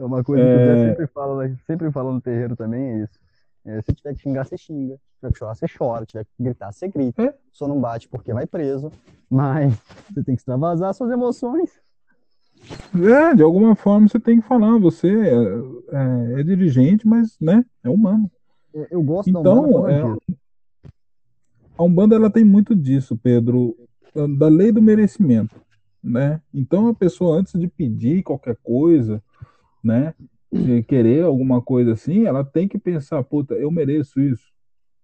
[0.00, 0.56] É uma coisa é...
[0.56, 1.56] que eu sempre falo, né?
[1.66, 3.20] sempre falo no terreiro também, é isso.
[3.66, 4.94] É, se tiver que xingar, você xinga.
[4.96, 6.00] Se tiver que chorar, você chora.
[6.00, 7.22] Se tiver que gritar, você grita.
[7.22, 7.34] É?
[7.52, 8.90] Só não bate porque vai preso.
[9.28, 9.74] Mas
[10.08, 11.70] você tem que extravasar suas emoções.
[12.94, 14.78] É, de alguma forma você tem que falar.
[14.78, 18.30] Você é, é, é dirigente, mas né, é humano.
[18.74, 19.92] É, eu gosto então, da Umbanda.
[19.92, 20.34] É,
[21.76, 23.76] a Umbanda ela tem muito disso, Pedro,
[24.38, 25.60] da lei do merecimento.
[26.02, 26.40] Né?
[26.52, 29.22] Então a pessoa, antes de pedir qualquer coisa,
[29.82, 30.14] né?
[30.52, 34.44] De querer alguma coisa assim, ela tem que pensar, puta, eu mereço isso.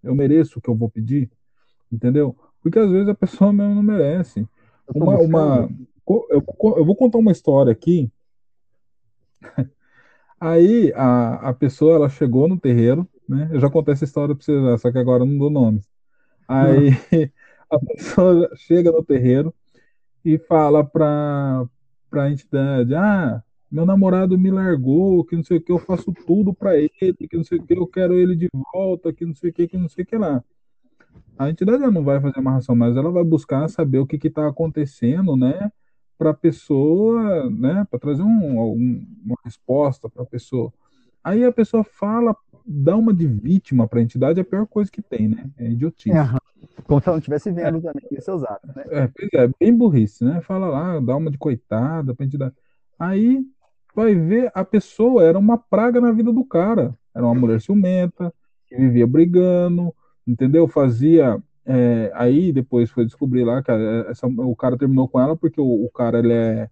[0.02, 1.30] Eu mereço o que eu vou pedir.
[1.90, 2.36] Entendeu?
[2.62, 4.46] Porque às vezes a pessoa mesmo não merece.
[4.94, 5.68] Uma, uma,
[6.06, 6.44] eu,
[6.76, 8.10] eu vou contar uma história aqui.
[10.40, 13.48] Aí a, a pessoa ela chegou no terreiro, né?
[13.52, 15.88] Eu já contei essa história pra você, só que agora não dou nomes.
[16.46, 16.90] Aí
[17.70, 19.52] a pessoa chega no terreiro
[20.24, 21.66] e fala para
[22.12, 26.54] a entidade: Ah, meu namorado me largou, que não sei o que, eu faço tudo
[26.54, 26.90] para ele,
[27.28, 29.66] que não sei o que, eu quero ele de volta, que não sei o que,
[29.66, 30.42] que não sei o que lá.
[31.38, 35.36] A entidade não vai fazer amarração, mas ela vai buscar saber o que está acontecendo,
[35.36, 35.70] né?
[36.16, 37.86] Para a pessoa, né?
[37.90, 40.72] Para trazer um, um, uma resposta para a pessoa.
[41.22, 42.34] Aí a pessoa fala,
[42.64, 45.50] dá uma de vítima para a entidade, é a pior coisa que tem, né?
[45.58, 46.16] É idiotice.
[46.16, 46.24] É,
[46.84, 48.84] como se ela não estivesse vendo é, também seus atos, né?
[48.88, 50.40] É, pois é, bem burrice, né?
[50.40, 52.54] Fala lá, dá uma de coitada para a entidade.
[52.98, 53.44] Aí
[53.96, 56.94] vai ver, a pessoa era uma praga na vida do cara.
[57.14, 58.32] Era uma mulher ciumenta,
[58.66, 59.92] que vivia brigando,
[60.26, 60.68] entendeu?
[60.68, 61.42] Fazia.
[61.64, 63.72] É, aí depois foi descobrir lá que
[64.08, 66.68] essa, o cara terminou com ela porque o, o, cara ele é.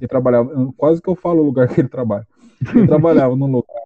[0.00, 0.72] Ele trabalhava.
[0.76, 2.26] Quase que eu falo o lugar que ele trabalha.
[2.74, 3.82] Ele trabalhava num lugar.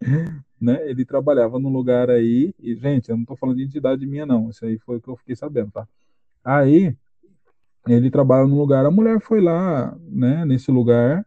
[0.60, 0.78] Né?
[0.90, 2.54] Ele trabalhava num lugar aí.
[2.60, 4.50] E, gente, eu não tô falando de entidade minha, não.
[4.50, 5.88] Isso aí foi o que eu fiquei sabendo, tá?
[6.44, 6.94] Aí
[7.88, 11.24] ele trabalha num lugar, a mulher foi lá, né, nesse lugar,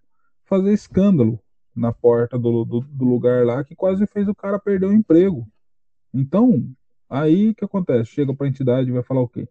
[0.53, 1.39] fazer escândalo
[1.75, 5.47] na porta do, do, do lugar lá, que quase fez o cara perder o emprego.
[6.13, 6.63] Então,
[7.09, 8.11] aí o que acontece?
[8.11, 9.47] Chega para a entidade e vai falar o quê?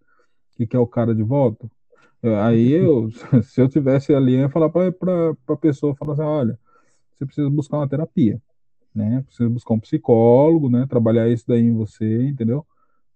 [0.57, 1.69] Que quer o cara de volta?
[2.45, 3.11] Aí eu,
[3.43, 6.59] se eu tivesse ali, eu ia falar para a pessoa, falar assim, olha,
[7.13, 8.41] você precisa buscar uma terapia,
[8.95, 9.23] né?
[9.27, 10.87] Precisa buscar um psicólogo, né?
[10.89, 12.65] Trabalhar isso daí em você, entendeu?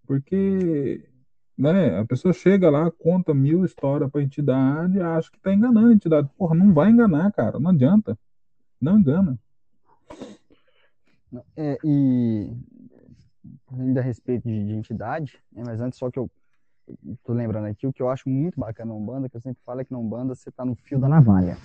[0.08, 1.08] Porque
[1.56, 1.98] né?
[1.98, 5.94] A pessoa chega lá, conta mil histórias para a entidade, acha que está enganando a
[5.94, 6.28] entidade.
[6.36, 8.18] Porra, não vai enganar, cara, não adianta.
[8.80, 9.38] Não engana.
[11.56, 12.52] É, e
[13.72, 16.30] ainda a respeito de, de entidade, né, mas antes só que eu
[17.24, 19.80] tô lembrando aqui, o que eu acho muito bacana na Umbanda, que eu sempre falo
[19.80, 21.58] é que na Umbanda você tá no fio da navalha.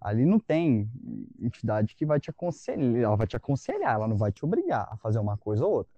[0.00, 0.90] Ali não tem
[1.38, 4.96] entidade que vai te aconselhar, ela vai te aconselhar, ela não vai te obrigar a
[4.96, 5.95] fazer uma coisa ou outra.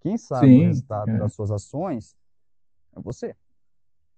[0.00, 1.18] Quem sabe Sim, o resultado é.
[1.18, 2.16] das suas ações
[2.96, 3.34] é você.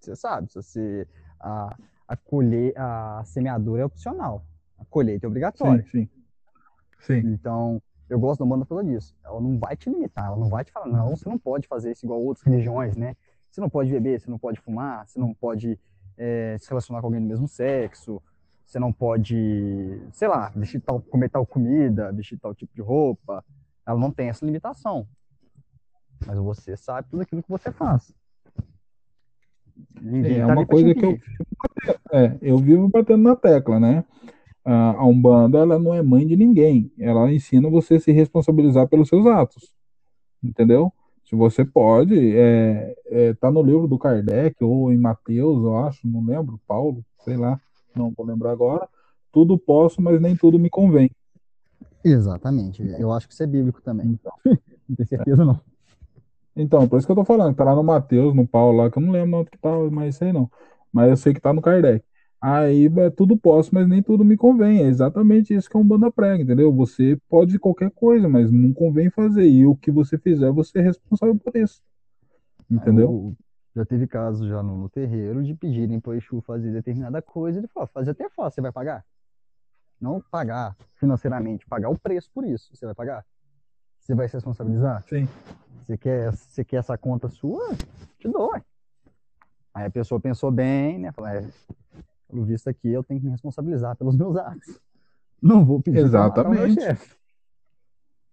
[0.00, 1.08] Você sabe, se você
[1.38, 1.76] a,
[2.08, 4.44] a colher, a semeadura é opcional,
[4.78, 5.82] a colheita é obrigatória.
[5.84, 6.08] Sim,
[7.00, 7.20] sim.
[7.22, 7.28] sim.
[7.28, 9.16] Então, eu gosto da banda pela disso.
[9.24, 11.92] Ela não vai te limitar, ela não vai te falar, não, você não pode fazer
[11.92, 13.14] isso igual outras religiões, né?
[13.50, 15.78] Você não pode beber, você não pode fumar, você não pode
[16.16, 18.22] é, se relacionar com alguém do mesmo sexo,
[18.64, 23.44] você não pode, sei lá, vestir tal, comer tal comida, vestir tal tipo de roupa.
[23.84, 25.08] Ela não tem essa limitação
[26.26, 28.12] mas você sabe tudo aquilo que você faz.
[30.00, 31.18] Ninguém é tá uma coisa que eu,
[32.12, 34.04] é, eu vivo batendo na tecla, né?
[34.64, 36.92] A Umbanda ela não é mãe de ninguém.
[36.98, 39.74] Ela ensina você a se responsabilizar pelos seus atos.
[40.42, 40.92] Entendeu?
[41.24, 46.06] Se você pode, é, é, tá no livro do Kardec ou em Mateus, eu acho,
[46.06, 47.60] não lembro, Paulo, sei lá.
[47.94, 48.88] não vou lembrar agora.
[49.32, 51.10] Tudo posso, mas nem tudo me convém.
[52.04, 52.82] Exatamente.
[52.98, 54.06] Eu acho que isso é bíblico também.
[54.08, 54.32] Então,
[54.88, 55.60] não tenho certeza, não.
[56.60, 58.98] Então, por isso que eu tô falando, tá lá no Mateus, no Paulo lá, que
[58.98, 60.50] eu não lembro onde que tá, mas sei não.
[60.92, 62.04] Mas eu sei que tá no Kardec.
[62.40, 64.80] Aí é tudo posso, mas nem tudo me convém.
[64.80, 66.72] É exatamente isso que é um banda prega, entendeu?
[66.74, 69.46] Você pode qualquer coisa, mas não convém fazer.
[69.46, 71.82] E o que você fizer, você é responsável por isso.
[72.70, 73.34] Entendeu?
[73.74, 77.58] já teve casos já no, no terreiro de pedirem para o Exu fazer determinada coisa.
[77.58, 79.04] Ele falou, fazer até fácil, você vai pagar?
[80.00, 82.74] Não pagar financeiramente, pagar o preço por isso.
[82.74, 83.24] Você vai pagar?
[84.00, 85.02] Você vai se responsabilizar?
[85.08, 85.28] Sim.
[85.90, 87.74] Você quer, você quer essa conta sua?
[88.20, 88.52] Te dou.
[89.74, 91.10] Aí a pessoa pensou bem, né?
[91.10, 91.44] Falou, é,
[92.28, 94.80] pelo visto aqui, eu tenho que me responsabilizar pelos meus atos.
[95.42, 96.76] Não vou pedir Exatamente.
[96.76, 97.16] meu chefe.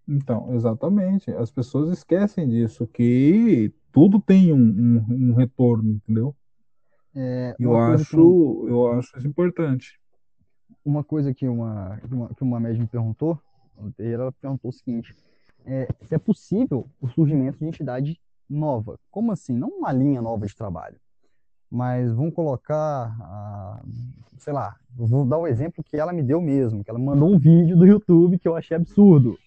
[0.07, 1.31] Então, exatamente.
[1.31, 4.59] As pessoas esquecem disso, que tudo tem um,
[5.09, 6.35] um, um retorno, entendeu?
[7.15, 8.69] É, eu acho, que...
[8.71, 9.99] eu acho isso importante.
[10.85, 13.41] Uma coisa que uma, uma que uma médium me perguntou,
[13.97, 15.15] ela perguntou o seguinte:
[15.67, 18.19] é, se é possível o surgimento de entidade
[18.49, 18.97] nova?
[19.11, 19.53] Como assim?
[19.53, 20.97] Não uma linha nova de trabalho,
[21.69, 23.83] mas vamos colocar, ah,
[24.37, 27.29] sei lá, vou dar o um exemplo que ela me deu mesmo, que ela mandou
[27.29, 29.37] um vídeo do YouTube que eu achei absurdo,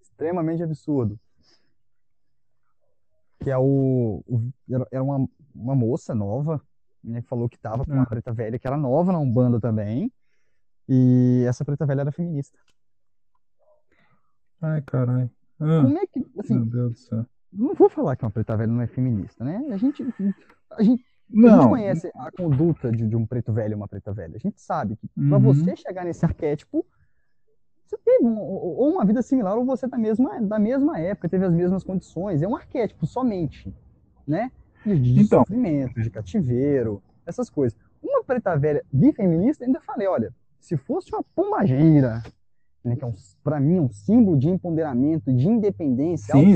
[0.00, 1.18] extremamente absurdo,
[3.40, 4.52] que é o, o
[4.92, 6.62] era uma, uma moça nova,
[7.02, 8.06] né, que falou que estava com uma ah.
[8.06, 10.12] preta velha que era nova na Umbanda também,
[10.88, 12.56] e essa preta velha era feminista.
[14.60, 15.30] Ai, caralho.
[15.60, 17.26] Ah, Como é que, assim, meu Deus do céu.
[17.52, 19.64] Não vou falar que uma preta velha não é feminista, né?
[19.70, 20.02] A gente,
[20.70, 21.54] a gente não.
[21.54, 24.36] A gente conhece a conduta de, de, um preto velho e uma preta velha.
[24.36, 25.28] A gente sabe que uhum.
[25.28, 26.84] para você chegar nesse arquétipo,
[27.86, 31.44] você teve um, ou uma vida similar ou você da mesma, da mesma época, teve
[31.44, 32.42] as mesmas condições.
[32.42, 33.74] É um arquétipo somente,
[34.26, 34.50] né?
[34.84, 35.40] De, de então.
[35.40, 37.78] sofrimento, de cativeiro, essas coisas.
[38.02, 42.22] Uma preta velha bifeminista, ainda falei, olha, se fosse uma pombageira,
[42.84, 46.54] né, que é um, para mim um símbolo de empoderamento, de independência, Sim,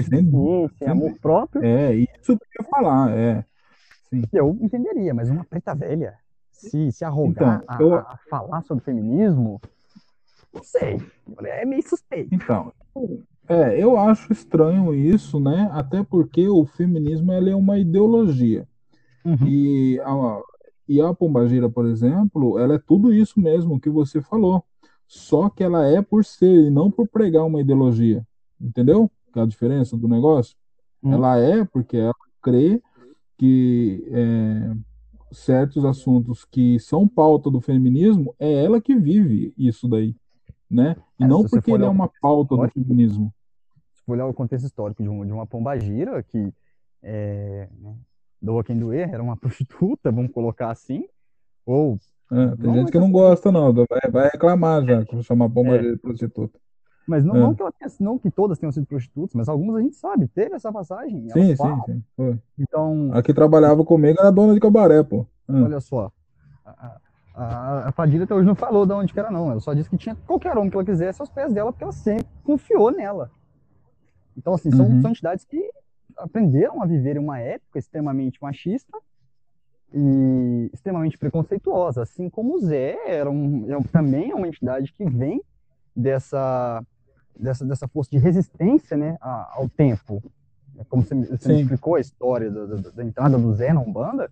[0.87, 1.65] amor próprio.
[1.65, 3.45] É, isso que eu ia falar, é.
[4.09, 4.23] Sim.
[4.33, 6.15] Eu entenderia, mas uma preta velha
[6.51, 7.95] se, se arrogar então, eu...
[7.95, 9.61] a, a, falar sobre feminismo,
[10.53, 11.01] não sei.
[11.45, 12.35] É meio suspeito.
[12.35, 12.73] Então,
[13.49, 15.69] é, eu acho estranho isso, né?
[15.73, 18.67] Até porque o feminismo é uma ideologia.
[19.25, 19.47] Uhum.
[19.47, 20.41] E, a,
[20.89, 24.65] e a pombagira, por exemplo, ela é tudo isso mesmo que você falou.
[25.15, 28.27] Só que ela é por ser e não por pregar uma ideologia.
[28.59, 29.11] Entendeu?
[29.31, 30.57] Que é a diferença do negócio.
[31.03, 31.13] Uhum.
[31.13, 32.83] Ela é porque ela crê
[33.37, 34.75] que é,
[35.31, 40.17] certos assuntos que são pauta do feminismo, é ela que vive isso daí,
[40.71, 40.97] né?
[41.21, 43.35] E é, não porque ele é uma pauta do feminismo.
[43.93, 46.55] Se for olhar o contexto histórico de uma, de uma pombagira que
[47.03, 47.95] é, né,
[48.41, 51.05] doa quem doer, era uma prostituta, vamos colocar assim,
[51.67, 51.99] ou...
[52.33, 55.93] É, tem gente que não gosta não, vai, vai reclamar já, que chamar pombagira é.
[55.93, 56.59] de prostituta.
[57.07, 57.41] Mas não, é.
[57.41, 60.29] não, que ela tenha, não que todas tenham sido prostitutas, mas algumas a gente sabe,
[60.29, 61.29] teve essa passagem.
[61.29, 62.03] Sim, sim, sim.
[62.17, 62.39] Foi.
[62.59, 63.11] Então.
[63.13, 65.27] A que trabalhava comigo era dona de cabaré, pô.
[65.47, 65.63] Ah.
[65.63, 66.11] Olha só.
[66.65, 66.97] A,
[67.35, 69.51] a, a Padilha até hoje não falou de onde que era, não.
[69.51, 71.93] Ela só disse que tinha qualquer homem que ela quisesse aos pés dela, porque ela
[71.93, 73.31] sempre confiou nela.
[74.37, 75.03] Então, assim, são, uhum.
[75.03, 75.71] são entidades que
[76.17, 78.97] aprenderam a viver em uma época extremamente machista
[79.95, 85.05] e extremamente preconceituosa, assim como o Zé era um, é, também é uma entidade que
[85.05, 85.43] vem
[85.95, 86.85] dessa
[87.39, 90.23] dessa, dessa força de resistência né, ao tempo.
[90.79, 94.31] É como você, você explicou a história da, da, da, entrada do Zé na Umbanda,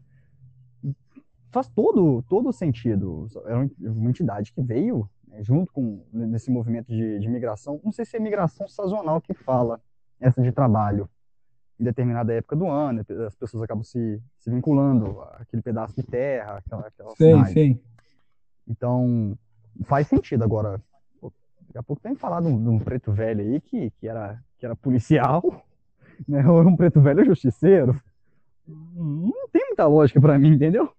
[1.50, 3.26] faz todo, todo sentido.
[3.46, 7.80] Era uma entidade que veio né, junto com nesse movimento de, de migração.
[7.84, 9.80] Não sei se é migração sazonal que fala,
[10.20, 11.08] essa de trabalho.
[11.80, 16.58] Em determinada época do ano, as pessoas acabam se, se vinculando àquele pedaço de terra,
[16.58, 17.52] aquela, aquela sim, cidade.
[17.52, 17.80] sim.
[18.68, 19.38] Então,
[19.86, 20.44] faz sentido.
[20.44, 20.80] Agora,
[21.70, 24.42] Daqui a pouco tem falar de um, de um, preto velho aí que, que, era,
[24.58, 25.64] que era policial,
[26.26, 26.44] né?
[26.48, 28.00] Ou um preto velho justiceiro.
[28.66, 30.90] Não tem muita lógica para mim, entendeu?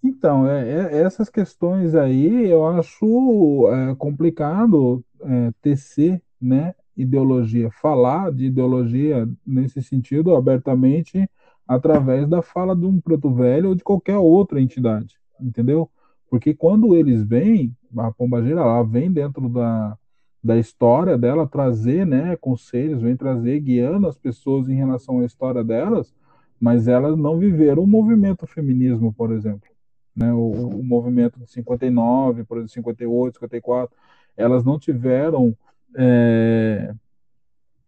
[0.00, 8.32] Então, é, é, essas questões aí eu acho é, complicado é, tecer né, ideologia, falar
[8.32, 11.28] de ideologia nesse sentido abertamente
[11.66, 15.90] através da fala de um preto velho ou de qualquer outra entidade, entendeu?
[16.28, 19.96] Porque quando eles vêm, a pombagira ela vem dentro da,
[20.42, 25.64] da história dela trazer né, conselhos, vem trazer, guiando as pessoas em relação à história
[25.64, 26.14] delas,
[26.60, 29.68] mas elas não viveram o movimento feminismo, por exemplo.
[30.14, 33.96] Né, o, o movimento de 59, por exemplo, 58, 54,
[34.36, 35.56] elas não tiveram.
[35.96, 36.92] É,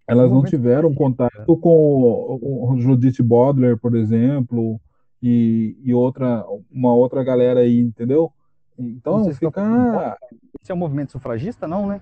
[0.06, 4.80] elas não tiveram contato com o Judith Bodler, por exemplo,
[5.22, 8.30] e, e outra, uma outra galera aí, entendeu?
[8.78, 10.16] Então Não se fica.
[10.62, 12.00] Esse é um movimento sufragista, não, né?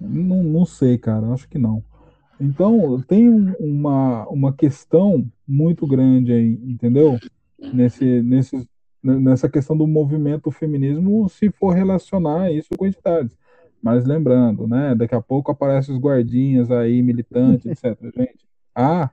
[0.00, 1.82] Não, não sei, cara, acho que não.
[2.40, 7.18] Então, tem um- uma, uma questão muito grande aí, entendeu?
[7.72, 8.68] Nesse, nesse,
[9.02, 13.36] nessa questão do movimento feminismo, se for relacionar isso com entidades.
[13.82, 14.94] Mas lembrando, né?
[14.94, 17.96] Daqui a pouco aparecem os guardinhas aí, militantes, etc.
[18.16, 19.10] Gente, a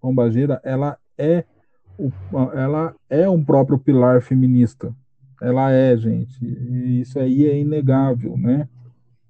[0.00, 1.44] Pombagira, ela é,
[1.98, 2.10] o,
[2.54, 4.94] ela é um próprio pilar feminista.
[5.40, 6.44] Ela é, gente.
[6.44, 8.68] E isso aí é inegável, né?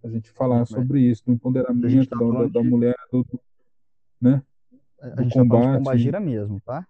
[0.02, 3.26] A gente falar sobre isso, do empoderamento tá da, da, de- mulher, do,
[4.20, 4.42] né?
[5.00, 5.78] A Do gente tá de combate.
[5.78, 6.86] Pombagira mesmo, tá?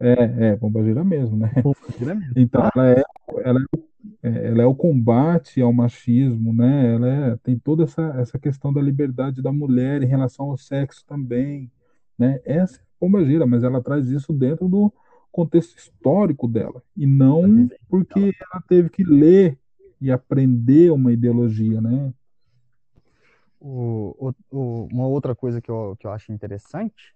[0.00, 1.50] É, é, Pombagira mesmo, né?
[1.62, 2.32] Pombagira mesmo.
[2.36, 3.02] Então, ela é,
[3.44, 3.82] ela é, é,
[4.22, 6.94] ela é o combate ao machismo, né?
[6.94, 11.04] Ela é, tem toda essa, essa questão da liberdade da mulher em relação ao sexo
[11.06, 11.70] também,
[12.18, 12.40] né?
[12.44, 14.92] Essa é a Pombagira, mas ela traz isso dentro do
[15.30, 19.58] contexto histórico dela, e não vivência porque ela teve que ler
[20.00, 22.14] e aprender uma ideologia, né?
[23.60, 27.14] O- o- uma outra coisa que eu, que eu acho interessante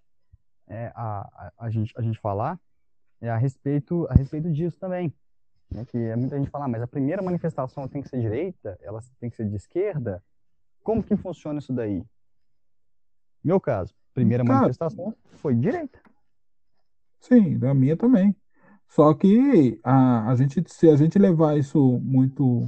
[0.67, 2.59] é a, a, a gente, a gente falar
[3.21, 5.13] é a respeito, a respeito disso também.
[5.71, 5.85] Né?
[5.85, 8.99] Que é muita gente fala, "Ah, mas a primeira manifestação tem que ser direita, ela
[9.19, 10.23] tem que ser de esquerda.
[10.83, 12.03] Como que funciona isso daí?
[13.43, 15.99] Meu caso, primeira Cara, manifestação foi direita.
[17.19, 18.35] Sim, da minha também.
[18.87, 22.65] Só que a, a gente, se a gente levar isso muito,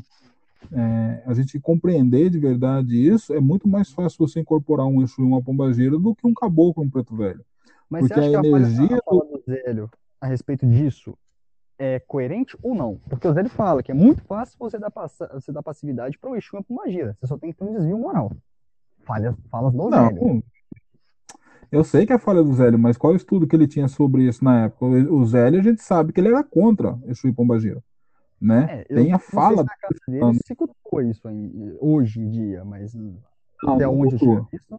[0.71, 5.21] é, a gente compreender de verdade isso, é muito mais fácil você incorporar um Exu
[5.21, 7.43] e uma pombagira do que um caboclo, um preto velho.
[7.89, 9.89] Mas você Porque acha a que energia a fala do Zélio
[10.21, 11.17] a respeito disso
[11.83, 12.97] é coerente ou não?
[13.09, 16.29] Porque o Zélio fala que é muito fácil você dar, passa, você dar passividade para
[16.29, 17.17] o Exu e para Magira.
[17.19, 18.31] Você só tem que ter um desvio moral.
[19.03, 20.23] Falhas, falas do Zélio.
[20.23, 20.43] Não,
[21.71, 23.87] eu sei que é a falha do Zélio, mas qual o estudo que ele tinha
[23.87, 24.85] sobre isso na época?
[24.85, 27.81] O Zélio, a gente sabe que ele era contra Exu e pombagira,
[28.39, 28.83] né?
[28.87, 30.39] É, Tem a fala se na casa dele falando.
[30.45, 34.35] se cultua isso aí, hoje em dia, mas Não, até não onde eu cultua.
[34.35, 34.77] tinha visto,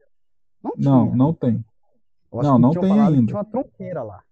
[0.62, 0.84] não tinha.
[0.90, 1.64] Não, não tem.
[2.32, 3.26] Não, não tem ainda.
[3.26, 4.22] tinha uma tronqueira lá.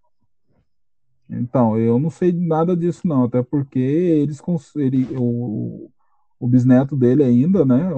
[1.30, 4.42] Então, eu não sei nada disso não, até porque eles
[4.74, 5.88] ele, o,
[6.40, 7.88] o bisneto dele ainda, né,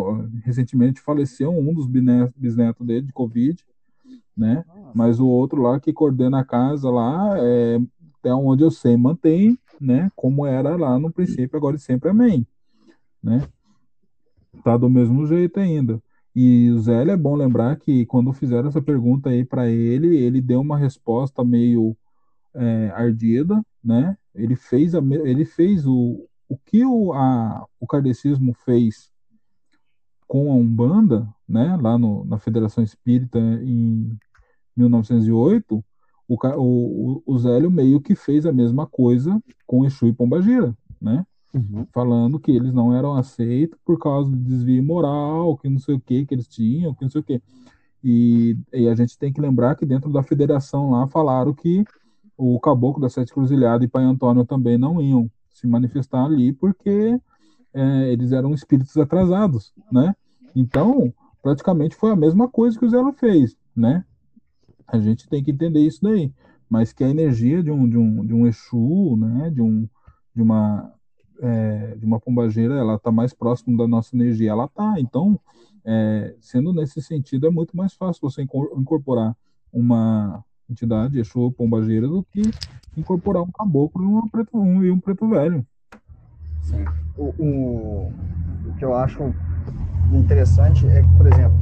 [0.45, 3.65] recentemente faleceu um dos bisnetos dele de Covid,
[4.37, 4.65] né,
[4.95, 7.81] mas o outro lá que coordena a casa lá, é,
[8.19, 12.47] até onde eu sei, mantém, né, como era lá no princípio, agora e sempre amém,
[13.23, 13.49] né,
[14.63, 16.03] tá do mesmo jeito ainda.
[16.35, 20.41] E o Zé é bom lembrar que quando fizeram essa pergunta aí para ele, ele
[20.41, 21.95] deu uma resposta meio
[22.55, 24.17] é, ardida, né?
[24.35, 29.11] Ele fez, a, ele fez o, o que o, a, o kardecismo fez
[30.27, 31.77] com a Umbanda, né?
[31.77, 34.17] Lá no, na Federação Espírita em
[34.77, 35.85] 1908,
[36.29, 40.13] o, ca- o, o, o Zélio meio que fez a mesma coisa com Exu e
[40.13, 41.27] Pombagira, né?
[41.55, 41.87] Uhum.
[41.93, 46.01] falando que eles não eram aceitos por causa do desvio moral, que não sei o
[46.01, 47.43] que que eles tinham, que não sei o que.
[48.03, 51.85] E, e a gente tem que lembrar que dentro da federação lá falaram que
[52.37, 57.19] o Caboclo da Sete Cruzilhadas e Pai Antônio também não iam se manifestar ali porque
[57.75, 60.15] é, eles eram espíritos atrasados, né?
[60.55, 64.05] Então, praticamente foi a mesma coisa que o Zelo fez, né?
[64.87, 66.33] A gente tem que entender isso daí.
[66.69, 69.51] Mas que a energia de um, de um, de um Exu, né?
[69.51, 69.89] De, um,
[70.35, 70.93] de uma
[71.41, 74.95] é, de uma pombageira, ela está mais próximo da nossa energia, ela está.
[74.99, 75.39] Então,
[75.85, 79.37] é, sendo nesse sentido, é muito mais fácil você inco- incorporar
[79.73, 82.43] uma entidade, Exu pombageira, do que
[82.97, 85.65] incorporar um caboclo e, uma preto, um, e um preto velho.
[86.63, 86.85] Sim.
[87.17, 88.13] O, o,
[88.69, 89.35] o que eu acho
[90.13, 91.57] interessante é que, por exemplo,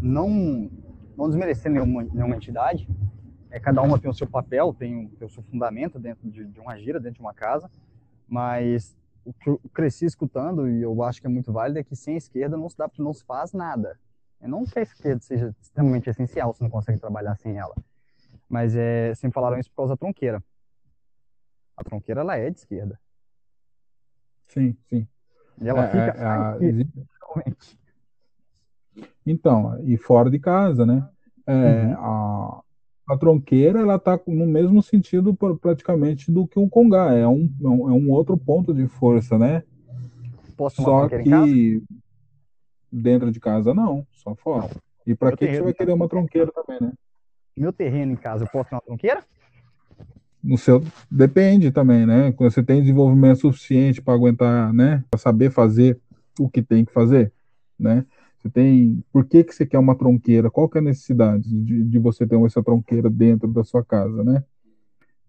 [0.00, 0.70] não,
[1.16, 2.88] não desmerecer nenhuma, nenhuma entidade,
[3.50, 6.44] é, cada uma tem o seu papel, tem, o- tem o seu fundamento dentro de,
[6.44, 7.70] de uma gira, dentro de uma casa,
[8.26, 11.94] mas o que eu cresci escutando, e eu acho que é muito válido, é que
[11.94, 13.98] sem a esquerda não se, dá, não se faz nada.
[14.40, 17.76] Não que a esquerda seja extremamente essencial, você não consegue trabalhar sem ela.
[18.52, 20.44] Mas é, sempre falaram isso por causa da tronqueira.
[21.74, 23.00] A tronqueira, ela é de esquerda.
[24.46, 25.08] Sim, sim.
[25.58, 27.78] E ela É, fica é, existe-.
[29.24, 31.08] Então, e fora de casa, né?
[31.46, 31.94] É, Uhum.
[31.96, 32.62] a,
[33.08, 37.14] a tronqueira, ela tá no mesmo sentido pra- praticamente do que o congá.
[37.14, 39.62] É um, é um, é um outro ponto de força, né?
[40.58, 41.82] Posso Só que
[42.92, 44.68] dentro de casa não, só fora.
[45.06, 46.92] E pra Meu que você vai querer uma tronqueira também, né?
[47.56, 49.22] Meu terreno em casa, eu posso ter uma tronqueira?
[50.42, 52.32] No seu depende também, né?
[52.32, 55.04] Quando você tem desenvolvimento suficiente para aguentar, né?
[55.10, 55.98] Para saber fazer
[56.38, 57.32] o que tem que fazer,
[57.78, 58.04] né?
[58.38, 59.04] Você tem.
[59.12, 60.50] Por que que você quer uma tronqueira?
[60.50, 64.24] Qual que é a necessidade de, de você ter essa tronqueira dentro da sua casa,
[64.24, 64.42] né?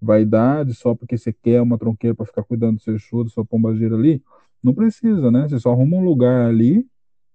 [0.03, 3.95] vaidade, só porque você quer uma tronqueira para ficar cuidando do seu da sua pombageira
[3.95, 4.21] ali.
[4.61, 5.47] Não precisa, né?
[5.47, 6.85] Você só arruma um lugar ali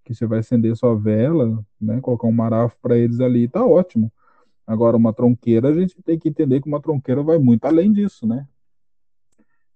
[0.04, 2.00] que você vai acender sua vela, né?
[2.00, 4.12] Colocar um marafo para eles ali, tá ótimo.
[4.68, 8.26] Agora, uma tronqueira, a gente tem que entender que uma tronqueira vai muito além disso,
[8.26, 8.46] né?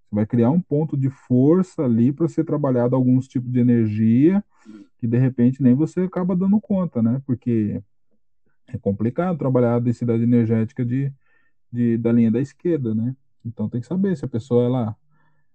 [0.03, 4.45] Você vai criar um ponto de força ali para ser trabalhado alguns tipos de energia
[4.99, 7.23] que de repente nem você acaba dando conta, né?
[7.25, 7.83] Porque
[8.67, 11.11] é complicado trabalhar a densidade energética de,
[11.73, 13.17] de, da linha da esquerda, né?
[13.47, 14.97] Então tem que saber se a pessoa ela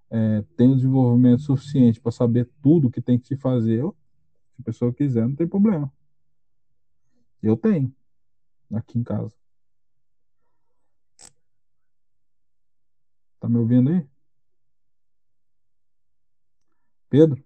[0.10, 3.84] é, tem o desenvolvimento suficiente para saber tudo que tem que se fazer.
[3.84, 5.94] Se a pessoa quiser, não tem problema.
[7.44, 7.94] Eu tenho
[8.74, 9.36] aqui em casa.
[13.40, 14.08] Tá me ouvindo aí?
[17.10, 17.44] Pedro?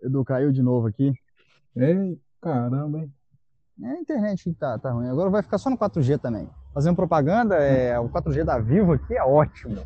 [0.00, 1.12] Edu caiu de novo aqui.
[1.76, 3.12] Ei, caramba, hein?
[3.82, 5.08] É a internet que tá, tá ruim.
[5.08, 6.48] Agora vai ficar só no 4G também.
[6.74, 9.76] Fazendo propaganda, é, o 4G da Vivo aqui é ótimo.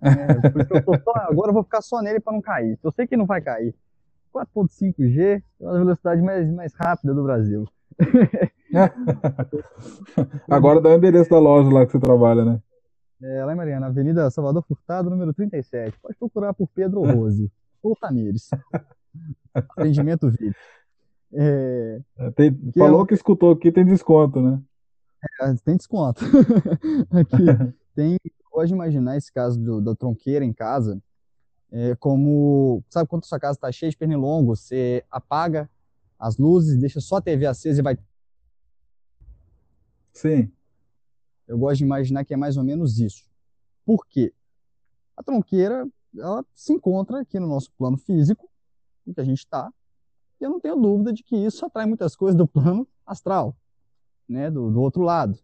[0.00, 2.78] É, porque eu tô só, agora eu vou ficar só nele para não cair.
[2.82, 3.74] Eu sei que não vai cair.
[4.34, 7.66] 4.5G é a velocidade mais, mais rápida do Brasil.
[10.50, 12.60] agora dá o endereço da loja lá que você trabalha, né?
[13.22, 15.98] É, lá em Mariana, Avenida Salvador Furtado, número 37.
[16.00, 17.50] Pode procurar por Pedro Rose
[17.82, 18.50] ou Tamires.
[19.54, 20.54] Atendimento VIP.
[21.32, 22.00] É,
[22.34, 24.62] tem, que falou é, que escutou aqui, tem desconto, né?
[25.40, 26.24] É, tem desconto.
[27.10, 27.44] aqui
[27.94, 28.16] tem.
[28.50, 30.98] Pode imaginar esse caso do, da tronqueira em casa,
[31.70, 32.82] é, como.
[32.88, 35.68] Sabe quando sua casa está cheia de pernilongo, você apaga
[36.18, 37.98] as luzes, deixa só a TV acesa e vai.
[40.12, 40.50] Sim.
[41.46, 43.28] Eu gosto de imaginar que é mais ou menos isso.
[43.84, 44.32] Por quê?
[45.16, 45.86] A tronqueira
[46.18, 48.48] ela se encontra aqui no nosso plano físico,
[49.06, 49.70] em que a gente está,
[50.40, 53.56] e eu não tenho dúvida de que isso atrai muitas coisas do plano astral,
[54.28, 55.38] né, do, do outro lado.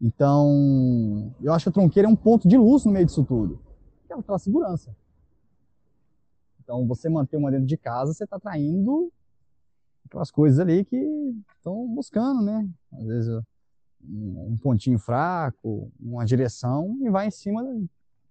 [0.00, 3.60] Então, eu acho que a tronqueira é um ponto de luz no meio disso tudo,
[4.06, 4.96] que ela traz segurança.
[6.62, 9.12] Então, você manter uma dentro de casa, você está atraindo
[10.06, 10.96] aquelas coisas ali que
[11.56, 12.68] estão buscando, né?
[12.92, 13.42] Às vezes
[14.02, 17.62] um pontinho fraco, uma direção e vai em cima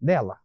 [0.02, 0.40] dela.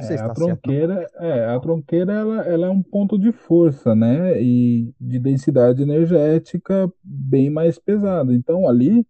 [0.00, 4.40] É, a tá tronqueira, é, a tronqueira ela, ela é um ponto de força, né?
[4.42, 8.34] E de densidade energética bem mais pesada.
[8.34, 9.06] Então ali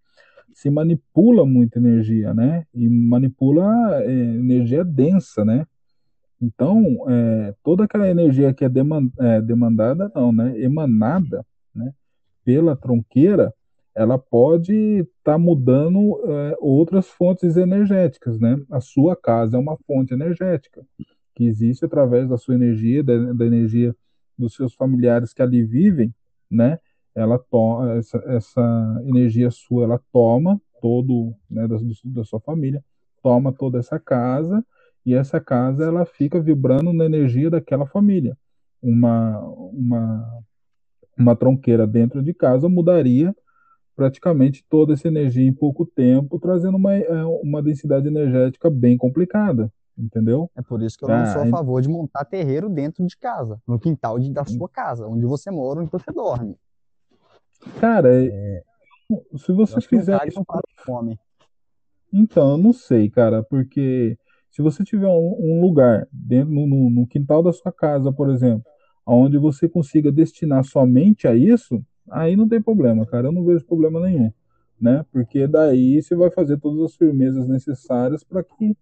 [0.53, 2.66] se manipula muita energia, né?
[2.74, 5.66] E manipula é, energia densa, né?
[6.41, 8.70] Então é, toda aquela energia que é,
[9.20, 10.59] é demandada, não, né?
[10.61, 11.93] Emanada, né?
[12.45, 13.53] Pela tronqueira,
[13.94, 18.60] ela pode estar tá mudando é, outras fontes energéticas, né?
[18.70, 20.84] A sua casa é uma fonte energética
[21.34, 23.94] que existe através da sua energia, da, da energia
[24.36, 26.12] dos seus familiares que ali vivem,
[26.50, 26.78] né?
[27.14, 31.76] Ela toma essa, essa energia sua, ela toma todo, né, da,
[32.06, 32.84] da sua família,
[33.22, 34.64] toma toda essa casa
[35.06, 38.36] e essa casa ela fica vibrando na energia daquela família.
[38.82, 40.42] Uma uma
[41.16, 43.34] uma tronqueira dentro de casa mudaria
[43.94, 49.72] praticamente toda essa energia em pouco tempo, trazendo uma, é, uma densidade energética bem complicada,
[49.96, 50.50] entendeu?
[50.56, 53.16] É por isso que eu não ah, sou a favor de montar terreiro dentro de
[53.16, 56.56] casa, no quintal de, da sua casa, onde você mora, onde você dorme.
[57.80, 58.26] Cara, é...
[58.26, 58.62] é
[59.36, 60.38] se você fizer isso...
[60.38, 61.18] Não fome.
[62.12, 64.16] Então, eu não sei, cara, porque
[64.50, 68.64] se você tiver um, um lugar dentro no, no quintal da sua casa, por exemplo,
[69.04, 73.28] onde você consiga destinar somente a isso, aí não tem problema, cara.
[73.28, 74.32] Eu não vejo problema nenhum,
[74.81, 75.05] né?
[75.12, 78.76] Porque daí você vai fazer todas as firmezas necessárias para que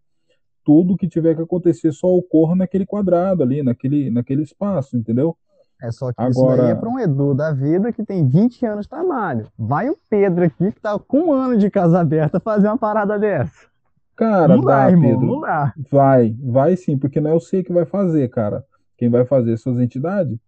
[0.64, 5.36] tudo que tiver que acontecer só ocorra naquele quadrado ali, naquele, naquele espaço, entendeu?
[5.82, 6.30] É só que Agora...
[6.30, 9.48] isso daí é para um Edu da vida que tem 20 anos de trabalho.
[9.58, 13.18] Vai o Pedro aqui que tá com um ano de casa aberta fazer uma parada
[13.18, 13.66] dessa.
[14.14, 15.26] Cara, não dá, dá irmão, Pedro.
[15.26, 15.74] Não dá.
[15.90, 18.64] Vai, vai sim, porque não é você que vai fazer, cara.
[18.96, 20.38] Quem vai fazer são as entidades.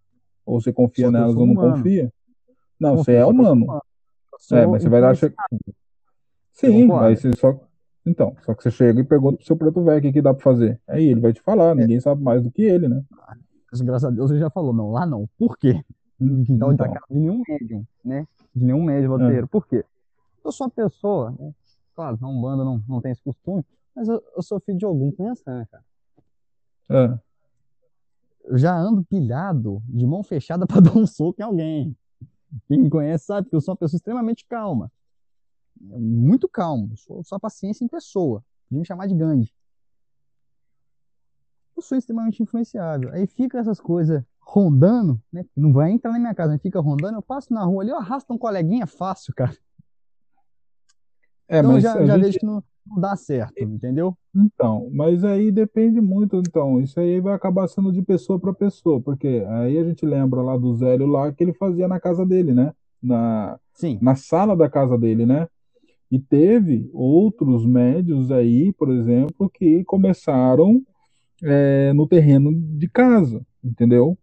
[0.47, 1.77] Ou você confia nelas ou não humano.
[1.77, 2.13] confia.
[2.85, 3.81] Não, você é humano.
[4.53, 5.15] É, mas você vai lá.
[5.15, 5.33] Che...
[6.53, 7.59] Sim, mas você só.
[8.07, 10.35] Então, só que você chega e pergunta pro seu preto velho o que, que dá
[10.35, 10.81] pra fazer.
[10.87, 11.75] Aí ele vai te falar, é.
[11.75, 13.03] ninguém sabe mais do que ele, né?
[13.73, 15.27] Mas, graças a Deus ele já falou, não, lá não.
[15.39, 15.83] Por quê?
[16.21, 16.87] Então, então.
[17.11, 18.27] de nenhum médium, né?
[18.55, 19.45] De nenhum médium roteiro.
[19.45, 19.49] É.
[19.49, 19.85] Por quê?
[20.45, 21.53] Eu sou uma pessoa, né?
[21.95, 25.11] Claro, não banda não, não tem esse costume, mas eu, eu sou filho de algum
[25.11, 25.85] conhecendo, cara.
[26.91, 27.19] É.
[28.45, 31.97] Eu já ando pilhado, de mão fechada para dar um soco em alguém.
[32.67, 34.91] Quem me conhece sabe que eu sou uma pessoa extremamente calma.
[35.81, 36.97] Muito calmo.
[36.97, 38.45] Sou só paciência em pessoa.
[38.69, 39.53] Podia me chamar de Gandhi.
[41.77, 43.11] Eu sou extremamente influenciável.
[43.13, 45.45] Aí fica essas coisas rondando, né?
[45.57, 47.19] Não vai entrar na minha casa, mas fica rondando.
[47.19, 49.57] Eu passo na rua ali, eu arrasto um coleguinha fácil, cara.
[51.49, 52.25] É, então mas já, já gente...
[52.25, 54.17] vejo que não, não dá certo, entendeu?
[54.35, 59.01] Então, mas aí depende muito, então, isso aí vai acabar sendo de pessoa para pessoa,
[59.01, 62.53] porque aí a gente lembra lá do Zélio lá que ele fazia na casa dele,
[62.53, 62.73] né?
[63.03, 63.99] Na, Sim.
[64.01, 65.49] na sala da casa dele, né?
[66.11, 70.83] E teve outros médios aí, por exemplo, que começaram
[71.43, 74.17] é, no terreno de casa, entendeu?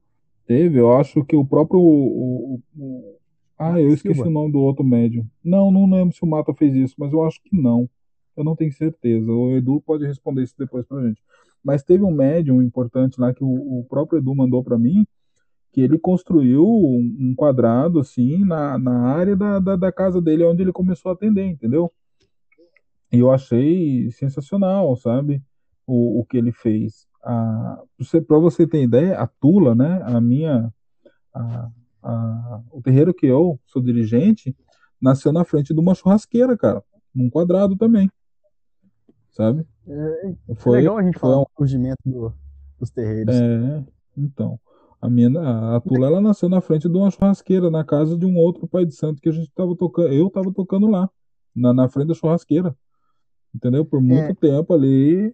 [0.45, 1.79] Teve, eu acho que o próprio.
[1.79, 3.15] O, o, o...
[3.57, 4.29] ah, eu esqueci Silva.
[4.29, 5.25] o nome do outro médium.
[5.43, 7.89] Não, não lembro se o Mata fez isso, mas eu acho que não.
[8.35, 9.31] Eu não tenho certeza.
[9.31, 11.21] O Edu pode responder isso depois pra gente.
[11.63, 15.05] Mas teve um médium importante lá que o, o próprio Edu mandou para mim,
[15.71, 20.61] que ele construiu um quadrado assim na, na área da, da, da, casa dele onde
[20.61, 21.91] ele começou a atender, entendeu?
[23.11, 25.41] E eu achei sensacional, sabe?
[25.85, 27.05] O, o que ele fez.
[27.21, 30.01] Para você ter ideia, a Tula, né?
[30.03, 30.73] A minha.
[31.33, 31.69] A,
[32.03, 34.55] a, o terreiro que eu sou dirigente
[34.99, 36.83] nasceu na frente de uma churrasqueira, cara.
[37.13, 38.09] Num quadrado também
[39.31, 39.65] sabe?
[39.87, 41.43] É, é foi, legal a gente falar um...
[41.43, 42.33] do surgimento do,
[42.79, 43.35] dos terreiros.
[43.35, 43.83] É,
[44.17, 44.59] então.
[45.01, 45.31] A minha,
[45.75, 48.85] a Tula, ela nasceu na frente de uma churrasqueira, na casa de um outro pai
[48.85, 51.09] de santo que a gente tava tocando, eu tava tocando lá,
[51.55, 52.75] na, na frente da churrasqueira.
[53.53, 53.83] Entendeu?
[53.83, 54.35] Por muito é.
[54.35, 55.33] tempo ali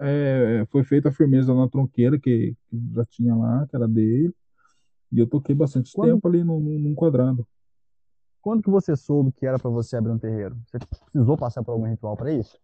[0.00, 4.32] é, foi feita a firmeza na tronqueira que, que, já tinha lá, que era dele.
[5.12, 6.14] E eu toquei bastante Quando...
[6.14, 7.46] tempo ali num, num quadrado.
[8.40, 10.56] Quando que você soube que era para você abrir um terreiro?
[10.66, 12.58] Você precisou passar por algum ritual para isso?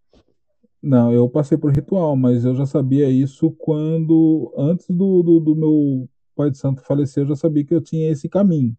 [0.87, 5.57] Não, eu passei por ritual, mas eu já sabia isso quando, antes do, do, do,
[5.57, 8.73] meu pai de santo falecer, eu já sabia que eu tinha esse caminho.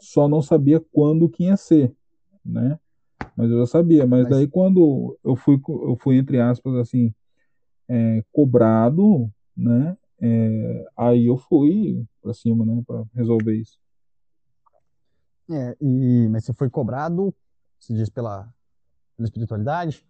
[0.00, 1.94] Só não sabia quando que ia ser,
[2.44, 2.80] né?
[3.36, 4.04] Mas eu já sabia.
[4.04, 4.30] Mas, mas...
[4.30, 7.14] daí quando eu fui, eu fui entre aspas assim,
[7.88, 9.96] é, cobrado, né?
[10.20, 12.82] É, aí eu fui para cima, né?
[12.84, 13.78] Para resolver isso.
[15.48, 17.32] É, e, mas você foi cobrado,
[17.78, 18.52] se diz pela,
[19.16, 20.04] pela espiritualidade?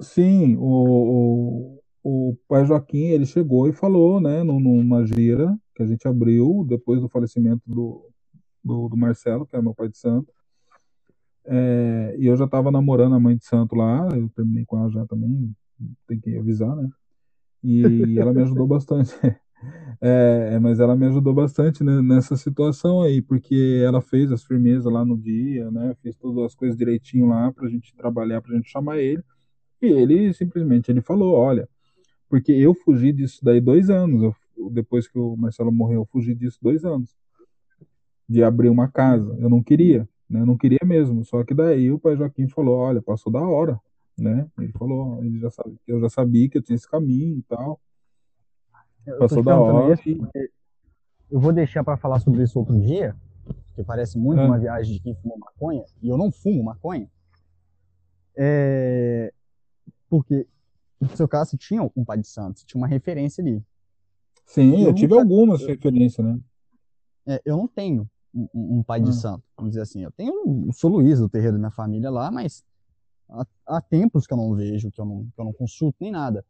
[0.00, 5.86] Sim, o, o, o pai Joaquim, ele chegou e falou, né, numa gira que a
[5.86, 8.08] gente abriu depois do falecimento do,
[8.64, 10.32] do, do Marcelo, que é meu pai de santo.
[11.44, 14.90] É, e eu já estava namorando a mãe de santo lá, eu terminei com ela
[14.90, 15.54] já também,
[16.06, 16.88] tem que avisar, né?
[17.62, 17.82] E
[18.18, 19.14] ela me ajudou bastante.
[20.00, 25.04] É, mas ela me ajudou bastante nessa situação aí, porque ela fez as firmezas lá
[25.04, 25.94] no dia, né?
[26.02, 29.22] Fez todas as coisas direitinho lá pra gente trabalhar, pra gente chamar ele.
[29.80, 31.68] E ele simplesmente ele falou, olha,
[32.28, 36.34] porque eu fugi disso daí dois anos, eu, depois que o Marcelo morreu, eu fugi
[36.34, 37.14] disso dois anos,
[38.28, 41.92] de abrir uma casa, eu não queria, né, eu não queria mesmo, só que daí
[41.92, 43.78] o pai Joaquim falou, olha, passou da hora,
[44.18, 47.42] né, ele falou, ele já sabe, eu já sabia que eu tinha esse caminho e
[47.42, 47.80] tal,
[49.06, 49.98] eu passou da hora.
[50.04, 50.20] E...
[51.30, 53.14] Eu vou deixar para falar sobre isso outro dia,
[53.74, 54.44] que parece muito é.
[54.44, 57.08] uma viagem de quem fumou maconha, e eu não fumo maconha.
[58.36, 59.32] É,
[60.08, 60.46] porque
[61.00, 63.62] no seu caso você tinha um pai de santo, tinha uma referência ali.
[64.46, 65.22] Sim, eu, eu tive nunca...
[65.22, 66.38] algumas referências, né?
[67.26, 69.12] É, eu não tenho um, um pai de ah.
[69.12, 70.02] santo, vamos dizer assim.
[70.02, 72.64] Eu tenho, eu sou Luiz do terreiro da minha família lá, mas
[73.28, 76.12] há, há, tempos que eu não vejo, que eu não, que eu não consulto nem
[76.12, 76.44] nada.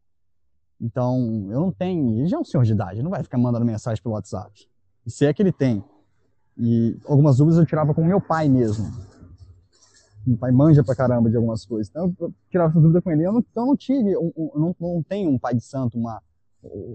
[0.79, 2.19] Então, eu não tenho.
[2.19, 4.67] Ele já é um senhor de idade, não vai ficar mandando mensagem pelo WhatsApp.
[5.05, 5.83] E se é que ele tem.
[6.55, 8.85] E algumas dúvidas eu tirava com meu pai mesmo.
[10.27, 11.89] Meu pai manja pra caramba de algumas coisas.
[11.89, 13.23] Então eu tirava essa dúvida com ele.
[13.23, 16.21] Eu não, eu não tive, um, um, não, não tenho um pai de santo, uma,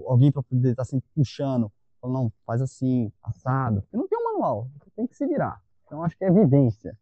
[0.06, 1.72] alguém para poder estar tá sempre puxando.
[1.98, 3.82] Falando, não, faz assim, assado.
[3.90, 5.62] Eu não tenho um manual, tem que se virar.
[5.86, 6.94] Então acho que é vivência.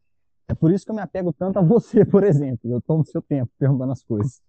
[0.46, 2.70] É por isso que eu me apego tanto a você, por exemplo.
[2.70, 4.40] Eu tomo seu tempo perguntando as coisas.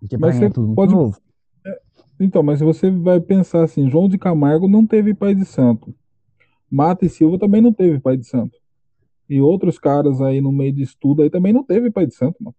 [0.00, 0.94] Porque mas você é tudo pode...
[0.94, 1.20] novo.
[1.66, 1.80] É,
[2.20, 5.94] então, mas se você vai pensar assim, João de Camargo não teve pai de santo.
[6.70, 8.61] Mata e Silva também não teve pai de santo
[9.32, 12.36] e outros caras aí no meio de estudo aí também não teve pai de santo,
[12.40, 12.54] mano.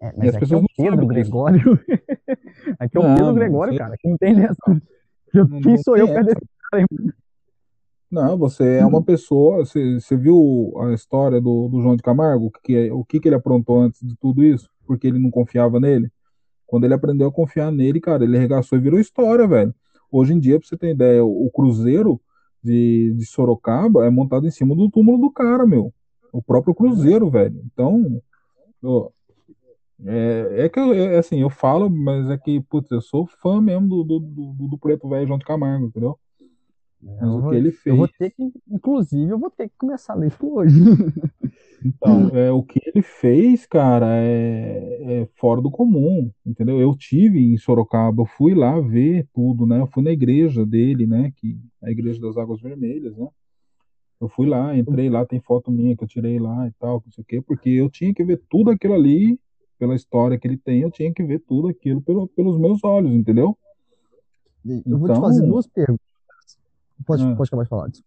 [0.00, 1.80] É, mas e as aqui pessoas é o Pedro não Gregório.
[2.78, 3.94] aqui é o não, Pedro Gregório, não cara.
[3.94, 4.56] Aqui não tem dessa.
[5.32, 7.12] Não, Quem sou eu perto desse cara aí?
[8.10, 9.64] Não, você é uma pessoa.
[9.64, 12.50] Você, você viu a história do, do João de Camargo?
[12.50, 14.68] Que, que, o que, que ele aprontou antes de tudo isso?
[14.86, 16.10] Porque ele não confiava nele.
[16.66, 19.74] Quando ele aprendeu a confiar nele, cara, ele arregaçou e virou história, velho.
[20.10, 22.20] Hoje em dia, pra você ter ideia, o, o Cruzeiro
[22.62, 25.92] de, de Sorocaba é montado em cima do túmulo do cara, meu.
[26.36, 27.62] O próprio Cruzeiro, velho.
[27.64, 28.20] Então,
[30.04, 33.58] é, é que eu, é, assim, eu falo, mas é que, putz, eu sou fã
[33.60, 36.18] mesmo do, do, do, do Preto Velho João de Camargo, entendeu?
[37.00, 37.86] Mas eu o que ele fez.
[37.86, 40.74] Eu vou ter que, inclusive, eu vou ter que começar a ler isso hoje.
[41.84, 46.80] Então, é, o que ele fez, cara, é, é, fora do comum, entendeu?
[46.80, 49.78] Eu tive em Sorocaba, eu fui lá ver tudo, né?
[49.78, 51.32] Eu fui na igreja dele, né?
[51.36, 53.28] Que, a igreja das Águas Vermelhas, né?
[54.20, 57.12] Eu fui lá, entrei lá, tem foto minha que eu tirei lá e tal, não
[57.12, 59.38] sei o quê, porque eu tinha que ver tudo aquilo ali,
[59.78, 63.12] pela história que ele tem, eu tinha que ver tudo aquilo pelo, pelos meus olhos,
[63.12, 63.56] entendeu?
[64.64, 66.06] Eu então, vou te fazer então duas perguntas.
[67.06, 67.34] Pode, é.
[67.34, 68.04] pode acabar de falar disso.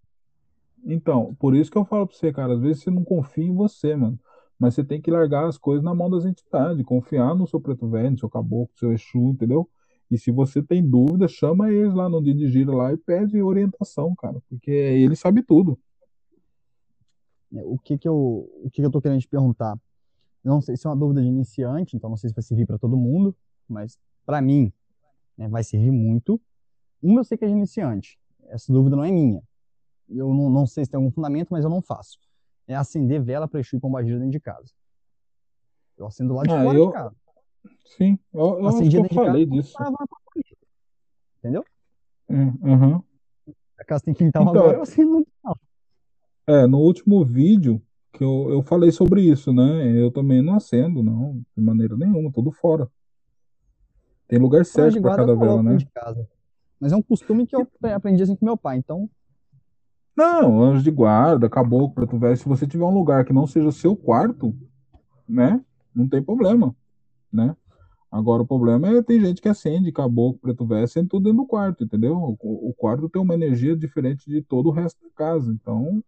[0.85, 3.53] Então, por isso que eu falo pra você, cara, às vezes você não confia em
[3.53, 4.19] você, mano.
[4.57, 7.87] Mas você tem que largar as coisas na mão das entidades, confiar no seu preto
[7.87, 9.69] velho, no seu caboclo, no seu Exu, entendeu?
[10.11, 13.41] E se você tem dúvida, chama eles lá no dia de gira lá e pede
[13.41, 15.79] orientação, cara, porque ele sabe tudo.
[17.55, 19.77] É, o que que eu, o que que eu tô querendo te perguntar?
[20.43, 22.77] não sei se é uma dúvida de iniciante, então não sei se vai servir para
[22.77, 23.35] todo mundo,
[23.67, 24.71] mas para mim
[25.37, 26.41] né, vai servir muito.
[27.01, 29.41] Uma eu sei que é de iniciante, essa dúvida não é minha.
[30.09, 32.17] Eu não, não sei se tem algum fundamento, mas eu não faço.
[32.67, 34.71] É acender vela para Exu e Pombagira dentro de casa.
[35.97, 36.87] Eu acendo lá de ah, fora eu...
[36.87, 37.15] de casa.
[37.85, 39.75] Sim, eu, eu Acendi acho que eu falei disso.
[41.39, 41.65] Entendeu?
[42.29, 43.03] Uhum.
[43.77, 45.57] A casa tem quintal então, agora, eu acendo no quintal.
[46.49, 47.79] É, no último vídeo
[48.11, 49.95] que eu, eu falei sobre isso, né?
[49.95, 52.89] Eu também não acendo, não, de maneira nenhuma, tudo fora.
[54.27, 55.77] Tem lugar certo para cada vela, né?
[56.79, 59.07] Mas é um costume que eu aprendi assim com meu pai, então.
[60.17, 62.35] Não, anjo de guarda, caboclo, preto velho.
[62.35, 64.55] Se você tiver um lugar que não seja seu quarto,
[65.27, 65.63] né?
[65.93, 66.75] Não tem problema,
[67.31, 67.55] né?
[68.11, 71.47] Agora o problema é tem gente que acende caboclo, preto velho, acende tudo dentro do
[71.47, 72.15] quarto, entendeu?
[72.17, 75.51] O, o quarto tem uma energia diferente de todo o resto da casa.
[75.51, 76.03] Então,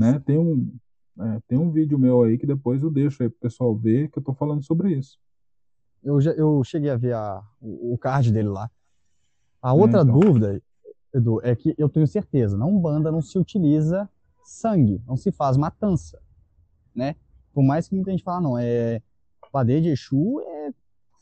[0.00, 0.18] né?
[0.24, 0.74] Tem um,
[1.20, 4.18] é, tem um vídeo meu aí que depois eu deixo aí pro pessoal ver que
[4.18, 5.18] eu tô falando sobre isso.
[6.02, 8.70] Eu, já, eu cheguei a ver a, o, o card dele lá.
[9.60, 10.18] A outra é, então.
[10.18, 10.62] dúvida,
[11.12, 14.08] Edu, é que eu tenho certeza, na Umbanda não se utiliza
[14.44, 16.20] sangue, não se faz matança,
[16.94, 17.16] né?
[17.52, 19.02] Por mais que muita gente fala, não, é
[19.50, 20.55] padeia de Exu é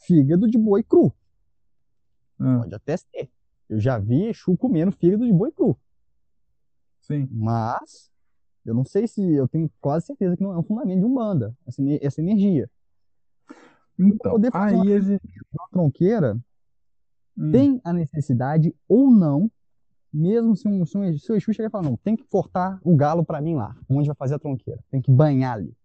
[0.07, 1.13] fígado de boi cru.
[2.41, 2.59] É.
[2.59, 3.31] Pode até ser.
[3.69, 5.77] Eu já vi Exu comendo fígado de boi cru.
[7.01, 7.29] Sim.
[7.31, 8.11] Mas
[8.65, 11.55] eu não sei se eu tenho quase certeza que não é um fundamento de Umbanda,
[11.67, 12.71] essa, essa energia.
[13.99, 15.21] Então, poder fazer aí uma,
[15.53, 16.39] uma tronqueira
[17.37, 17.51] hum.
[17.53, 19.51] tem a necessidade ou não,
[20.13, 22.81] mesmo se, um, se, um, se o Exu chegar e falar, não, tem que cortar
[22.83, 25.77] o galo para mim lá, onde vai fazer a tronqueira, tem que banhar ali.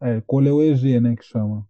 [0.00, 1.68] É, colher o EG, né, que chama.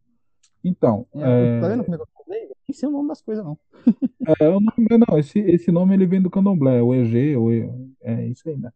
[0.63, 1.61] Então, é, é...
[1.61, 2.49] tá vendo como é que eu falei?
[2.69, 3.59] Nem sei o nome das coisas, não.
[4.41, 7.51] é, o nome, não, esse, esse nome ele vem do candomblé, o EG, o,
[8.03, 8.71] é isso aí, né?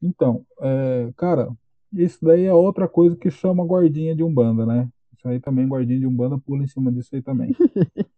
[0.00, 1.50] Então, é, cara,
[1.92, 4.88] isso daí é outra coisa que chama guardinha de Umbanda, né?
[5.16, 7.54] Isso aí também, guardinha de Umbanda, pula em cima disso aí também.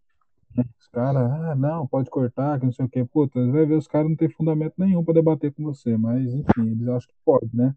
[0.78, 3.04] os caras, ah, não, pode cortar, que não sei o que.
[3.04, 6.70] Puta, vai ver, os caras não tem fundamento nenhum para debater com você, mas enfim,
[6.70, 7.74] eles acham que pode, né?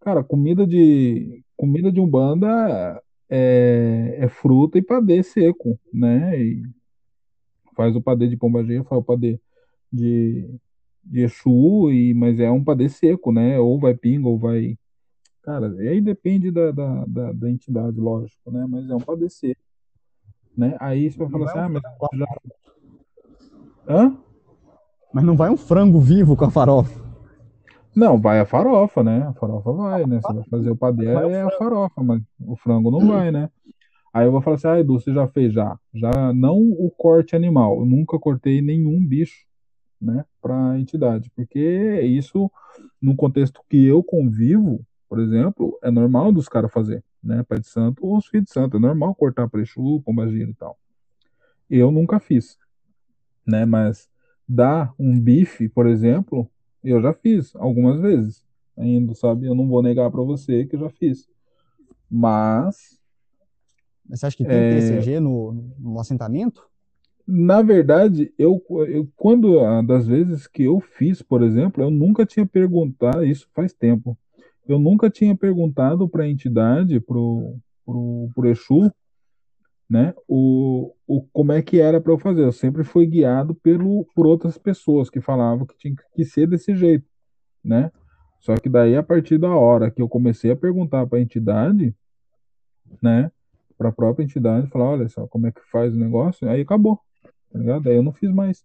[0.00, 3.00] Cara, comida de comida de Umbanda
[3.34, 6.38] é, é fruta e padê seco, né?
[6.38, 6.62] E
[7.74, 9.40] faz o padê de pombageira, faz o padê
[9.90, 10.60] de
[11.04, 13.58] de Exu, e, mas é um padê seco, né?
[13.58, 14.78] Ou vai pinga, ou vai.
[15.42, 18.64] Cara, aí depende da, da, da, da entidade, lógico, né?
[18.68, 19.60] Mas é um padê seco.
[20.56, 20.76] Né?
[20.78, 21.82] Aí você vai falar assim, ah, mas
[22.14, 22.26] já.
[23.88, 24.16] Hã?
[25.12, 27.01] Mas não vai um frango vivo com a farofa.
[27.94, 29.22] Não, vai a farofa, né?
[29.28, 30.20] A farofa vai, né?
[30.20, 33.50] Você vai fazer o padê, é a farofa, mas o frango não vai, né?
[34.12, 35.78] Aí eu vou falar assim, ah, Edu, você já fez já?
[35.94, 37.80] Já não o corte animal.
[37.80, 39.46] Eu nunca cortei nenhum bicho
[40.02, 42.50] né, para entidade, porque isso,
[43.00, 47.68] no contexto que eu convivo, por exemplo, é normal dos caras fazer, né, Pai de
[47.68, 50.76] Santo ou os filhos de Santo, é normal cortar prechu, pombagira e tal.
[51.70, 52.58] Eu nunca fiz,
[53.46, 54.08] né, mas
[54.46, 56.50] dar um bife, por exemplo,
[56.82, 58.44] eu já fiz algumas vezes,
[58.76, 61.28] ainda, sabe, eu não vou negar para você que eu já fiz,
[62.10, 63.00] mas...
[64.08, 64.74] Mas você acha que tem é...
[64.74, 66.66] TCG no, no assentamento?
[67.26, 72.44] Na verdade, eu, eu quando das vezes que eu fiz, por exemplo, eu nunca tinha
[72.44, 74.18] perguntado, isso faz tempo,
[74.66, 77.56] eu nunca tinha perguntado para a entidade, pro,
[77.86, 78.92] pro, pro Exu,
[79.88, 82.42] né, o, o, como é que era para eu fazer.
[82.42, 86.74] Eu sempre fui guiado pelo, por outras pessoas que falavam que tinha que ser desse
[86.74, 87.06] jeito,
[87.64, 87.90] né?
[88.40, 91.94] Só que daí, a partir da hora que eu comecei a perguntar para a entidade,
[93.00, 93.30] né,
[93.78, 97.00] para a própria entidade, falar, olha só, como é que faz o negócio, aí acabou
[97.52, 97.88] tá ligado?
[97.88, 98.64] Aí eu não fiz mais.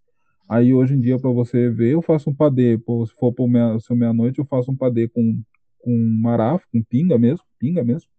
[0.49, 3.79] Aí hoje em dia, para você ver, eu faço um padê, se for para meia,
[3.79, 5.41] seu meia-noite, eu faço um padê com,
[5.79, 8.09] com marafo, com pinga mesmo, pinga mesmo.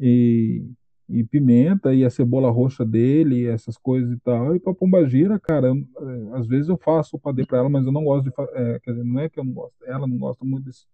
[0.00, 0.66] E,
[1.08, 4.56] e pimenta e a cebola roxa dele, essas coisas e tal.
[4.56, 7.84] E pra pombagira, cara, eu, é, às vezes eu faço o padê para ela, mas
[7.86, 10.18] eu não gosto de é, quer dizer, não é que eu não gosto, ela não
[10.18, 10.86] gosta muito desse,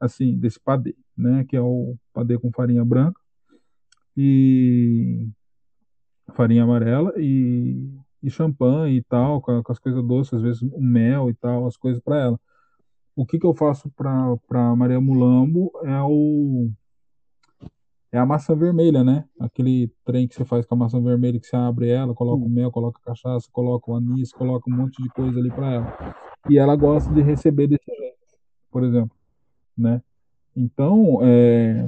[0.00, 3.20] assim, desse padê, né, que é o padê com farinha branca
[4.16, 5.28] e
[6.34, 7.90] farinha amarela e,
[8.22, 11.66] e champanhe e tal, com, com as coisas doces, às vezes o mel e tal,
[11.66, 12.40] as coisas para ela.
[13.14, 16.70] O que que eu faço para Maria Mulambo é o
[18.16, 19.24] é a maçã vermelha, né?
[19.38, 22.48] Aquele trem que você faz com a maçã vermelha, que você abre ela, coloca o
[22.48, 26.16] mel, coloca a cachaça, coloca o anis, coloca um monte de coisa ali para ela.
[26.48, 28.16] E ela gosta de receber desse jeito,
[28.70, 29.14] por exemplo,
[29.76, 30.02] né?
[30.56, 31.86] Então, é...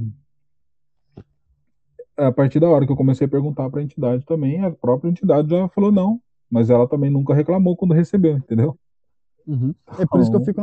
[2.19, 5.09] a partir da hora que eu comecei a perguntar para a entidade também, a própria
[5.09, 8.79] entidade já falou não, mas ela também nunca reclamou quando recebeu, entendeu?
[9.47, 9.75] Uhum.
[9.99, 10.63] É por isso que eu fico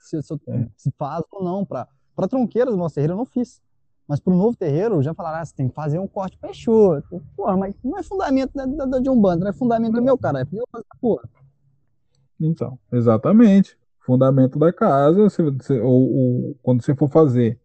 [0.00, 0.68] se, se, é.
[0.74, 1.66] se faz ou não.
[1.66, 1.86] Para
[2.30, 3.60] tronqueiras do nosso terreiro eu não fiz.
[4.08, 7.02] Mas para o novo terreiro, já falaram, ah, você tem que fazer um corte fechou.
[7.36, 10.18] Porra, mas não é fundamento da, da, de um bando, não é fundamento do meu
[10.18, 11.28] cara, é fazer porra.
[12.40, 13.78] Então, exatamente.
[14.00, 15.28] Fundamento da casa,
[15.82, 17.60] ou, ou, quando você for fazer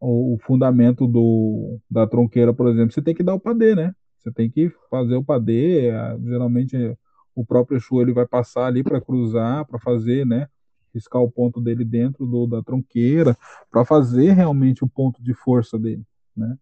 [0.00, 3.94] o, o, fundamento do, da tronqueira, por exemplo, você tem que dar o padê, né?
[4.18, 5.92] Você tem que fazer o padê,
[6.24, 6.96] geralmente
[7.34, 10.48] o próprio Exu ele vai passar ali para cruzar, para fazer, né?
[10.96, 13.36] Riscar o ponto dele dentro do, da tronqueira,
[13.70, 16.04] para fazer realmente o ponto de força dele,
[16.36, 16.56] né?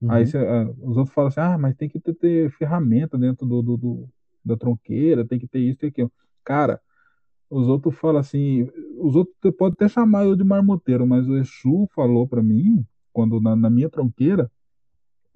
[0.00, 0.10] Uhum.
[0.10, 3.46] Aí cê, uh, os outros falam assim, ah, mas tem que ter, ter ferramenta dentro
[3.46, 4.08] do, do, do,
[4.44, 6.12] da tronqueira, tem que ter isso e aquilo.
[6.44, 6.80] Cara,
[7.48, 8.68] os outros falam assim,
[8.98, 13.40] os outros podem até chamar eu de marmoteiro, mas o Exu falou para mim, quando
[13.40, 14.50] na, na minha tronqueira,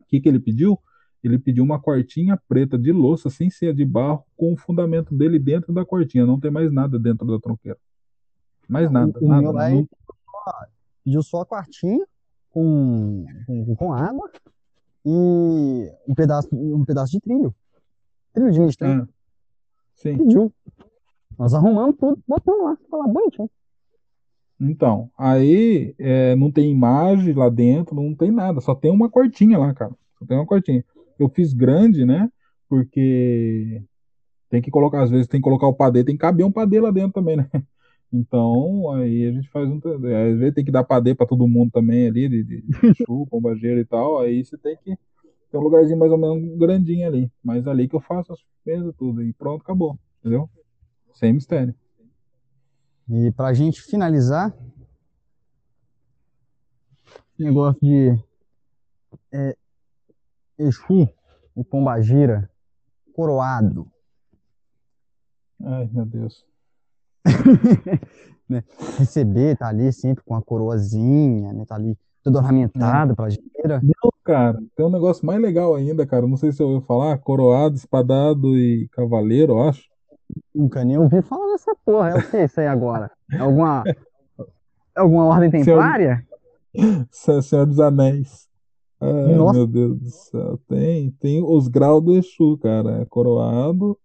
[0.01, 0.79] o que, que ele pediu?
[1.23, 5.39] Ele pediu uma quartinha preta de louça, sem ser de barro, com o fundamento dele
[5.39, 7.79] dentro da quartinha, não tem mais nada dentro da tronqueira.
[8.71, 9.19] Mais nada.
[9.21, 9.89] O, nada, meu lá não...
[11.05, 12.07] pediu só a quartinha
[12.51, 14.31] com, com, com, água
[15.05, 17.53] e um pedaço, um pedaço de trilho.
[18.33, 19.03] Trilho de trilho.
[19.03, 19.07] É.
[19.97, 20.19] Sim.
[20.19, 20.53] Pediu.
[21.37, 23.51] Nós arrumamos tudo, botamos lá, ficou lá bonitinho.
[24.61, 29.59] Então, aí é, não tem imagem lá dentro, não tem nada, só tem uma quartinha
[29.59, 29.93] lá, cara.
[30.19, 30.85] Só tem uma quartinha.
[31.19, 32.31] Eu fiz grande, né?
[32.69, 33.83] Porque
[34.49, 36.79] tem que colocar, às vezes tem que colocar o padê, tem que caber um padê
[36.79, 37.49] lá dentro também, né?
[38.13, 39.77] Então, aí a gente faz um.
[39.79, 43.27] Às vezes tem que dar padê para todo mundo também ali, de, de, de chu,
[43.27, 44.19] pombageiro e tal.
[44.21, 44.97] Aí você tem que
[45.51, 47.31] ter um lugarzinho mais ou menos grandinho ali.
[47.43, 49.23] Mas ali que eu faço as coisas tudo.
[49.23, 49.99] E pronto, acabou.
[50.21, 50.51] Entendeu?
[51.15, 51.75] Sem mistério.
[53.09, 54.55] E pra gente finalizar,
[57.39, 58.17] negócio de
[59.33, 59.57] é,
[60.59, 61.09] Exu
[61.57, 62.51] e Pombagira
[63.15, 63.91] coroado.
[65.63, 66.50] Ai, meu Deus.
[68.49, 68.65] né?
[68.99, 71.65] Receber, tá ali sempre com a coroazinha, né?
[71.67, 73.15] Tá ali todo ornamentado é.
[73.15, 73.81] pra gira.
[73.83, 76.27] Não, cara, tem um negócio mais legal ainda, cara.
[76.27, 79.89] Não sei se eu ouviu falar, coroado, espadado e cavaleiro, eu acho.
[80.55, 82.11] Nunca nem ouvi falar dessa porra.
[82.11, 83.11] É o que é isso aí agora?
[83.33, 83.83] É alguma,
[84.97, 86.25] é alguma ordem templária?
[87.11, 88.49] Senhor, Senhor dos Anéis.
[89.01, 89.55] Ai, Nossa.
[89.55, 90.61] meu Deus do céu.
[90.69, 93.01] Tem, tem os graus do Exu, cara.
[93.01, 93.99] É coroado,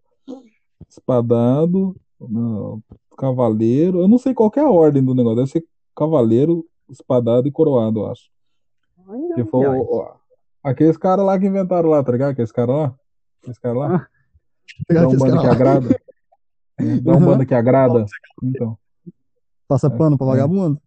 [0.89, 2.81] espadado, não,
[3.15, 4.01] cavaleiro.
[4.01, 5.37] Eu não sei qual é a ordem do negócio.
[5.37, 5.65] Deve ser
[5.95, 8.29] cavaleiro, espadado e coroado, eu acho.
[9.07, 10.07] Ai, que foi o,
[10.63, 12.31] aqueles caras lá que inventaram lá, tá ligado?
[12.31, 12.95] Aqueles caras lá.
[13.41, 13.95] Aqueles caras lá.
[14.89, 16.01] Ah, Dá um bando que agrada.
[17.01, 18.05] Dá um bando que agrada.
[18.43, 18.77] Então.
[19.67, 20.29] Passa pano pra é.
[20.31, 20.81] vagabundo?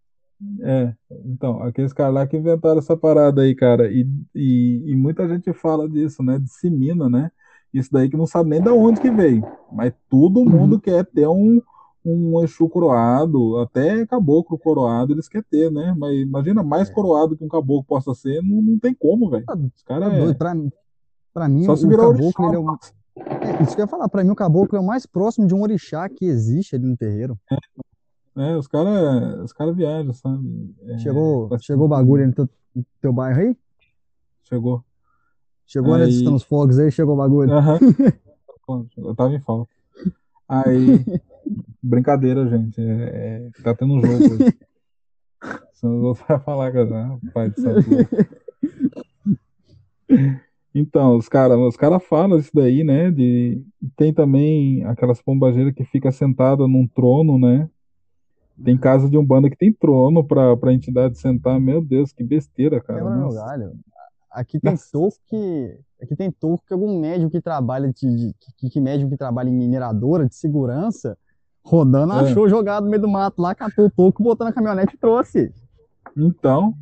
[0.61, 0.95] É,
[1.25, 3.91] então, aqueles caras lá que inventaram essa parada aí, cara.
[3.91, 6.39] E, e, e muita gente fala disso, né?
[6.39, 7.31] Dissemina, né?
[7.73, 9.45] Isso daí que não sabe nem de onde que veio.
[9.73, 10.81] Mas todo mundo uhum.
[10.81, 11.61] quer ter um,
[12.05, 15.95] um Exu coroado, até caboclo coroado eles querem ter, né?
[15.97, 16.93] Mas imagina mais é.
[16.93, 19.45] coroado que um caboclo possa ser, não, não tem como, velho.
[19.75, 20.35] Os caras é...
[20.35, 20.55] Pra,
[21.35, 22.71] pra mim, Só se virar o caboclo, ele é, um...
[22.71, 25.55] é Isso que eu ia falar, pra mim o caboclo é o mais próximo de
[25.55, 27.39] um orixá que existe ali no terreiro.
[28.37, 30.75] É, é os caras os cara viajam, sabe?
[30.87, 33.57] É, chegou, chegou o bagulho no teu, no teu bairro aí?
[34.45, 34.83] Chegou.
[35.67, 36.03] Chegou aí...
[36.03, 37.51] antes dos fogos aí, chegou o bagulho.
[37.53, 38.87] Uhum.
[38.97, 39.71] Eu tava em falta.
[40.49, 41.05] Aí,
[41.83, 42.81] brincadeira, gente.
[42.81, 44.59] É, é, tá tendo um jogo hoje.
[45.75, 47.19] Senão eu vou falar, cara.
[47.33, 47.57] Pai de
[50.75, 53.11] Então, os caras os cara falam isso daí, né?
[53.11, 53.63] De,
[53.97, 57.71] tem também aquelas pombageiras que fica sentada num trono, né?
[58.63, 61.61] Tem casa de um banda que tem trono pra, pra entidade sentar.
[61.61, 63.01] Meu Deus, que besteira, cara.
[63.01, 63.73] É galho.
[64.31, 65.79] Aqui tem toco que.
[66.03, 69.49] Aqui tem toco que algum médico que trabalha de, de que, que médico que trabalha
[69.49, 71.17] em mineradora de segurança
[71.69, 72.21] rodando, é.
[72.21, 75.53] achou jogado no meio do mato lá, catou o toco, botou na caminhonete e trouxe.
[76.17, 76.75] Então,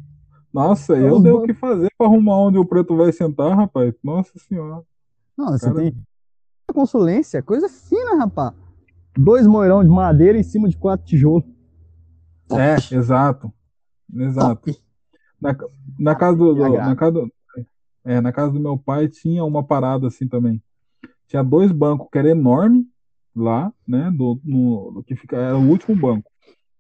[0.53, 3.95] Nossa, eu dei o que fazer pra arrumar onde o preto vai sentar, rapaz.
[4.03, 4.83] Nossa senhora.
[5.37, 5.77] Não, você Cara...
[5.77, 5.95] tem
[6.73, 8.53] consulência, coisa fina, rapaz.
[9.17, 11.45] Dois moirão de madeira em cima de quatro tijolos.
[12.53, 13.53] É, exato.
[14.15, 14.71] Exato.
[15.41, 15.57] Na,
[15.99, 17.33] na, casa do, do na, casa do,
[18.05, 20.63] é, na casa do meu pai tinha uma parada assim também.
[21.27, 22.87] Tinha dois bancos que era enorme
[23.37, 24.11] lá, né?
[24.11, 26.31] Do, no, que fica, era o último banco.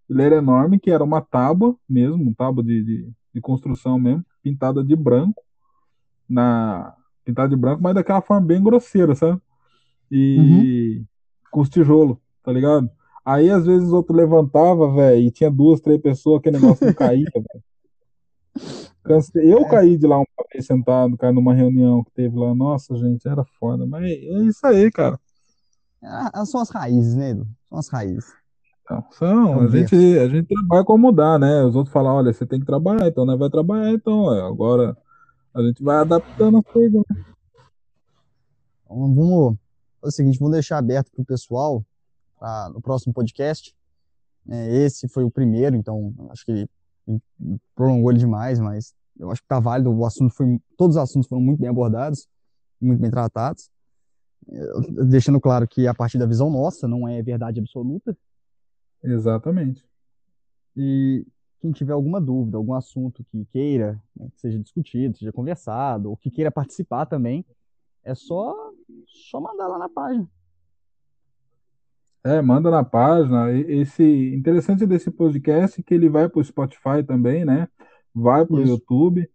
[0.09, 4.83] Ele era enorme, que era uma tábua mesmo, tábua de, de, de construção mesmo, pintada
[4.83, 5.43] de branco.
[6.28, 9.41] Na, pintada de branco, mas daquela forma bem grosseira, sabe?
[10.11, 11.05] E uhum.
[11.51, 12.89] com os tijolos, tá ligado?
[13.24, 16.95] Aí às vezes o outro levantava, velho, e tinha duas, três pessoas, aquele negócio não
[16.95, 17.65] caía, velho.
[19.35, 19.69] Eu é.
[19.69, 22.55] caí de lá uma vez sentado, cara, numa reunião que teve lá.
[22.55, 23.87] Nossa, gente, era foda.
[23.87, 25.19] Mas é isso aí, cara.
[26.02, 27.47] É, são as raízes, né, Edu?
[27.68, 28.32] São as raízes.
[28.82, 29.60] Então, são.
[29.60, 31.64] A gente, a gente trabalha com mudar, né?
[31.64, 34.28] Os outros falam, olha, você tem que trabalhar, então nós vai trabalhar, então.
[34.28, 34.97] Agora
[35.52, 37.24] a gente vai adaptando as coisas, né?
[38.85, 39.56] Então, vamos.
[40.05, 41.85] É o seguinte, vamos deixar aberto para o pessoal
[42.39, 43.74] pra, no próximo podcast.
[44.48, 46.68] É, esse foi o primeiro, então acho que
[47.74, 49.90] prolongou ele demais, mas eu acho que tá válido.
[49.93, 52.28] O assunto foi, todos os assuntos foram muito bem abordados,
[52.81, 53.68] muito bem tratados,
[55.09, 58.16] deixando claro que a partir da visão nossa não é verdade absoluta.
[59.02, 59.85] Exatamente.
[60.77, 61.27] E
[61.60, 66.16] quem tiver alguma dúvida, algum assunto que queira né, que seja discutido, seja conversado, ou
[66.16, 67.44] que queira participar também,
[68.05, 68.55] é só
[69.06, 70.28] só mandar lá na página.
[72.24, 73.52] É, manda na página.
[73.52, 74.02] Esse
[74.35, 77.68] interessante desse podcast é que ele vai para o Spotify também, né?
[78.14, 79.28] Vai para o YouTube,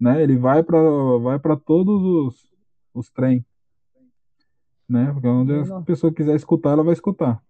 [0.00, 0.22] né?
[0.22, 0.78] Ele vai para
[1.22, 2.48] vai para todos os,
[2.92, 3.44] os trem,
[4.88, 5.12] né?
[5.12, 7.42] Porque onde a pessoa quiser escutar, ela vai escutar.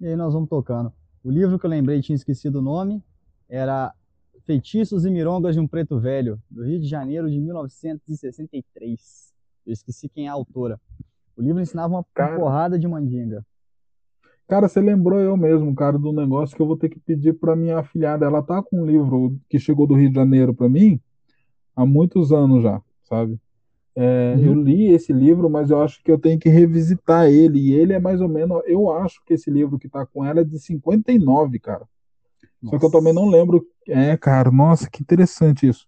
[0.00, 0.92] E aí nós vamos tocando.
[1.24, 3.02] O livro que eu lembrei tinha esquecido o nome,
[3.48, 3.92] era
[4.44, 9.32] Feitiços e Mirongas de um Preto Velho, do Rio de Janeiro de 1963.
[9.66, 10.80] Eu esqueci quem é a autora.
[11.36, 12.36] O livro ensinava uma Cara...
[12.36, 13.44] porrada de mandinga.
[14.48, 17.54] Cara, você lembrou eu mesmo, cara, do negócio que eu vou ter que pedir para
[17.54, 18.24] minha afilhada.
[18.24, 20.98] Ela tá com um livro que chegou do Rio de Janeiro para mim
[21.76, 23.38] há muitos anos já, sabe?
[24.00, 24.44] É, uhum.
[24.44, 27.58] Eu li esse livro, mas eu acho que eu tenho que revisitar ele.
[27.58, 28.62] E ele é mais ou menos.
[28.64, 31.84] Eu acho que esse livro que tá com ela é de 59, cara.
[32.62, 32.76] Nossa.
[32.76, 33.66] Só que eu também não lembro.
[33.88, 35.84] É, cara, nossa, que interessante isso.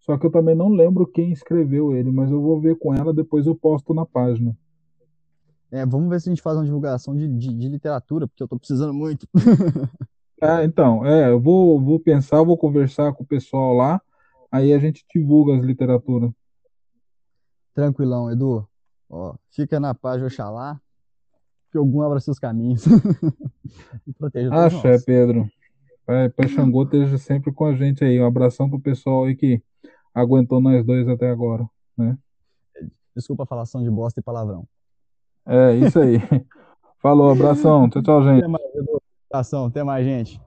[0.00, 3.12] Só que eu também não lembro quem escreveu ele, mas eu vou ver com ela,
[3.12, 4.56] depois eu posto na página.
[5.70, 8.48] É, vamos ver se a gente faz uma divulgação de, de, de literatura, porque eu
[8.48, 9.28] tô precisando muito.
[10.40, 14.00] é, então, é, eu vou, vou pensar, vou conversar com o pessoal lá,
[14.50, 16.30] aí a gente divulga as literaturas.
[17.74, 18.66] Tranquilão, Edu.
[19.10, 20.80] Ó, fica na paz de Oxalá,
[21.70, 22.84] que algum abra seus caminhos.
[24.06, 25.48] e proteja todos Axé, Pedro.
[26.06, 28.20] Pai, Pai Xangô esteja sempre com a gente aí.
[28.20, 29.62] Um abração pro pessoal aí que
[30.14, 32.16] aguentou nós dois até agora, né?
[33.14, 34.66] Desculpa a falação de bosta e palavrão.
[35.46, 36.18] É, isso aí.
[37.00, 37.88] Falou, abração.
[37.88, 38.38] Tchau, tchau, gente.
[38.38, 38.64] Até mais,
[39.28, 40.40] abração, até mais, gente.